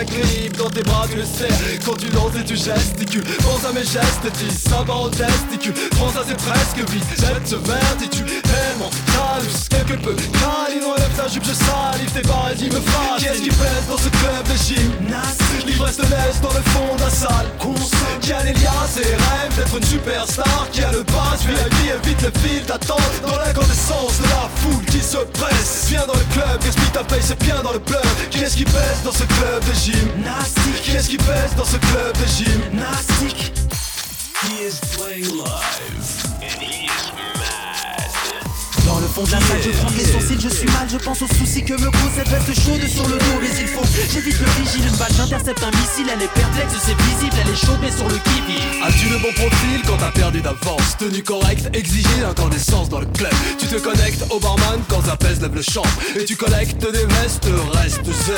dans 0.59 0.70
tes 0.70 0.82
bras, 0.82 1.07
tu 1.11 1.16
le 1.16 1.24
serres. 1.24 1.49
Quand 1.84 1.97
tu 1.97 2.09
danses 2.09 2.36
et 2.41 2.45
tu 2.45 2.57
gesticules, 2.57 3.24
pense 3.43 3.64
à 3.64 3.72
mes 3.72 3.84
gestes, 3.84 4.26
dis 4.39 4.51
sympa 4.51 4.93
en 4.93 5.09
testicule. 5.09 5.74
Prends 5.93 6.11
ça, 6.11 6.22
c'est 6.26 6.36
presque 6.36 6.78
vite, 6.91 7.05
jette 7.18 7.47
ce 7.47 7.57
verticule. 7.57 8.26
Tellement 8.43 8.91
calus, 9.28 9.68
quelque 9.68 10.02
peu 10.02 10.14
câline, 10.14 10.84
enlève 10.84 11.14
ta 11.16 11.28
jupe, 11.28 11.44
je 11.44 11.54
salive 11.54 12.10
tes 12.12 12.22
paradis 12.22 12.66
me 12.66 12.80
fassent. 12.80 13.22
Qu'est-ce 13.22 13.42
qui 13.42 13.50
pèse 13.50 13.86
dans 13.88 13.98
ce 13.98 14.08
club 14.08 14.42
de 14.48 14.56
gymnase 14.56 15.38
L'ivresse 15.66 15.96
te 15.96 16.02
laisse 16.02 16.40
dans 16.40 16.52
le 16.52 16.62
fond 16.70 16.96
de 16.96 17.00
la 17.00 17.10
salle. 17.10 17.46
Console, 17.58 18.18
qui 18.20 18.32
a 18.32 18.42
les 18.42 18.52
liasses 18.52 18.98
et 18.98 19.14
rêve 19.14 19.56
d'être 19.56 19.76
une 19.76 19.84
superstar. 19.84 20.68
Qui 20.72 20.82
a 20.82 20.92
le 20.92 21.04
pass, 21.04 21.44
VIP, 21.44 22.04
évite 22.04 22.22
le 22.22 22.32
fil 22.40 22.64
d'attente. 22.64 23.00
Dans 23.22 23.38
l'incandescence 23.38 24.18
de 24.18 24.24
la 24.24 24.48
foule 24.56 24.84
qui 24.86 25.00
se 25.00 25.18
presse. 25.38 25.86
Viens 25.88 26.06
dans 26.06 26.14
le 26.14 26.26
club, 26.32 26.62
gaspille 26.64 26.92
ta 26.92 27.04
paye, 27.04 27.22
c'est 27.22 27.38
bien 27.42 27.62
dans 27.62 27.72
le 27.72 27.80
club. 27.80 28.06
Qui 28.30 28.38
est-ce 28.40 28.56
qui 28.56 28.64
pèse 28.64 29.02
dans 29.04 29.12
ce 29.12 29.24
club 29.24 29.64
de 29.64 29.74
gymnastique? 29.74 30.82
Qui 30.82 30.90
est-ce 30.92 31.08
qui 31.08 31.18
pèse 31.18 31.54
dans 31.56 31.64
ce 31.64 31.76
club 31.76 32.12
de 32.16 32.26
gymnastique? 32.26 33.52
He 34.42 34.68
is 34.68 34.78
playing 34.96 35.36
live? 35.36 36.88
Fond 39.18 39.24
de 39.24 39.32
la 39.32 39.40
salle, 39.40 39.62
je 39.62 39.70
trempe 39.70 39.96
les 39.96 40.04
sourcils, 40.04 40.40
je 40.40 40.48
suis 40.48 40.66
mal, 40.68 40.86
je 40.90 40.96
pense 40.96 41.22
aux 41.22 41.26
soucis 41.26 41.64
que 41.64 41.74
me 41.74 41.90
cause 41.90 42.12
cette 42.14 42.28
veste 42.28 42.54
chaude 42.54 42.86
sur 42.88 43.08
le 43.08 43.18
dos. 43.18 43.38
Mais 43.40 43.48
il 43.58 43.66
faut, 43.66 43.84
j'évite 44.12 44.38
le 44.38 44.62
vigile, 44.62 44.86
une 44.86 44.96
balle, 44.96 45.12
j'intercepte 45.16 45.62
un 45.62 45.70
missile, 45.70 46.06
elle 46.12 46.22
est 46.22 46.32
perplexe, 46.32 46.74
c'est 46.84 46.96
visible, 47.02 47.36
elle 47.42 47.52
est 47.52 47.56
chaude, 47.56 47.78
mais 47.80 47.90
sur 47.90 48.08
le 48.08 48.16
kiwi. 48.16 48.58
As-tu 48.84 49.08
le 49.08 49.18
bon 49.18 49.32
profil 49.34 49.82
quand 49.86 49.96
t'as 49.98 50.12
perdu 50.12 50.40
d'avance? 50.40 50.96
Tenue 50.98 51.22
correcte, 51.22 51.68
exigée, 51.74 52.24
incandescence 52.28 52.88
dans 52.88 53.00
le 53.00 53.06
club 53.06 53.32
Tu 53.58 53.66
te 53.66 53.76
connectes 53.76 54.24
au 54.30 54.38
barman 54.38 54.80
quand 54.88 55.02
pèse, 55.18 55.40
lève 55.40 55.54
le 55.54 55.62
champ 55.62 55.82
Et 56.16 56.24
tu 56.24 56.36
collectes 56.36 56.80
des 56.80 57.06
vestes, 57.06 57.48
reste 57.72 58.04
zen 58.04 58.36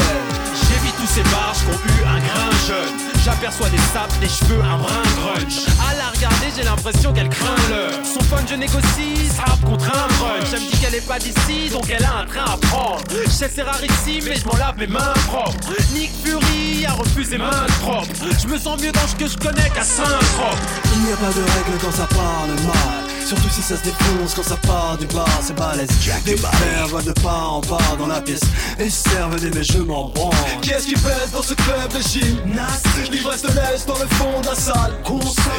J'évite 0.55 0.97
tous 0.97 1.15
ces 1.15 1.23
barges 1.31 1.59
qui 1.59 1.71
ont 1.71 1.95
eu 1.95 2.05
un 2.07 2.19
grain 2.19 2.51
jeune. 2.67 3.11
J'aperçois 3.25 3.69
des 3.69 3.79
sapes, 3.93 4.13
des 4.21 4.29
cheveux, 4.29 4.61
un 4.63 4.79
brin 4.79 5.03
grunge. 5.21 5.67
À 5.89 5.95
la 5.95 6.09
regarder, 6.09 6.47
j'ai 6.57 6.63
l'impression 6.63 7.13
qu'elle 7.13 7.29
craint 7.29 7.55
l'heure. 7.69 7.93
Son 8.05 8.21
fun, 8.21 8.43
je 8.49 8.55
négocie, 8.55 9.29
rap 9.39 9.61
contre 9.61 9.85
un 9.85 10.09
brunch. 10.19 10.70
Qu'elle 10.81 10.95
est 10.95 11.07
pas 11.07 11.19
d'ici, 11.19 11.69
donc 11.71 11.91
elle 11.91 12.05
a 12.05 12.19
un 12.21 12.25
train 12.25 12.55
à 12.55 12.57
prendre. 12.57 13.03
Je 13.11 13.29
sais, 13.29 13.51
c'est 13.55 13.63
rarissime, 13.63 14.25
mais 14.25 14.37
je 14.37 14.47
m'en 14.47 14.57
lave 14.57 14.79
mes 14.79 14.87
mains 14.87 15.13
propres. 15.27 15.75
Nick 15.93 16.11
Fury 16.25 16.87
a 16.87 16.93
refusé 16.93 17.37
main 17.37 17.67
propre. 17.83 18.09
Je 18.41 18.47
me 18.47 18.57
sens 18.57 18.81
mieux 18.81 18.93
dans 18.93 19.07
ce 19.07 19.15
que 19.17 19.27
je 19.27 19.37
connais 19.37 19.69
qu'à 19.71 19.85
Saint-Trope. 19.85 20.59
Il 20.95 21.03
n'y 21.03 21.13
a 21.13 21.17
pas 21.17 21.33
de 21.33 21.43
règle 21.43 21.79
quand 21.83 21.93
ça 21.93 22.07
parle 22.07 22.51
mal 22.67 23.20
Surtout 23.27 23.49
si 23.51 23.63
ça 23.63 23.77
se 23.77 23.83
défonce 23.83 24.35
quand 24.35 24.43
ça 24.43 24.57
part 24.57 24.97
du 24.99 25.07
bar, 25.07 25.29
c'est 25.43 25.55
balèze. 25.55 25.89
Des 26.25 26.35
volent 26.35 27.05
de 27.05 27.13
part 27.13 27.55
en 27.55 27.61
part 27.61 27.97
dans 27.99 28.07
la 28.07 28.21
pièce 28.21 28.41
Et 28.79 28.91
servent 28.91 29.39
des 29.41 29.51
mais 29.51 29.63
je 29.63 29.79
m'en 29.79 30.09
branle. 30.09 30.35
Qui 30.63 30.71
est-ce 30.71 30.87
qui 30.87 30.95
pèse 30.95 31.31
dans 31.33 31.43
ce 31.43 31.55
club 31.55 31.93
de 31.93 32.03
gymnastique 32.03 33.13
L'ivresse 33.13 33.43
te 33.43 33.49
laisse 33.49 33.87
dans 33.87 33.99
le 33.99 34.07
fond 34.17 34.41
de 34.41 34.47
la 34.47 34.55
salle 34.55 34.93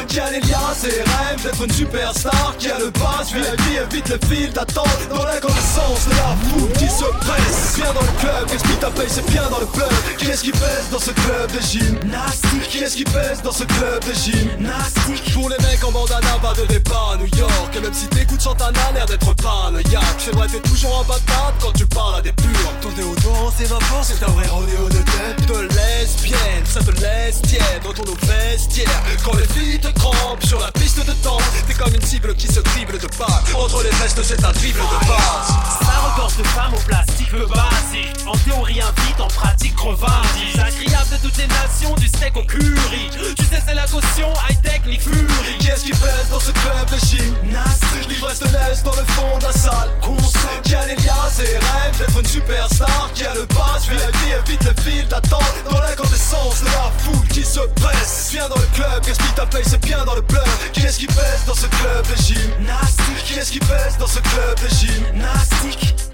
Qui 0.08 0.20
a 0.20 0.30
les 0.30 0.40
liasses 0.40 0.84
et 0.84 1.02
rêve 1.02 1.42
d'être 1.42 1.64
une 1.64 1.72
superstar. 1.72 2.54
Qui 2.58 2.70
a 2.70 2.78
le 2.78 2.90
pass, 2.90 3.32
VIP, 3.32 3.90
évite 3.90 4.08
le 4.08 4.18
fil 4.28 4.52
d'attente. 4.52 4.86
Dans 5.10 5.24
la 5.24 5.38
connaissance 5.38 6.06
de 6.06 6.16
la 6.16 6.36
foule 6.48 6.72
qui 6.72 6.88
se 6.88 7.04
presse. 7.04 7.76
Viens 7.76 7.92
dans 7.92 8.00
le 8.00 8.20
club, 8.20 8.50
explique 8.52 8.80
ta 8.80 8.90
paye, 8.90 9.08
c'est 9.08 9.26
bien 9.30 9.48
dans 9.50 9.60
le 9.60 9.66
club. 9.66 9.92
Qui 10.18 10.26
est-ce 10.26 10.42
qui 10.42 10.52
pèse 10.52 10.88
dans 10.90 10.98
ce 10.98 11.10
club 11.10 11.50
de 11.52 11.60
gymnastique? 11.60 12.68
Qui 12.68 12.78
est-ce 12.78 12.96
qui 12.96 13.04
pèse 13.04 13.42
dans 13.42 13.52
ce 13.52 13.64
club 13.64 14.04
de 14.06 14.12
gymnastique? 14.12 15.32
Pour 15.32 15.48
les 15.48 15.58
mecs 15.58 15.82
en 15.84 15.92
bandana, 15.92 16.38
pas 16.42 16.54
de 16.54 16.66
départ 16.66 17.12
à 17.14 17.16
New 17.16 17.28
York 17.38 17.51
que 17.72 17.78
même 17.78 17.94
si 17.94 18.06
t'écoutes 18.08 18.40
Santana, 18.40 18.92
l'air 18.94 19.06
d'être 19.06 19.34
paranoïaque 19.36 20.18
C'est 20.18 20.34
vrai, 20.34 20.46
t'es 20.48 20.60
toujours 20.60 21.00
en 21.00 21.04
patate 21.04 21.54
quand 21.60 21.72
tu 21.72 21.86
parles 21.86 22.16
à 22.16 22.20
des 22.22 22.32
purs 22.32 22.72
Ton 22.80 22.90
déodorant 22.90 23.50
s'évapore, 23.50 24.02
c'est 24.02 24.22
un 24.22 24.30
vrai 24.30 24.46
rodéo 24.48 24.88
de 24.88 24.98
tête 24.98 25.46
De 25.46 25.60
lesbienne, 25.60 26.64
ça 26.64 26.80
te 26.80 26.90
laisse 27.00 27.42
tiède 27.42 27.82
dans 27.84 27.92
ton 27.92 28.10
eau 28.10 28.16
vestiaire 28.22 29.02
Quand 29.24 29.36
les 29.36 29.46
filles 29.46 29.80
te 29.80 29.88
crampent 29.98 30.44
sur 30.44 30.60
la 30.60 30.70
piste 30.72 31.04
de 31.04 31.12
danse 31.22 31.42
T'es 31.66 31.74
comme 31.74 31.94
une 31.94 32.02
cible 32.02 32.34
qui 32.34 32.46
se 32.46 32.60
dribble 32.60 32.98
de 32.98 33.06
pas 33.16 33.42
Entre 33.54 33.82
les 33.82 33.90
vestes, 33.90 34.22
c'est 34.22 34.44
un 34.44 34.52
dribble 34.52 34.80
de 34.80 35.06
base 35.06 35.48
Ça 35.80 35.92
recorge 36.10 36.36
de 36.36 36.44
femmes 36.44 36.74
au 36.74 36.80
plastique, 36.80 37.32
le 37.32 37.46
basique. 37.46 38.12
En 38.26 38.36
théorie 38.38 38.80
invite, 38.80 39.20
en 39.20 39.28
pratique 39.28 39.74
crevardise. 39.76 40.58
Agréable 40.58 41.10
de 41.12 41.16
toutes 41.22 41.36
les 41.36 41.46
nations, 41.46 41.94
du 41.96 42.08
steak 42.08 42.36
au 42.36 42.42
curry. 42.42 43.10
Tu 43.36 43.44
sais, 43.44 43.62
c'est 43.66 43.74
la 43.74 43.86
caution 43.86 44.28
high-tech, 44.48 44.82
ni 44.86 44.98
fury. 44.98 45.58
Qui 45.58 45.68
est-ce 45.68 45.84
qui 45.84 45.90
pèse 45.90 46.28
dans 46.30 46.40
ce 46.40 46.50
club 46.52 46.90
de 46.90 46.98
gymnastique 47.42 48.08
L'ivresse 48.08 48.38
te 48.40 48.44
laisse 48.44 48.82
dans 48.82 48.94
le 48.94 49.04
fond 49.12 49.38
de 49.38 49.44
la 49.44 49.52
salle. 49.52 49.90
Console 50.00 50.60
Qui 50.64 50.74
a 50.74 50.86
les 50.86 50.96
liasses 50.96 51.40
et 51.40 51.58
rêve 51.58 51.98
d'être 51.98 52.18
une 52.18 52.26
superstar 52.26 53.10
Qui 53.14 53.24
a 53.24 53.34
le 53.34 53.46
pass, 53.46 53.88
VIP, 53.88 54.48
évite 54.48 54.64
le 54.64 54.82
fil 54.82 55.06
d'attente. 55.08 55.42
Dans 55.70 55.80
l'incandescence 55.80 56.60
de 56.60 56.66
la 56.66 56.92
foule 56.98 57.26
qui 57.28 57.44
se 57.44 57.60
presse 57.76 58.28
Viens 58.32 58.48
dans 58.48 58.56
le 58.56 58.68
club, 58.74 59.04
gaspille 59.06 59.34
ta 59.34 59.46
paye, 59.46 59.64
c'est 59.66 59.84
bien 59.84 60.04
dans 60.04 60.14
le 60.14 60.22
bleu. 60.22 60.40
Qui 60.72 60.80
est-ce 60.82 60.98
qui 60.98 61.06
pèse 61.06 61.44
dans 61.46 61.54
ce 61.54 61.66
club 61.66 62.06
de 62.08 62.22
gymnastique? 62.22 63.24
Qui 63.24 63.34
est-ce 63.38 63.52
qui 63.52 63.60
pèse 63.60 63.96
dans 63.98 64.06
ce 64.06 64.20
club 64.20 64.58
de 64.62 64.68
gymnastique? 64.68 66.11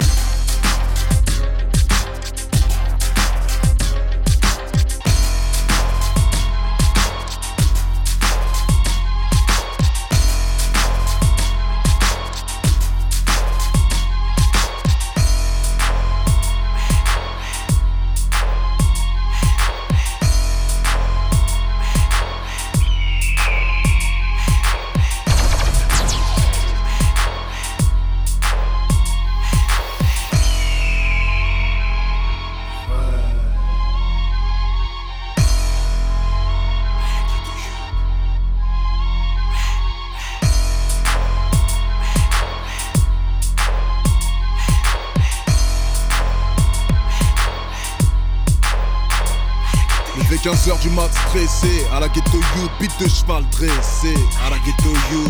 15h 50.68 50.80
du 50.82 50.90
mat 50.90 51.08
stressé, 51.28 51.86
à 51.94 52.00
la 52.00 52.08
ghetto 52.08 52.36
you, 52.56 52.68
bite 52.78 52.92
de 53.00 53.08
cheval 53.08 53.42
dressé, 53.52 54.14
à 54.44 54.50
la 54.50 54.56
ghetto 54.58 54.90
you. 55.10 55.24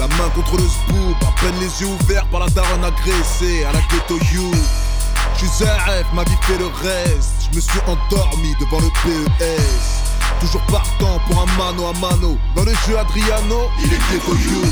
La 0.00 0.08
main 0.08 0.28
contre 0.34 0.56
le 0.56 0.66
scoop, 0.66 1.16
à 1.22 1.40
peine 1.40 1.54
les 1.60 1.80
yeux 1.80 1.86
ouverts 1.86 2.26
par 2.26 2.40
la 2.40 2.48
daronne 2.48 2.84
agressée, 2.84 3.64
à 3.64 3.72
la 3.72 3.80
ghetto 3.82 4.18
you. 4.32 4.50
J'suis 5.36 5.64
rêve, 5.64 6.06
ma 6.12 6.24
vie 6.24 6.36
fait 6.42 6.58
le 6.58 6.66
reste. 6.66 7.48
Je 7.50 7.56
me 7.56 7.60
suis 7.60 7.80
endormi 7.86 8.54
devant 8.58 8.80
le 8.80 8.88
PES. 9.04 9.62
Toujours 10.40 10.62
partant 10.62 11.20
pour 11.28 11.40
un 11.40 11.46
mano 11.56 11.86
à 11.86 11.92
mano. 11.92 12.36
Dans 12.56 12.64
le 12.64 12.72
jeu 12.86 12.98
Adriano, 12.98 13.70
il 13.78 13.92
est 13.92 14.00
ghetto 14.10 14.34
you. 14.34 14.62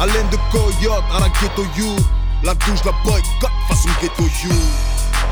Haleine 0.00 0.28
de 0.30 0.38
coyote 0.52 1.04
à 1.14 1.20
la 1.20 1.28
ghetto 1.40 1.64
you. 1.78 1.96
La 2.42 2.54
douche, 2.54 2.84
la 2.84 2.92
boycott 3.04 3.50
façon 3.68 3.88
ghetto 4.02 4.24
you. 4.44 4.54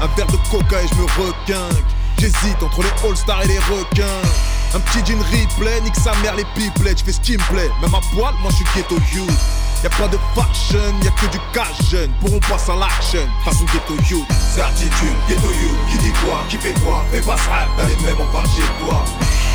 Un 0.01 0.07
verre 0.17 0.27
de 0.29 0.39
coca 0.51 0.83
et 0.83 0.89
je 0.89 0.95
me 0.95 1.05
requinque. 1.05 1.98
J'hésite 2.19 2.61
entre 2.63 2.83
les 2.83 3.09
All-Stars 3.09 3.43
et 3.45 3.47
les 3.47 3.59
requins. 3.61 4.23
Un 4.75 4.81
petit 4.81 4.99
jean 5.07 5.21
replay, 5.23 5.81
nique 5.83 5.95
sa 5.95 6.13
mère 6.17 6.35
les 6.35 6.45
pipelets, 6.55 6.95
j'fais 6.97 7.13
ce 7.13 7.21
qui 7.21 7.33
me 7.33 7.43
plaît. 7.45 7.71
Même 7.81 7.95
à 7.95 8.01
poil, 8.13 8.35
moi 8.43 8.51
j'suis 8.51 8.67
ghetto 8.75 8.97
you. 9.15 9.25
Y'a 9.85 9.91
pas 9.91 10.09
de 10.09 10.19
fashion, 10.35 10.93
y'a 11.03 11.11
que 11.13 11.27
du 11.31 11.39
cash 11.55 11.89
jeune. 11.91 12.11
Pourront 12.21 12.41
passer 12.41 12.73
à 12.73 12.77
l'action, 12.77 13.27
façon 13.45 13.65
ghetto 13.73 13.95
you. 14.11 14.27
Certitude, 14.55 15.15
ghetto 15.29 15.47
you, 15.47 15.71
qui 15.91 15.99
dit 15.99 16.13
quoi, 16.25 16.45
qui 16.49 16.57
fait 16.59 16.75
quoi, 16.85 17.05
fais 17.13 17.21
pas 17.21 17.37
ça, 17.37 17.71
t'as 17.77 17.87
les 17.87 17.97
mêmes 18.03 18.21
en 18.21 18.43
chez 18.51 18.67
toi. 18.83 19.05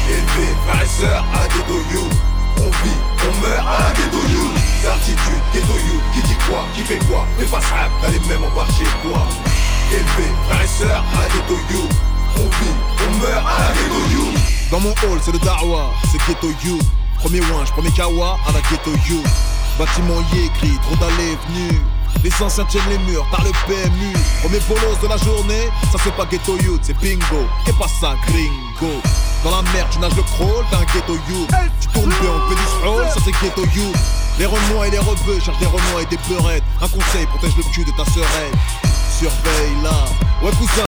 Élevé, 0.08 0.48
frères 0.66 0.84
et 0.84 0.88
sœurs, 0.88 1.26
à 1.36 1.48
ghetto 1.50 1.78
you. 1.92 2.08
On 2.58 2.70
vit, 2.84 3.00
on 3.28 3.42
meurt 3.42 3.68
à 3.68 3.92
ghetto 3.92 4.24
you. 4.30 4.50
Certitude, 4.82 5.44
ghetto 5.54 5.74
you, 5.74 6.00
qui 6.14 6.22
dit 6.28 6.38
quoi, 6.48 6.66
qui 6.74 6.82
fait 6.82 7.00
quoi, 7.06 7.28
fais 7.38 7.46
pas 7.46 7.62
ça, 7.62 7.90
t'as 8.02 8.10
les 8.10 8.20
mêmes 8.22 8.46
en 8.46 8.66
chez 8.72 8.88
toi. 9.04 9.28
Élevé, 9.92 10.32
frères 10.48 10.64
et 10.64 10.68
sœurs, 10.68 11.04
à 11.14 11.28
ghetto 11.28 11.60
you. 11.70 11.90
On 12.38 13.18
meurt 13.20 13.46
à 13.46 13.60
la 13.60 13.74
ghetto 13.74 14.00
you. 14.12 14.34
Dans 14.72 14.80
mon 14.80 14.92
hall, 14.92 15.20
c'est 15.24 15.32
le 15.32 15.40
Darwa, 15.40 15.92
c'est 16.12 16.20
ghetto 16.28 16.50
you. 16.64 16.80
Premier 17.20 17.42
winch, 17.42 17.72
premier 17.72 17.92
kawa, 17.92 18.38
à 18.48 18.52
la 18.52 18.60
ghetto 18.62 18.92
you. 19.08 19.24
Bâtiment 19.78 20.22
écrit, 20.34 20.78
trop 20.84 20.96
d'allées 20.98 21.38
venues. 21.48 21.82
Les 22.24 22.32
anciens 22.42 22.66
tiennent 22.66 22.90
les 22.90 22.98
murs, 23.00 23.26
par 23.32 23.44
le 23.44 23.52
PMU. 23.68 24.14
Premier 24.42 24.60
bolos 24.68 24.98
de 25.02 25.08
la 25.08 25.18
journée, 25.18 25.70
ça 25.92 25.98
c'est 26.04 26.14
pas 26.16 26.26
ghetto 26.26 26.58
youth, 26.58 26.82
c'est 26.84 26.98
bingo. 27.00 27.48
Et 27.68 27.74
pas 27.74 27.88
ça, 28.00 28.16
gringo. 28.28 29.02
Dans 29.44 29.52
la 29.52 29.62
merde, 29.74 29.88
tu 29.92 30.00
nages 30.00 30.16
le 30.16 30.24
crawl, 30.24 30.64
t'as 30.72 30.78
un 30.78 30.86
ghetto 30.86 31.16
youth. 31.30 31.50
Tu 31.82 31.88
tournes 31.90 32.12
on 32.12 32.50
fait 32.50 32.56
du 32.56 32.68
stroll, 32.78 33.06
ça 33.10 33.20
c'est 33.26 33.32
ghetto 33.44 33.64
youth. 33.76 33.96
Les 34.40 34.46
renois 34.46 34.88
et 34.88 34.92
les 34.92 35.00
rebeux 35.00 35.40
cherchent 35.44 35.60
des 35.60 35.66
renois 35.66 36.02
et 36.02 36.06
des 36.06 36.18
peurettes. 36.18 36.64
Un 36.82 36.88
conseil, 36.88 37.26
protège 37.28 37.56
le 37.58 37.64
cul 37.74 37.84
de 37.84 37.92
ta 37.92 38.06
sœurette. 38.12 38.56
Surveille 39.20 39.84
là. 39.84 40.06
Ouais, 40.42 40.52
cousin. 40.58 40.84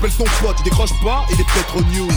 You, 0.00 0.08
T'appelles 0.08 0.16
ton 0.16 0.46
pote, 0.46 0.56
il 0.60 0.64
décroche 0.64 0.90
pas, 1.04 1.26
il 1.30 1.40
est 1.40 1.44
peut-être 1.44 1.76
au 1.76 1.82
news. 1.92 2.08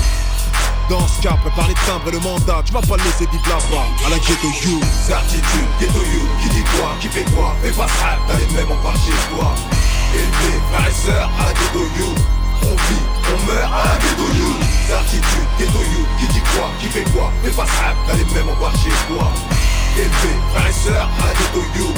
Dans 0.89 1.07
ce 1.07 1.21
cas, 1.21 1.35
prépare 1.41 1.67
les 1.67 1.73
timbres 1.85 2.07
et 2.07 2.11
le 2.11 2.19
mandat, 2.19 2.61
tu 2.65 2.73
vas 2.73 2.81
pas 2.81 2.97
le 2.97 3.03
laisser 3.03 3.25
vivre 3.31 3.43
là-bas, 3.47 3.87
à 4.05 4.09
la 4.09 4.17
ghetto 4.19 4.47
you. 4.63 4.79
Certitude, 5.05 5.67
ghetto 5.79 5.99
you, 5.99 6.23
qui 6.41 6.49
dit 6.49 6.63
quoi, 6.75 6.95
qui 6.99 7.07
fait 7.07 7.25
quoi, 7.35 7.55
fais 7.61 7.71
pas 7.71 7.87
ça, 7.87 8.17
t'as 8.27 8.37
les 8.37 8.47
mêmes 8.55 8.71
en 8.71 8.75
part 8.83 8.95
chez 9.03 9.35
toi. 9.35 9.55
Élevé, 10.13 10.61
frères 10.71 10.87
et 10.87 11.07
sœurs, 11.07 11.29
à 11.39 11.45
la 11.47 11.53
ghetto 11.53 11.83
you. 11.97 12.15
On 12.63 12.75
vit, 12.75 13.03
on 13.31 13.51
meurt 13.51 13.71
à 13.71 13.83
la 13.83 13.95
ghetto 13.99 14.27
you. 14.35 14.53
Certitude, 14.87 15.49
ghetto 15.59 15.79
you, 15.79 16.05
qui 16.19 16.27
dit 16.33 16.43
quoi, 16.55 16.69
qui 16.79 16.87
fait 16.87 17.07
quoi, 17.11 17.31
fais 17.43 17.51
pas 17.51 17.65
ça, 17.65 17.95
t'as 18.07 18.15
les 18.15 18.25
mêmes 18.33 18.49
en 18.49 18.55
part 18.63 18.75
chez 18.75 18.95
toi. 19.07 19.31
Élevé, 19.97 20.33
frères 20.53 20.67
et 20.67 20.87
sœurs, 20.87 21.09
à 21.19 21.27
la 21.27 21.33
ghetto 21.33 21.63
you. 21.75 21.93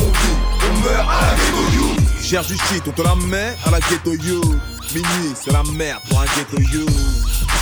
On 0.00 0.04
vit, 0.04 0.38
on 0.68 0.72
meurt 0.84 1.08
à 1.08 1.20
la 1.20 1.36
ghetto 1.36 1.64
you. 1.76 1.96
Cherche 2.22 2.48
du 2.48 2.56
shit, 2.56 2.82
on 2.86 2.92
te 2.92 3.02
la 3.02 3.14
met 3.14 3.56
à 3.64 3.70
la 3.70 3.80
ghetto 3.80 4.12
you. 4.12 4.40
Minuit, 4.94 5.34
c'est 5.40 5.52
la 5.52 5.62
merde 5.62 6.00
pour 6.08 6.20
un 6.20 6.24
ghetto 6.24 6.60
you. 6.72 6.84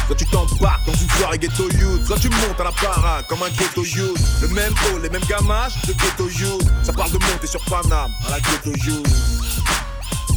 Quand 0.09 0.15
tu 0.15 0.25
t'embarques 0.27 0.87
dans 0.87 0.95
une 0.95 1.11
soirée 1.11 1.39
ghetto 1.39 1.69
youth, 1.73 2.07
soit 2.07 2.19
tu 2.19 2.31
montes 2.31 2.59
à 2.59 2.65
la 2.65 2.73
parade 2.73 3.27
comme 3.29 3.43
un 3.43 3.51
ghetto 3.51 3.85
youth. 3.85 4.17
Le 4.41 4.49
même 4.49 4.73
haut, 4.87 4.99
les 4.99 5.11
mêmes 5.11 5.25
gamages 5.29 5.75
de 5.87 5.93
ghetto 5.93 6.27
youth. 6.31 6.65
Ça 6.83 6.93
parle 6.95 7.11
de 7.11 7.19
monter 7.19 7.47
sur 7.47 7.63
Paname 7.67 8.11
à 8.27 8.31
la 8.31 8.41
ghetto 8.41 8.73
youth. 8.87 9.07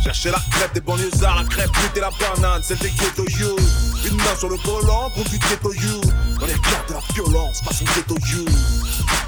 Chercher 0.04 0.32
la 0.32 0.40
crêpe 0.52 0.74
des 0.74 0.82
banlieusards, 0.82 1.44
la 1.44 1.44
crêpe 1.46 1.72
pute 1.72 1.96
et 1.96 2.02
la 2.02 2.12
banane, 2.12 2.62
celle 2.62 2.80
des 2.80 2.90
ghetto 2.90 3.24
youth. 3.40 3.62
Une 4.06 4.18
main 4.18 4.36
sur 4.38 4.50
le 4.50 4.58
volant, 4.58 5.10
conduit 5.12 5.40
ghetto 5.40 5.72
youth. 5.74 6.14
Dans 6.42 6.46
les 6.46 6.56
regards 6.56 6.86
de 6.90 6.94
la 6.94 7.02
violence, 7.14 7.62
façon 7.62 7.86
ghetto 7.96 8.16
youth. 8.34 8.50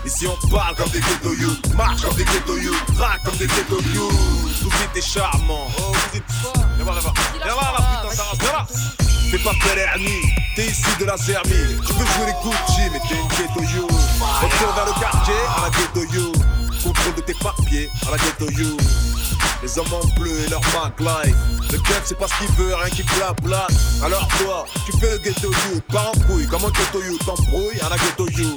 Ici 0.06 0.28
on 0.28 0.48
parle 0.50 0.76
comme 0.76 0.90
des 0.90 1.00
ghetto 1.00 1.34
youth, 1.34 1.74
marche 1.76 2.02
comme 2.02 2.16
des 2.16 2.26
ghetto 2.26 2.58
youth, 2.58 2.84
traque 2.98 3.24
comme 3.24 3.38
des 3.38 3.48
ghetto 3.48 3.80
youth. 3.94 4.12
Vous 4.64 4.98
êtes 4.98 5.06
charmants, 5.06 5.72
oh 5.78 5.92
vous 6.12 6.18
êtes. 6.18 6.63
Viens 6.84 6.92
voir, 6.92 7.02
viens 7.02 7.12
voir, 7.12 7.46
viens 7.46 7.54
voir 7.54 7.74
la 7.80 8.10
putain, 8.10 8.24
viens 8.42 8.52
là. 8.52 8.68
T'es 9.32 9.38
pas 9.40 9.52
Pellerni, 9.64 10.20
t'es 10.54 10.66
ici 10.66 10.84
de 11.00 11.06
la 11.06 11.16
Serbie. 11.16 11.78
Tu 11.88 11.94
peux 11.94 12.06
jouer 12.06 12.26
les 12.28 12.34
Gucci 12.44 12.82
mais 12.92 13.00
t'es 13.08 13.16
une 13.16 13.28
ghetto 13.30 13.62
you 13.74 13.88
Retour 13.88 14.74
vers 14.76 14.86
le 14.86 15.00
quartier 15.00 15.34
à 15.58 15.62
la 15.64 15.70
ghetto 15.70 16.14
you 16.14 16.32
Contrôle 16.84 17.16
de 17.16 17.22
tes 17.22 17.34
papiers 17.36 17.90
à 18.06 18.12
la 18.12 18.18
ghetto 18.18 18.52
you 18.52 18.76
Les 19.64 19.80
hommes 19.80 19.94
en 19.94 20.06
bleu 20.20 20.38
et 20.46 20.50
leur 20.50 20.60
Mac 20.74 21.00
life 21.00 21.36
Le 21.72 21.78
keuf 21.78 22.02
c'est 22.04 22.18
pas 22.18 22.28
ce 22.28 22.46
qu'il 22.46 22.54
veut, 22.58 22.76
rien 22.76 22.90
qui 22.90 23.04
blabla 23.04 23.66
Alors 24.04 24.28
toi, 24.40 24.66
tu 24.86 24.92
fais 25.00 25.12
le 25.12 25.18
ghetto 25.20 25.52
you 25.52 25.82
Pas 25.90 26.12
en 26.14 26.20
couille, 26.28 26.48
comme 26.48 26.66
un 26.66 26.70
ghetto 26.70 27.02
you 27.02 27.18
T'embrouilles 27.26 27.80
à 27.80 27.90
la 27.90 27.96
ghetto 27.96 28.28
you 28.30 28.56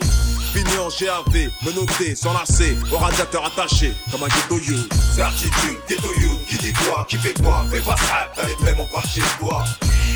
Pignon, 0.53 0.89
GAV, 1.01 1.51
menotté, 1.63 2.15
s'enlacer 2.15 2.77
Au 2.93 2.99
radiateur 2.99 3.45
attaché, 3.45 3.95
comme 4.11 4.23
un 4.23 4.29
ghetto 4.29 4.59
you 4.59 4.79
Certitude, 5.15 5.79
ghetto 5.89 6.09
you, 6.21 6.39
qui 6.49 6.57
dit 6.59 6.73
quoi, 6.73 7.07
qui 7.09 7.17
fait 7.17 7.35
quoi, 7.43 7.65
fais 7.71 7.81
pas 7.81 7.97
ça, 7.97 8.31
t'as 8.35 8.47
les 8.47 8.65
mêmes 8.65 8.81
en 8.81 9.01
chez 9.03 9.23
toi. 9.39 9.65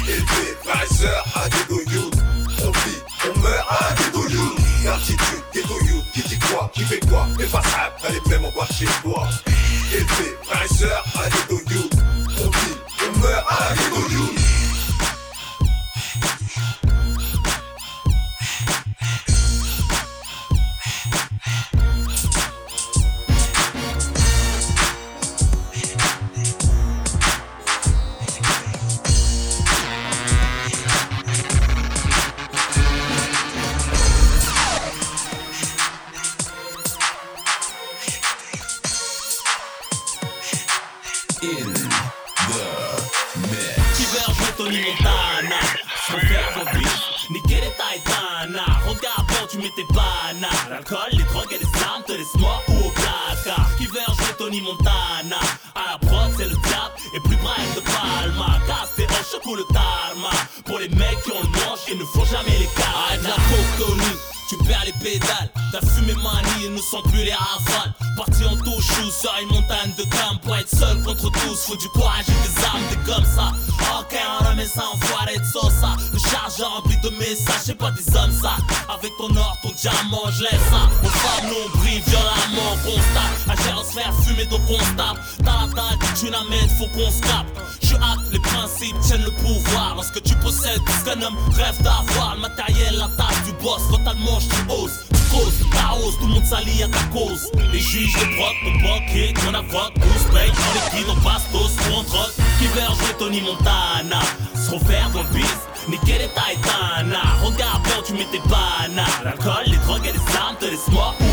Élevé, 0.06 0.56
frères 0.64 0.84
et 0.84 1.38
à 1.38 1.48
ghetto 1.48 1.80
you. 1.90 2.10
On 2.62 2.70
vit, 2.70 2.98
on 3.24 3.38
meurt 3.40 3.66
à 3.70 3.94
ghetto 3.94 4.28
you. 4.28 4.54
Certitude, 4.82 5.42
ghetto 5.54 5.74
you, 5.86 6.02
qui 6.12 6.22
dit 6.22 6.38
quoi, 6.38 6.70
qui 6.74 6.82
fait 6.82 7.00
quoi, 7.08 7.26
fais 7.38 7.46
pas 7.46 7.62
ça, 7.62 7.94
t'as 8.00 8.10
les 8.10 8.20
mêmes 8.28 8.44
en 8.44 8.66
chez 8.72 8.86
toi. 9.02 9.28
Élevé, 9.92 10.36
frères 10.44 10.64
et 10.64 10.74
sœurs, 10.74 11.04
à 11.14 11.28
ghetto 11.28 11.54
you. 11.54 11.59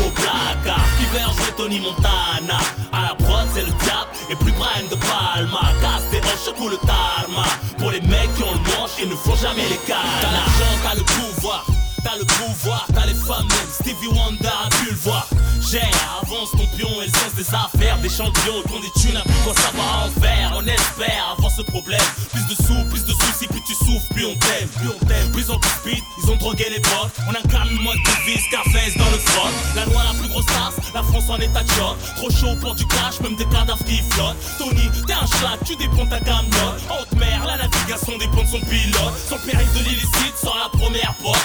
Au 0.08 0.10
placard. 0.10 0.84
Qui 0.98 1.52
Tony 1.56 1.80
Montana, 1.80 2.58
à 2.92 3.08
la 3.08 3.14
prod, 3.14 3.46
c'est 3.54 3.62
le 3.62 3.72
diable, 3.82 4.10
et 4.30 4.36
plus 4.36 4.52
Brian 4.52 4.88
de 4.90 4.96
Palma. 4.96 5.60
coule 6.56 6.72
le 6.72 6.78
tarma. 6.78 7.44
Pour 7.78 7.90
les 7.90 8.00
mecs 8.00 8.34
qui 8.34 8.42
ont 8.42 8.52
le 8.52 8.58
manche 8.58 8.98
et 9.02 9.06
ne 9.06 9.14
font 9.14 9.36
jamais 9.36 9.68
les 9.68 9.76
cas. 9.86 9.96
T'as 10.20 10.32
l'argent, 10.32 10.78
t'as 10.82 10.94
le 10.94 11.02
pouvoir. 11.02 11.64
T'as 12.04 12.16
le 12.16 12.24
pouvoir, 12.24 12.86
t'as 12.94 13.06
les 13.06 13.14
femmes, 13.14 13.48
Stevie 13.72 14.08
Wonder 14.08 14.46
a 14.46 14.68
pu 14.68 14.90
le 14.90 14.96
voir. 14.96 15.26
J'ai 15.70 15.82
avance 16.22 16.50
ton 16.52 16.66
pion 16.76 17.02
et 17.02 17.06
le 17.06 17.12
sens 17.12 17.34
des 17.36 17.48
affaires, 17.54 17.98
des 17.98 18.08
champions 18.08 18.62
qui 18.66 18.72
ont 18.72 18.80
des 18.80 19.00
thunes, 19.00 19.22
quand 19.44 19.54
ça 19.54 19.70
va 19.76 20.06
en 20.06 20.20
faire. 20.20 20.52
On 20.56 20.64
espère 20.66 21.36
avoir 21.36 21.50
ce 21.50 21.62
problème. 21.62 22.00
Plus 22.32 22.46
de 22.46 22.62
sous, 22.62 22.84
plus 22.88 23.04
de 23.04 23.12
soucis, 23.12 23.46
plus 23.48 23.62
tu 23.66 23.74
souffres, 23.74 24.08
plus 24.14 24.24
on 24.24 24.34
t'aime, 24.36 24.68
plus 24.76 24.88
on 24.88 25.06
t'aime. 25.06 25.30
Plus 25.32 25.50
on 25.50 25.58
te 25.58 25.66
speed, 25.66 26.02
ils 26.22 26.30
ont 26.30 26.36
drogué 26.36 26.66
les 26.70 26.80
potes. 26.80 27.12
On 27.28 27.30
incarne 27.30 27.68
le 27.68 27.82
mode 27.82 27.98
de 27.98 28.30
vie, 28.30 28.40
Scarface 28.40 28.96
dans 28.96 29.10
le 29.10 29.18
froc. 29.18 29.50
La 29.76 29.84
loi 29.86 30.02
la 30.04 30.18
plus 30.18 30.28
grosse 30.28 30.46
tasse, 30.46 30.92
la 30.94 31.02
France 31.02 31.28
en 31.28 31.36
état 31.36 31.62
de 31.62 31.70
choc. 31.70 31.96
Trop 32.16 32.30
chaud 32.30 32.56
pour 32.60 32.74
du 32.74 32.86
cash, 32.86 33.20
même 33.20 33.36
des 33.36 33.46
cadavres 33.46 33.84
qui 33.84 34.00
flottent. 34.10 34.36
Tony, 34.58 34.88
t'es 35.06 35.12
un 35.12 35.26
schlag, 35.26 35.58
tu 35.64 35.76
dépends 35.76 36.06
ta 36.06 36.20
gamme 36.20 36.46
Haute 36.88 37.18
mer, 37.18 37.44
la 37.46 37.56
navigation 37.56 38.16
dépend 38.18 38.42
de 38.42 38.48
son 38.48 38.60
pilote. 38.60 39.12
Son 39.28 39.38
périph' 39.38 39.72
de 39.74 39.80
l'illicite 39.80 40.36
sort 40.40 40.56
la 40.56 40.78
première 40.78 41.14
porte. 41.22 41.38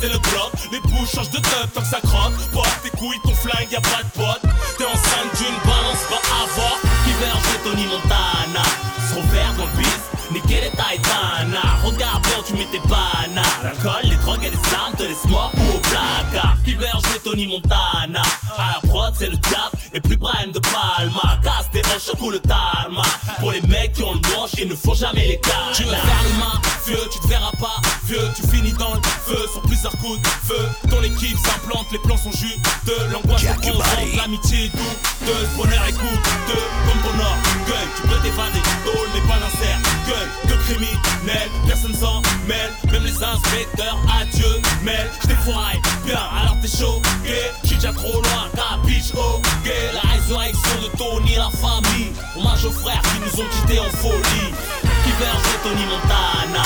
C'est 0.00 0.08
le 0.08 0.18
bloc. 0.18 0.52
Les 0.72 0.80
bouches 0.80 1.12
changent 1.14 1.30
de 1.30 1.38
teuf 1.38 1.68
tant 1.74 1.80
que 1.80 1.86
ça 1.86 2.00
croque. 2.00 2.34
Porte 2.52 2.82
tes 2.82 2.90
couilles, 2.90 3.20
ton 3.24 3.34
flingue, 3.34 3.70
y'a 3.70 3.80
pas 3.80 4.02
de 4.02 4.10
pote. 4.14 4.42
T'es 4.76 4.84
enceinte 4.84 5.32
d'une 5.36 5.58
balance, 5.64 6.02
va 6.10 6.18
avoir. 6.42 6.78
Qui 7.04 7.12
verge 7.20 7.42
Tony 7.64 7.86
Montana. 7.86 8.64
Se 9.08 9.14
refaire 9.16 9.54
dans 9.56 9.66
le 9.66 9.72
bis, 9.78 10.00
niquer 10.32 10.60
les 10.62 10.70
Titana. 10.70 11.62
Regarde 11.84 12.22
bien, 12.22 12.42
tu 12.46 12.54
mets 12.54 12.68
tes 12.70 12.80
bananes. 12.88 13.42
L'alcool, 13.62 14.02
les 14.04 14.16
drogues 14.16 14.44
et 14.44 14.50
les 14.50 14.74
armes 14.74 14.94
te 14.96 15.02
laissent 15.02 15.28
mort 15.28 15.52
ou 15.56 15.76
au 15.76 15.80
placard. 15.80 16.56
Qui 16.64 16.74
verge 16.74 17.02
Tony 17.24 17.46
Montana. 17.46 18.22
À 18.56 18.74
la 18.74 18.88
prod, 18.88 19.14
c'est 19.16 19.30
le 19.30 19.36
diable. 19.36 19.77
Et 19.94 20.00
plus 20.00 20.16
Brian 20.16 20.50
de 20.52 20.58
Palma. 20.58 21.38
Casse 21.42 21.70
tes 21.72 21.82
roches, 21.82 22.14
coule 22.18 22.34
le 22.34 22.40
tarma. 22.40 23.02
Pour 23.40 23.52
les 23.52 23.62
mecs 23.62 23.92
qui 23.94 24.02
ont 24.02 24.12
le 24.12 24.20
manche 24.36 24.50
et 24.58 24.66
ne 24.66 24.74
font 24.74 24.94
jamais 24.94 25.26
les 25.26 25.40
cas. 25.40 25.72
Tu 25.74 25.84
vas 25.84 25.96
faire 25.96 26.60
vieux, 26.86 27.08
tu 27.10 27.18
te 27.20 27.26
verras 27.26 27.52
pas. 27.60 27.80
Vieux, 28.04 28.28
tu 28.34 28.42
finis 28.48 28.72
dans 28.72 28.94
le 28.94 29.00
feu 29.02 29.46
sur 29.52 29.62
plusieurs 29.62 29.92
coups 29.98 30.20
de 30.20 30.28
feu. 30.28 30.68
Ton 30.88 31.02
équipe 31.02 31.36
s'implante, 31.38 31.86
les 31.92 31.98
plans 31.98 32.16
sont 32.16 32.32
juteux. 32.32 33.08
L'angoisse 33.12 33.42
te 33.42 33.60
concentre, 33.60 34.16
l'amitié 34.16 34.68
douteuse. 34.68 35.48
Bonheur 35.56 35.84
et 35.88 35.92
coûteux, 35.92 36.66
comme 36.86 37.02
ton 37.02 37.18
orgueil. 37.20 37.88
Tu 37.96 38.02
peux 38.02 38.20
t'évader, 38.22 38.62
tôle 38.84 39.08
n'est 39.14 39.26
pas 39.28 39.38
d'un 39.38 39.54
cercueil. 39.56 40.28
De 40.48 40.54
criminels, 40.64 41.50
personne 41.66 41.94
s'en 41.94 42.22
mêle. 42.46 42.72
Même 42.90 43.04
les 43.04 43.22
inspecteurs, 43.22 43.98
adieu, 44.20 44.60
mêle. 44.82 45.10
Foiré, 45.44 45.80
bien, 46.04 46.18
alors 46.40 46.56
t'es 46.60 46.68
choqué. 46.68 47.67
Déjà 47.78 47.92
trop 47.92 48.10
loin, 48.10 48.50
capiche, 48.56 49.14
ok. 49.14 49.70
La 49.94 50.10
résurrection 50.10 50.82
de 50.82 50.98
Tony, 50.98 51.36
la 51.36 51.48
famille. 51.48 52.10
Hommage 52.34 52.64
aux 52.64 52.72
frères 52.72 53.00
qui 53.02 53.20
nous 53.20 53.40
ont 53.40 53.46
quittés 53.46 53.78
en 53.78 53.90
folie. 53.98 54.50
Qui 54.82 55.12
verge 55.12 55.46
Tony 55.62 55.86
Montana. 55.86 56.64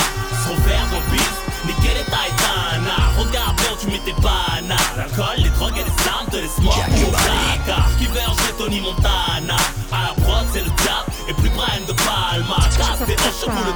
Refaire 0.49 0.89
dans 0.91 1.01
le 1.05 1.13
bif, 1.13 1.33
niquer 1.67 1.93
les 1.99 2.05
Titana. 2.05 3.13
Regarde 3.19 3.57
bien, 3.57 3.77
tu 3.79 3.87
mets 3.89 4.01
tes 4.07 4.15
bananes. 4.23 4.75
L'alcool, 4.97 5.37
les 5.37 5.51
drogues 5.51 5.77
et 5.77 5.85
les 5.85 6.09
armes 6.09 6.29
te 6.31 6.37
laissent 6.37 6.63
mort 6.63 6.81
au 6.81 7.11
placard. 7.11 7.91
Qui 7.99 8.07
verge 8.07 8.37
Tony 8.57 8.81
Montana. 8.81 9.61
À 9.93 10.17
la 10.17 10.25
prod, 10.25 10.47
c'est 10.55 10.65
le 10.65 10.71
diable. 10.81 11.13
Et 11.29 11.35
plus 11.35 11.51
Brian 11.51 11.85
de 11.87 11.93
Palma. 11.93 12.57
Casse 12.73 13.05
tes 13.05 13.21
hanches 13.21 13.45
pour 13.45 13.65
le. 13.69 13.75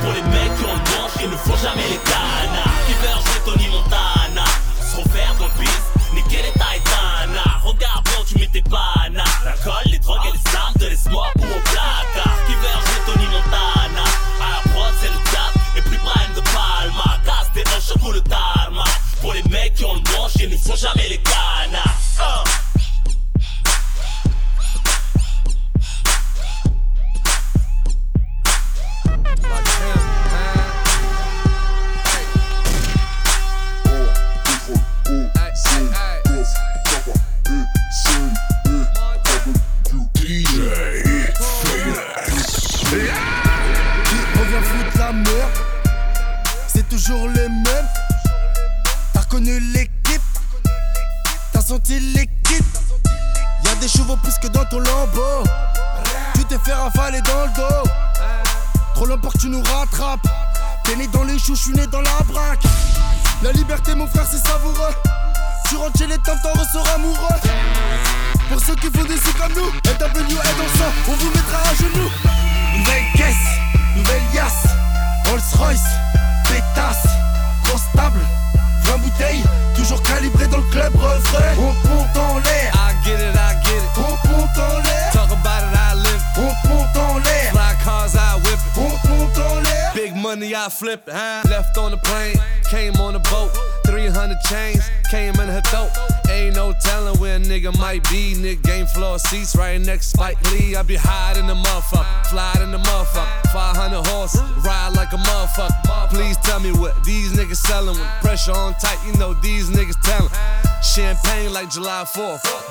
Pour 0.00 0.12
les 0.14 0.22
mecs 0.22 0.56
qui 0.56 0.64
ont 0.64 0.72
le 0.72 1.22
et 1.22 1.28
ne 1.28 1.36
font 1.36 1.56
jamais 1.62 1.84
les 1.90 2.09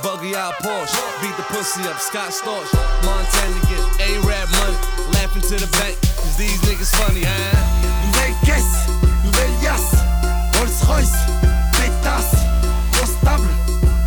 Buggy 0.01 0.35
out 0.35 0.53
Porsche. 0.63 0.95
Beat 1.21 1.35
the 1.37 1.43
pussy 1.53 1.83
up, 1.83 1.99
Scott 1.99 2.31
Storch. 2.31 2.71
Montana 3.03 3.59
get 3.69 3.83
A-Rap 3.99 4.47
money. 4.51 4.77
Laughing 5.13 5.41
to 5.41 5.55
the 5.55 5.69
bank. 5.77 5.97
Cause 6.15 6.37
these 6.37 6.59
niggas 6.61 6.93
funny, 6.95 7.23
huh? 7.23 7.79
Nouvelle 8.05 8.35
caisse, 8.45 8.87
nouvelle 9.23 9.55
yasse, 9.63 9.95
Rolls 10.55 10.83
Royce, 10.87 11.17
pétasse, 11.73 12.35
grosse 12.91 13.15
table, 13.23 13.47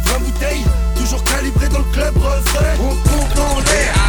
20 0.04 0.18
bouteilles, 0.20 0.64
toujours 0.96 1.24
calibré 1.24 1.68
dans 1.68 1.78
le 1.78 1.92
club 1.92 2.16
refrain. 2.16 2.74
On 2.80 2.94
monte 2.94 3.38
en 3.38 3.60
l'air, 3.60 4.01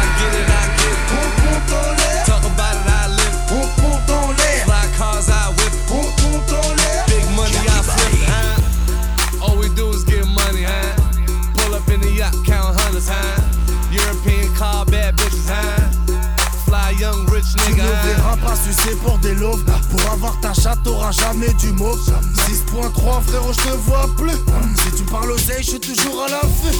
pour 18.92 19.18
des 19.18 19.34
loaves 19.34 19.64
Pour 19.90 20.12
avoir 20.12 20.38
ta 20.40 20.52
chatte 20.52 20.82
t'auras 20.84 21.12
jamais 21.12 21.52
du 21.54 21.72
mauve 21.72 22.00
6.3 22.48 23.22
frérot 23.22 23.52
je 23.52 23.62
te 23.62 23.76
vois 23.88 24.06
plus. 24.16 24.36
Si 24.82 24.96
tu 24.96 25.02
parles 25.04 25.30
oseille 25.30 25.62
je 25.62 25.70
suis 25.70 25.80
toujours 25.80 26.24
à 26.24 26.28
l'affût. 26.28 26.76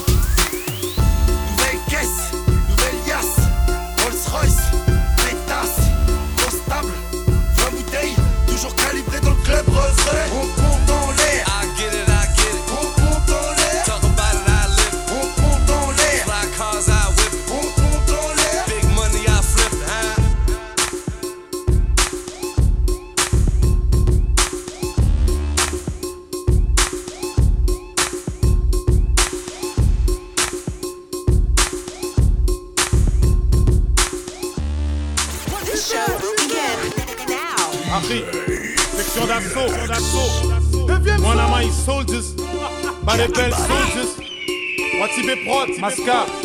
Nouvelle 0.97 1.81
caisse, 1.89 2.33
nouvelle 2.69 3.09
yasse 3.09 3.37
Rolls 4.03 4.33
Royce, 4.33 4.63
pétasse, 5.17 5.87
grosse 6.37 6.65
table 6.69 6.93
20 7.57 7.71
bouteilles, 7.71 8.17
toujours 8.47 8.75
calibré 8.77 9.21
dans 9.21 9.31
le 9.31 9.43
club 9.43 9.67
refrain 9.69 10.64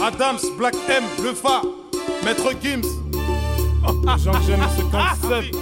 Adams, 0.09 0.39
Black 0.57 0.73
M, 0.89 1.03
Le 1.23 1.35
Fa, 1.35 1.61
Maître 2.23 2.51
Gims. 2.63 2.81
Jean 4.17 4.33
j'aime 4.47 4.65
ce 4.75 4.81
concept. 4.81 5.55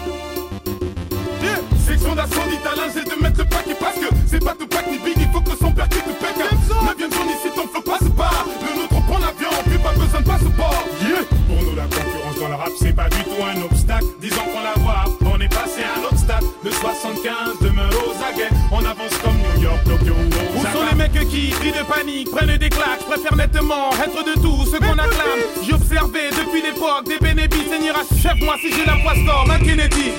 Yeah. 1.43 1.60
Section 1.86 2.16
d'assaut 2.16 2.48
d'Italien, 2.50 2.84
j'ai 2.93 3.04
de 3.04 3.22
mettre 3.22 3.39
le 3.39 3.45
paquet 3.45 3.76
parce 3.78 3.95
que 3.95 4.06
c'est 4.26 4.41
pas 4.41 4.54
tout 4.58 4.68
pack 4.68 4.88
ni 4.89 5.00
big, 5.00 5.18
il 5.18 5.28
faut 5.34 5.41
que 5.41 5.58
son 5.58 5.72
père 5.72 5.89
qui 5.89 5.98
te 5.98 6.12
pète. 6.12 6.38
Neuvième 6.86 7.12
zone 7.12 7.28
ici, 7.28 7.50
ton 7.54 7.68
flow 7.68 7.82
passe 7.82 8.10
pas. 8.16 8.45
Le 8.62 8.80
nôtre 8.80 9.06
prend 9.06 9.20
l'avion, 9.20 9.50
plus 9.66 9.80
pas 9.80 9.91
besoin 9.91 10.22
de 10.22 10.26
passeport. 10.26 10.84
Yeah. 11.02 11.24
Pour 11.48 11.64
nous, 11.64 11.76
la 11.76 11.84
concurrence 11.84 12.39
dans 12.39 12.48
le 12.48 12.56
rap, 12.56 12.72
c'est 12.80 12.95
pas 12.95 13.10
du 13.10 13.24
tout 13.24 13.43
un 13.43 13.62
obstacle. 13.64 13.66
De 21.72 21.84
panique, 21.84 22.32
prennent 22.32 22.57
des 22.57 22.70
claques, 22.70 23.03
préfère 23.07 23.36
nettement 23.36 23.89
être 23.91 24.24
de 24.24 24.34
tout 24.41 24.65
ce 24.65 24.78
qu'on 24.78 24.97
acclame. 24.97 25.41
J'ai 25.65 25.74
observé 25.74 26.30
depuis 26.30 26.61
l'époque 26.61 27.05
des 27.05 27.20
bénéfices, 27.20 27.70
seigneur 27.70 27.95
chef 28.22 28.36
moi 28.41 28.55
si 28.61 28.72
j'ai 28.74 28.86
la 28.86 28.97
poisse 29.03 29.24
d'or, 29.26 29.45
ma 29.47 29.57
Kennedy. 29.59 30.11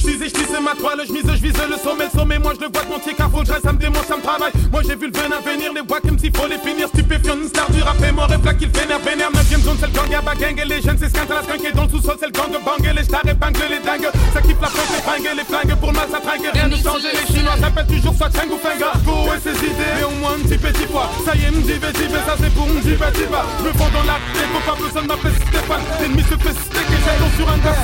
Je 0.00 0.06
disais, 0.06 0.28
je 0.28 0.34
tisse 0.34 0.60
ma 0.64 0.74
toile, 0.74 1.04
je 1.06 1.12
mise, 1.12 1.24
je 1.26 1.42
vise 1.42 1.52
le 1.52 1.76
sommet, 1.76 2.04
le 2.04 2.18
sommet. 2.18 2.38
Moi 2.38 2.52
je 2.56 2.64
le 2.64 2.72
vois 2.72 2.84
de 2.84 2.88
mon 2.88 2.98
pied, 2.98 3.12
car 3.14 3.30
faut 3.30 3.40
que 3.40 3.46
ça 3.46 3.72
me 3.72 3.78
démontre, 3.78 4.06
ça 4.06 4.16
me 4.16 4.22
travaille. 4.22 4.52
Moi 4.72 4.80
j'ai 4.86 4.96
vu 4.96 5.10
le 5.10 5.12
venin 5.12 5.40
venir, 5.44 5.72
les 5.74 5.82
voix 5.82 6.00
comme 6.00 6.18
s'il 6.18 6.34
faut 6.34 6.46
les 6.48 6.58
finir. 6.58 6.88
Stupéfiant, 6.88 7.36
une 7.36 7.48
star 7.48 7.70
du 7.70 7.82
rap 7.82 8.00
est 8.02 8.12
mort 8.12 8.30
et 8.32 8.56
qu'il 8.56 8.70
vénère, 8.70 8.98
vénère. 9.00 9.30
9ème 9.30 9.60
zone, 9.60 9.76
c'est 9.78 9.86
le 9.86 9.92
gang, 9.92 10.10
y'a 10.10 10.22
gang 10.22 10.58
et 10.58 10.64
les 10.64 10.80
jeunes, 10.80 10.96
c'est 10.98 11.08
ce 11.08 11.12
qu'un 11.12 11.28
la 11.28 11.42
skunk 11.42 11.64
et 11.64 11.72
dans 11.72 11.84
le 11.84 11.90
sous-sol, 11.90 12.16
c'est 12.18 12.26
le 12.26 12.32
gang 12.32 12.50
bang 12.64 12.80
et 12.88 12.94
les 12.96 13.04
stars 13.04 13.26
épinglent 13.28 13.68
les 13.68 13.80
dingues. 13.80 14.08
Ça 14.32 14.40
kiffe 14.40 14.60
la 14.60 14.68
fête, 14.68 14.88
les 15.20 15.36
les 15.36 15.44
flingues, 15.44 15.76
pour 15.76 15.92
mal 15.92 16.08
ça 16.10 16.20
tringue, 16.20 16.48
rien 16.52 16.68
ne 16.68 16.76
change. 16.76 17.04
Les 17.04 17.26
chinois 17.34 17.56
s'appellent 17.60 17.86
toujours 17.86 18.14
soit 18.14 18.30
Cheng 18.32 18.48
ou 18.48 18.58
Fenga. 18.58 18.92
Go 19.04 19.28
et 19.36 19.40
ses 19.40 19.56
idées, 19.60 19.92
mais 19.96 20.04
au 20.04 20.16
moins 20.16 20.32
un 20.32 20.42
petit 20.48 20.56
petit 20.56 20.88
fois. 20.88 21.10
Ça 21.24 21.36
y 21.36 21.44
est, 21.44 21.50
m'dive, 21.50 21.84
dive, 21.92 22.18
ça 22.24 22.34
c'est 22.40 22.52
pour 22.54 22.66
m'dive, 22.66 23.04
dive. 23.14 23.36
Je 23.60 23.64
me 23.68 23.72
vends 23.76 23.92
dans 23.92 24.06
la 24.08 24.16
tête, 24.32 24.48
faut 24.48 24.64
pas 24.64 24.78
besoin 24.80 25.02
de 25.02 25.08
m'appeler 25.08 25.34
Stéphane. 25.36 25.84
L'ennemi 26.00 26.22
se 26.22 26.36
fait 26.40 26.56
steak 26.56 26.88
et 26.88 27.00
j'ai 27.04 27.36
sur 27.36 27.48
un 27.48 27.58
gars 27.58 27.76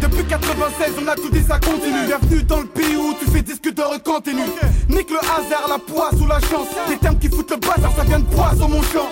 Depuis 0.00 0.24
96, 0.24 0.92
on 1.02 1.08
a 1.08 1.17
tout 1.18 1.30
dit, 1.30 1.42
ça 1.46 1.58
continue. 1.58 2.06
Bienvenue 2.06 2.42
dans 2.44 2.60
le 2.60 2.66
pays 2.66 2.96
où 2.96 3.14
tu 3.18 3.30
fais 3.30 3.42
disque 3.42 3.72
d'or 3.72 3.94
et 3.94 4.00
continue. 4.00 4.42
Nique 4.88 5.10
le 5.10 5.18
hasard, 5.18 5.66
la 5.68 5.78
poisse 5.78 6.20
ou 6.20 6.26
la 6.26 6.40
chance. 6.40 6.68
Des 6.88 6.96
termes 6.96 7.18
qui 7.18 7.28
foutent 7.28 7.50
le 7.50 7.56
bazar, 7.56 7.92
ça 7.96 8.04
vient 8.04 8.20
de 8.20 8.26
sur 8.56 8.68
mon 8.68 8.82
champ. 8.82 9.08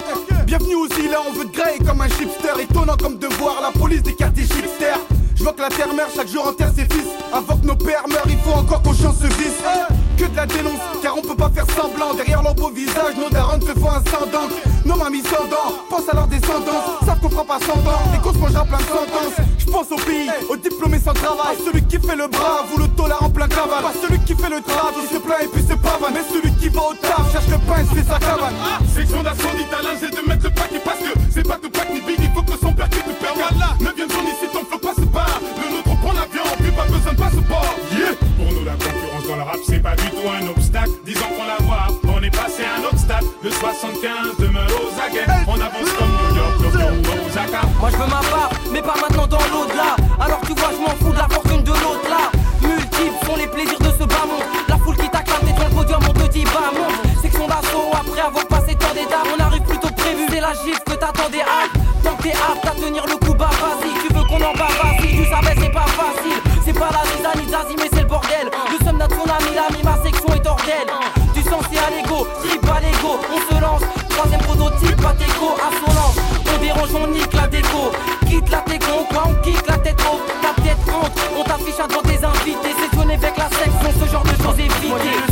Bienvenue 0.47 0.77
aussi 0.77 1.09
là, 1.09 1.19
on 1.29 1.33
veut 1.33 1.45
de 1.45 1.87
comme 1.87 2.01
un 2.01 2.09
chipster. 2.09 2.61
Étonnant 2.61 2.97
comme 2.97 3.19
devoir, 3.19 3.61
la 3.63 3.79
police 3.79 4.03
des 4.03 4.15
quartiers 4.15 4.45
chipsters. 4.45 5.01
Je 5.35 5.43
vois 5.43 5.53
que 5.53 5.63
la 5.63 5.69
terre 5.69 5.93
meurt, 5.93 6.11
chaque 6.15 6.29
jour 6.29 6.47
enterre 6.47 6.71
ses 6.75 6.85
fils. 6.85 7.07
Avant 7.33 7.57
que 7.57 7.67
nos 7.67 7.77
pères 7.77 8.09
meurent, 8.09 8.29
il 8.29 8.39
faut 8.39 8.59
encore 8.59 8.83
qu'on 8.83 8.95
change 8.95 9.17
ce 9.17 9.27
vice. 9.27 9.63
Que 10.17 10.25
de 10.25 10.37
la 10.37 10.47
dénonce, 10.47 10.81
car 11.03 11.19
on 11.19 11.21
peut 11.21 11.37
pas 11.37 11.51
faire 11.51 11.67
semblant. 11.77 12.15
Derrière 12.15 12.43
leur 12.43 12.55
beau 12.55 12.71
visage, 12.71 13.17
nos 13.19 13.29
darons 13.29 13.61
se 13.61 13.79
font 13.79 13.91
sang 13.91 14.49
Nos 14.87 14.97
mamies 14.97 15.23
sans 15.23 15.45
dents, 15.45 15.77
pense 15.91 16.09
à 16.09 16.15
leur 16.15 16.27
descendance. 16.27 17.05
Savent 17.05 17.21
qu'on 17.21 17.29
fera 17.29 17.45
pas 17.45 17.61
sans 17.61 17.77
dents, 17.83 18.01
et 18.15 18.19
qu'on 18.23 18.33
se 18.33 18.39
mangera 18.39 18.65
plein 18.65 18.79
de 18.79 18.83
sentences. 18.85 19.47
Je 19.59 19.67
pense 19.67 19.93
au 19.93 19.97
pays, 19.97 20.31
aux 20.49 20.57
diplômés 20.57 21.01
sans 21.05 21.13
travail. 21.13 21.57
Celui 21.65 21.85
qui 21.85 21.99
fait 21.99 22.17
le 22.17 22.29
brave 22.29 22.65
ou 22.75 22.79
le 22.79 22.89
dollar 22.89 23.23
en 23.23 23.29
plein 23.29 23.47
cavale. 23.47 23.83
Pas 23.83 23.93
celui 24.01 24.19
qui 24.21 24.35
fait 24.35 24.49
le 24.49 24.63
travail, 24.63 24.95
qui 25.07 25.15
se 25.15 25.21
plaint 25.21 25.43
et 25.43 25.49
puis 25.49 25.63
se 25.63 25.75
pavane. 25.75 26.15
Mais 26.15 26.25
celui 26.33 26.51
qui 26.57 26.69
va 26.71 26.81
au 26.81 26.95
taf, 26.95 27.31
cherche 27.33 27.49
le 27.49 27.59
pain 27.59 27.83
et 27.83 27.85
se 27.85 28.01
fait 28.01 28.09
sa 28.09 28.19
cabane. 28.19 28.57
Section 28.95 29.23
d'assaut 29.23 29.53
d'Italien, 29.53 30.01
j'ai 30.01 30.09
de 30.09 30.27
mettre 30.27 30.45
le 30.45 30.51
paquet 30.51 30.81
parce 30.83 30.99
que 30.99 31.13
c'est 31.29 31.47
pas 31.47 31.59
tout 31.61 31.69
pack 31.69 31.91
ni 31.93 32.01
big, 32.01 32.17
il 32.21 32.33
faut 32.33 32.43
que 32.43 32.57
son 32.59 32.73
père 32.73 32.89
qui 32.89 33.01
te 33.01 33.13
perd. 33.21 33.37
Neuvième 33.81 34.09
zone 34.09 34.33
ici, 34.33 34.49
ton 34.53 34.65
flow 34.65 34.79
passe 34.79 35.05
pas. 35.13 35.66
Pas 36.77 36.85
besoin 36.85 37.13
de 37.13 37.19
passeport. 37.19 37.75
Yeah. 37.91 38.13
Pour 38.37 38.53
nous, 38.53 38.65
la 38.65 38.73
concurrence 38.73 39.27
dans 39.27 39.37
le 39.37 39.43
rap, 39.43 39.59
c'est 39.67 39.81
pas 39.81 39.97
du 39.97 40.09
tout 40.11 40.29
un 40.29 40.47
obstacle. 40.49 40.91
Disons 41.05 41.27
qu'on 41.35 41.47
la 41.49 41.57
voit, 41.65 41.89
on 42.05 42.23
est 42.23 42.31
passé 42.31 42.63
à 42.65 42.81
un 42.81 42.85
autre 42.85 42.99
stade. 42.99 43.25
Le 43.43 43.51
75 43.51 44.37
demeure 44.39 44.69
aux 44.69 44.93
aguets, 45.01 45.27
on 45.49 45.55
avance 45.55 45.91
comme 45.99 46.13
New 46.13 46.37
York, 46.37 46.57
Tokyo 46.61 46.87
ou 46.93 47.29
Osaka. 47.29 47.61
Moi 47.81 47.91
je 47.91 47.97
veux 47.97 48.11
ma 48.11 48.21
part, 48.21 48.51
mais 48.71 48.83
pas 48.83 48.95
maintenant 49.01 49.27
dans 49.27 49.47
l'au-delà. 49.53 49.97
Alors 50.21 50.41
tu 50.47 50.53
vois, 50.53 50.71
je 50.77 50.81
m'en 50.81 50.95
fous 51.01 51.13
de 51.13 51.19
la 51.19 51.29
fortune 51.29 51.63
de 51.63 51.73
l'autre 51.73 52.09
là. 52.11 52.31
Multiples 52.61 53.27
sont 53.27 53.37
les 53.37 53.47
plaisirs 53.47 53.81
de 53.81 53.91
ce 53.99 54.05
bas 54.05 54.27
monde. 54.29 54.45
La 54.69 54.77
foule 54.77 54.97
qui 54.97 55.09
t'acclame, 55.09 55.41
t'es 55.41 55.65
le 55.65 55.75
podium, 55.75 56.01
on 56.09 56.13
te 56.13 56.29
dit 56.29 56.45
bah 56.45 56.71
monte. 56.77 57.23
Section 57.23 57.47
d'assaut, 57.47 57.91
après 57.93 58.21
avoir 58.21 58.47
passé 58.47 58.75
tant 58.75 58.93
d'étapes, 58.93 59.29
on 59.37 59.41
arrive 59.43 59.63
plutôt 59.63 59.91
prévu. 59.97 60.27
C'est 60.29 60.41
la 60.41 60.53
gifle 60.53 60.83
que 60.85 60.95
t'attendais 60.95 61.41
hâte. 61.41 61.73
Tant 62.03 62.15
que 62.17 62.23
t'es 62.25 62.33
apte 62.33 62.67
à 62.67 62.71
tenir 62.71 63.07
le 63.07 63.17
coup, 63.17 63.26
pas 66.79 66.91
la 66.93 67.03
Zizan 67.11 67.35
ni 67.41 67.51
Zazie, 67.51 67.77
mais 67.77 67.89
c'est 67.93 68.03
le 68.03 68.09
bordel. 68.09 68.51
Nous 68.71 68.87
sommes 68.87 68.99
notre 68.99 69.17
ami, 69.17 69.55
l'ami, 69.55 69.83
ma 69.83 69.97
section 70.03 70.29
est 70.35 70.47
hors 70.47 70.61
d'elle. 70.67 70.91
Du 71.35 71.43
sens 71.43 71.65
c'est 71.71 71.79
à 71.79 71.91
l'ego, 71.91 72.27
trip 72.43 72.65
à 72.69 72.81
l'ego. 72.81 73.19
On 73.33 73.41
se 73.41 73.61
lance, 73.61 73.83
troisième 74.09 74.41
prototype, 74.41 75.01
pas 75.03 75.15
d'écho, 75.15 75.57
insolence. 75.57 76.17
On 76.55 76.63
dérange, 76.63 76.95
on 76.95 77.07
nique 77.09 77.33
la 77.33 77.47
déco. 77.49 77.93
Quitte 78.29 78.51
la 78.51 78.61
déco, 78.67 79.07
on 79.15 79.35
kick 79.43 79.67
la 79.67 79.79
tête 79.79 80.01
haute. 80.01 80.27
Ta 80.43 80.53
tête 80.63 80.85
honte, 80.89 81.13
on 81.39 81.45
t'affiche 81.45 81.81
devant 81.89 82.03
tes 82.03 82.25
invités. 82.25 82.75
C'est 82.79 82.97
sonné 82.97 83.15
avec 83.15 83.37
la 83.37 83.49
section, 83.49 83.91
ce 84.01 84.13
genre 84.13 84.25
de 84.25 84.43
choses 84.43 84.59
évitées. 84.59 85.26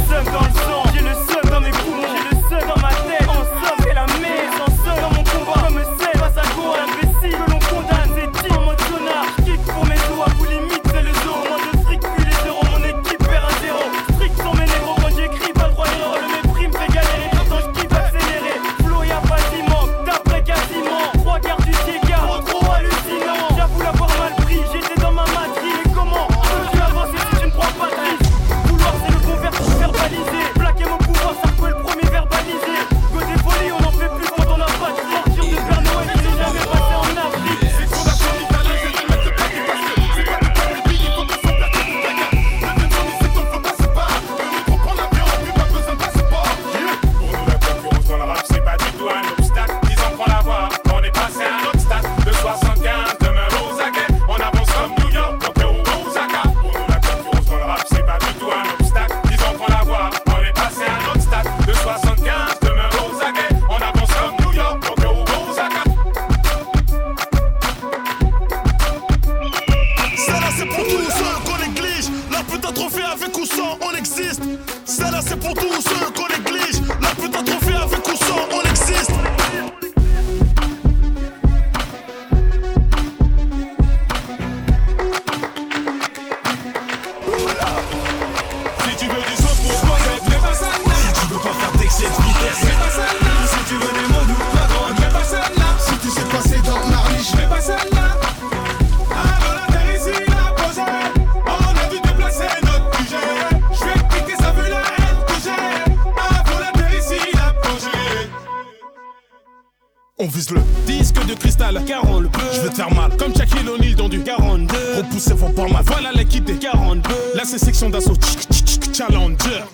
Section 117.74 117.90
d'assaut. 117.90 118.14
Tchic, 118.14 118.40
tchic, 118.50 118.66
tchic, 118.66 118.94
Challenger. 118.94 119.64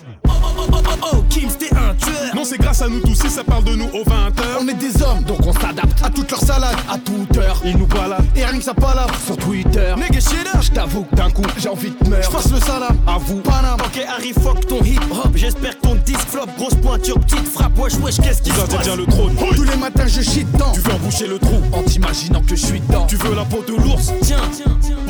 Oh, 1.03 1.23
Kim, 1.29 1.49
t'es 1.49 1.69
un 1.75 1.93
tueur. 1.95 2.35
Non, 2.35 2.43
c'est 2.43 2.57
grâce 2.57 2.81
à 2.81 2.87
nous 2.87 2.99
tous 2.99 3.13
si 3.15 3.29
ça 3.29 3.43
parle 3.43 3.63
de 3.63 3.75
nous 3.75 3.85
aux 3.85 4.03
20h. 4.03 4.43
On 4.59 4.67
est 4.67 4.73
des 4.73 5.01
hommes, 5.03 5.23
donc 5.23 5.39
on 5.45 5.53
s'adapte 5.53 6.03
à 6.03 6.09
toutes 6.09 6.31
leurs 6.31 6.39
salades, 6.39 6.77
à 6.89 6.97
toute 6.97 7.37
heure. 7.37 7.61
Ils 7.63 7.77
nous 7.77 7.85
baladent. 7.85 8.25
Et 8.35 8.43
rien 8.43 8.57
que 8.57 8.63
ça 8.63 8.73
palabre 8.73 9.13
sur 9.25 9.37
Twitter. 9.37 9.93
Nigga, 9.97 10.19
shit. 10.19 10.47
Je 10.61 10.71
t'avoue 10.71 11.03
que 11.03 11.15
d'un 11.15 11.29
coup, 11.29 11.43
j'ai 11.57 11.69
envie 11.69 11.91
de 11.91 12.09
meurtre. 12.09 12.31
Je 12.31 12.35
passe 12.35 12.51
le 12.51 12.59
salam, 12.59 12.97
à 13.05 13.17
vous, 13.19 13.41
Panam. 13.41 13.77
Ok, 13.79 14.03
Harry, 14.07 14.33
fuck 14.33 14.65
ton 14.67 14.83
hip 14.83 14.99
hop. 15.11 15.31
J'espère 15.35 15.77
que 15.77 15.81
ton 15.81 15.95
disque 15.95 16.27
flop, 16.27 16.47
grosse 16.57 16.75
pointure, 16.75 17.19
petite 17.19 17.47
frappe. 17.47 17.77
Wesh, 17.77 17.95
wesh, 17.95 18.17
qu'est-ce 18.17 18.41
qui 18.41 18.49
se 18.49 18.55
passe? 18.55 18.83
bien 18.83 18.95
le 18.95 19.05
trône. 19.05 19.35
Tous 19.55 19.63
les 19.63 19.75
matins, 19.75 20.07
je 20.07 20.21
chie 20.21 20.45
dedans. 20.45 20.71
Tu 20.73 20.79
veux 20.79 20.93
emboucher 20.93 21.27
le 21.27 21.37
trou 21.37 21.61
En 21.71 21.83
t'imaginant 21.83 22.41
que 22.41 22.49
je 22.49 22.65
suis 22.65 22.79
dedans. 22.79 23.05
Tu 23.07 23.17
veux 23.17 23.35
la 23.35 23.45
peau 23.45 23.63
de 23.67 23.73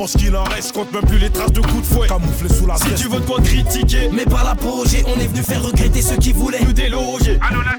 Pour 0.01 0.09
ce 0.09 0.17
qu'il 0.17 0.35
en 0.35 0.43
reste, 0.45 0.71
compte 0.71 0.91
même 0.91 1.03
plus 1.05 1.19
les 1.19 1.29
traces 1.29 1.51
de 1.51 1.61
coups 1.61 1.87
de 1.87 1.93
fouet. 1.93 2.07
Camouflé 2.07 2.49
sous 2.49 2.65
la 2.65 2.75
Si 2.75 2.85
veste. 2.85 3.03
tu 3.03 3.07
veux 3.07 3.19
de 3.19 3.25
quoi 3.27 3.39
critiquer, 3.39 4.09
Mais 4.11 4.25
par 4.25 4.43
l'apogée, 4.43 5.03
on 5.05 5.19
est 5.19 5.27
venu 5.27 5.43
faire 5.43 5.61
regretter 5.63 6.01
ceux 6.01 6.15
qui 6.15 6.33
voulaient 6.33 6.63
nous 6.65 6.73
déloger. 6.73 7.37
Allô 7.47 7.61
la 7.61 7.77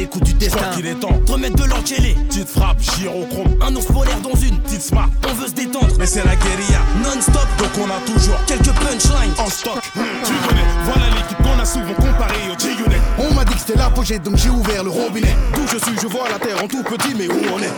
les 0.00 0.06
coups 0.06 0.24
du 0.24 0.32
destin. 0.34 0.70
qu'il 0.74 0.86
est 0.86 0.94
temps. 0.94 1.12
Te 1.26 1.32
remettre 1.32 1.56
de 1.56 1.64
l'enquêlé, 1.64 2.16
Petite 2.28 2.48
frappe, 2.48 2.80
gyrochrome, 2.80 3.54
un 3.60 3.74
ours 3.76 3.86
polaire 3.86 4.18
dans 4.20 4.34
une. 4.40 4.58
petite 4.60 4.80
smart. 4.80 5.10
On 5.28 5.34
veut 5.34 5.48
se 5.48 5.52
détendre, 5.52 5.94
Mais 5.98 6.06
c'est 6.06 6.24
la 6.24 6.36
guérilla, 6.36 6.80
non-stop. 7.04 7.46
donc 7.58 7.70
on 7.78 7.90
a 7.90 8.00
toujours 8.10 8.36
Quelques 8.46 8.72
punchlines. 8.72 9.34
en 9.38 9.46
stock. 9.50 9.80
Tu 9.92 10.32
connais, 10.48 10.64
voilà 10.84 11.06
l'équipe 11.14 11.36
qu'on 11.42 11.58
a 11.60 11.64
souvent 11.66 11.92
comparée 11.94 12.48
au 12.50 12.58
G-Unit. 12.58 12.96
On 13.18 13.34
m'a 13.34 13.44
dit 13.44 13.54
que 13.54 13.60
c'était 13.60 13.78
l'apogée, 13.78 14.18
donc 14.18 14.36
j'ai 14.36 14.48
ouvert 14.48 14.82
le 14.84 14.90
robinet. 14.90 15.36
D'où 15.54 15.62
je 15.70 15.76
suis, 15.84 15.96
je 16.00 16.06
vois 16.06 16.28
la 16.30 16.38
terre 16.38 16.64
en 16.64 16.66
tout 16.68 16.82
petit, 16.82 17.14
mais 17.14 17.28
où 17.28 17.38
on 17.54 17.58
est? 17.58 17.70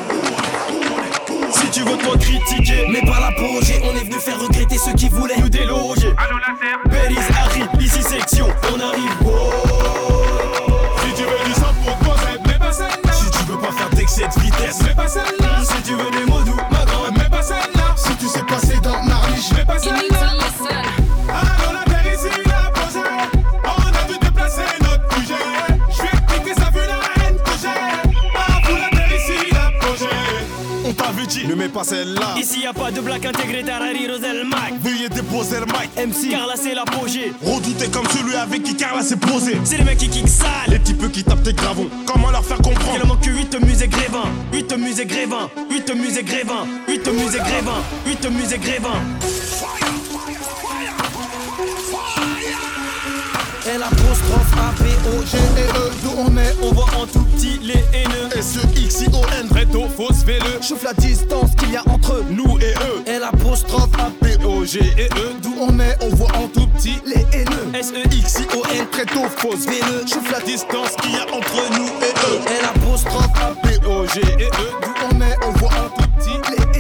Si 1.53 1.69
tu 1.71 1.81
veux 1.81 1.97
toi 1.99 2.17
critiquer, 2.19 2.87
mais 2.91 3.03
par 3.03 3.21
l'apogée, 3.21 3.83
on 3.85 3.97
est 3.97 4.05
venu 4.05 4.19
faire 4.21 4.39
regretter 4.41 4.79
ceux 4.79 4.93
qui 4.95 5.09
voulaient 5.09 5.39
nous 5.39 5.49
déloger. 5.49 6.15
Allô 6.19 6.39
la 6.39 6.55
terre 6.61 6.79
Bélis, 6.87 7.21
Harry, 7.37 7.63
ici 7.85 8.03
section, 8.03 8.47
on 8.73 8.81
arrive. 8.81 9.72
De 14.21 14.41
vitesse, 14.41 14.83
mais 14.83 14.95
pas 14.95 15.09
celle-là. 15.09 15.65
Si 15.65 15.83
tu 15.83 15.95
veux 15.95 16.11
des 16.11 16.27
mots 16.27 16.43
doux, 16.43 16.57
ma 16.71 16.85
grande, 16.85 17.17
mais 17.17 17.31
pas 17.31 17.43
celle-là. 17.43 17.95
Si 17.97 18.15
tu 18.17 18.29
sais 18.29 18.45
passer 18.45 18.79
dans 18.83 19.03
ma 19.05 19.17
riche, 19.21 19.51
Mais 19.57 19.65
pas 19.65 19.79
celle-là. 19.79 20.12
Mets 31.63 31.69
pas 31.69 31.85
celle-là. 31.85 32.35
Ici 32.39 32.61
y 32.63 32.67
a 32.67 32.73
pas 32.73 32.91
de 32.91 33.01
blague 33.01 33.27
intégrée, 33.27 33.63
Tarari, 33.63 34.09
Rosel, 34.09 34.45
Mac. 34.45 34.75
Veuillez 34.81 35.09
déposer 35.09 35.61
le 35.61 35.67
mic. 35.67 35.91
MC, 35.97 36.31
car 36.31 36.47
là 36.47 36.55
c'est 36.57 36.75
l'apogée. 36.75 37.33
Redouté 37.43 37.89
comme 37.89 38.07
celui 38.09 38.35
avec 38.35 38.63
qui 38.63 38.75
Carla 38.75 39.03
s'est 39.03 39.17
posé. 39.17 39.57
C'est 39.65 39.77
les 39.77 39.85
mecs 39.85 39.99
qui 39.99 40.09
kick 40.09 40.29
sale. 40.29 40.49
Les 40.69 40.81
types 40.81 41.11
qui 41.13 41.23
tapent 41.23 41.43
tes 41.43 41.53
gravons. 41.53 41.89
Comment 42.07 42.31
leur 42.31 42.45
faire 42.45 42.59
comprendre? 42.59 42.99
Il 43.03 43.09
manque 43.09 43.25
8 43.25 43.61
musées 43.65 43.89
grévin, 43.89 44.25
8 44.53 44.73
musées 44.79 45.07
grévin, 45.07 45.51
8 45.71 45.95
musées 45.95 46.25
grévin, 46.25 46.67
8 46.89 47.09
musées 47.09 47.39
grévin, 47.39 47.83
8 48.07 48.31
musées 48.31 48.59
grévin. 48.59 48.95
Apostrophe 54.13 54.53
A 54.59 54.73
P 54.83 54.91
O 55.09 55.25
G 55.25 55.39
et 55.57 55.79
E, 55.79 55.91
d'où 56.03 56.11
on 56.19 56.37
est, 56.37 56.55
On 56.63 56.75
voit 56.75 56.87
en 57.01 57.07
tout 57.07 57.25
petit 57.35 57.59
les 57.63 57.83
haineux. 57.97 58.29
S-E-X-I-O-N. 58.37 59.49
Très 59.49 59.67
tôt, 59.67 59.87
fausse, 59.89 60.25
fais-le. 60.25 60.61
chauffe 60.63 60.85
la 60.85 60.93
distance 60.93 61.55
qu'il 61.57 61.73
y 61.73 61.77
a 61.77 61.83
entre 61.89 62.23
Nous 62.31 62.59
et 62.59 62.75
eux. 62.75 63.03
L 63.07 63.23
apostrophe 63.23 63.91
A 63.99 64.11
P-O-G 64.21 64.81
et 64.99 65.09
eux. 65.19 65.33
d'où 65.43 65.55
on 65.61 65.79
est, 65.81 65.97
on 66.03 66.09
voit 66.15 66.35
en 66.37 66.49
tout 66.49 66.67
petit 66.69 67.01
les 67.07 67.25
haineux. 67.37 67.73
S 67.75 67.93
E 67.93 68.07
X 68.13 68.41
I 68.41 68.57
O 68.57 68.63
N 68.75 68.87
tôt, 69.07 69.29
fausse, 69.37 69.65
fais-le. 69.65 70.07
Chauffe 70.07 70.31
la 70.31 70.41
distance 70.41 70.91
qu'il 71.01 71.13
y 71.13 71.17
a 71.17 71.25
entre 71.35 71.63
nous 71.73 71.89
et 72.03 72.13
eux. 72.29 72.41
L 72.47 72.65
apostrophe 72.75 73.31
A 73.41 73.55
P-O-G 73.67 74.21
et 74.39 74.45
eux. 74.45 74.73
D'où 74.83 74.93
on 75.11 75.21
est, 75.23 75.37
on 75.47 75.53
voit 75.53 75.71
en 75.71 75.89
tout 75.89 76.09
petit 76.19 76.37
les 76.51 76.72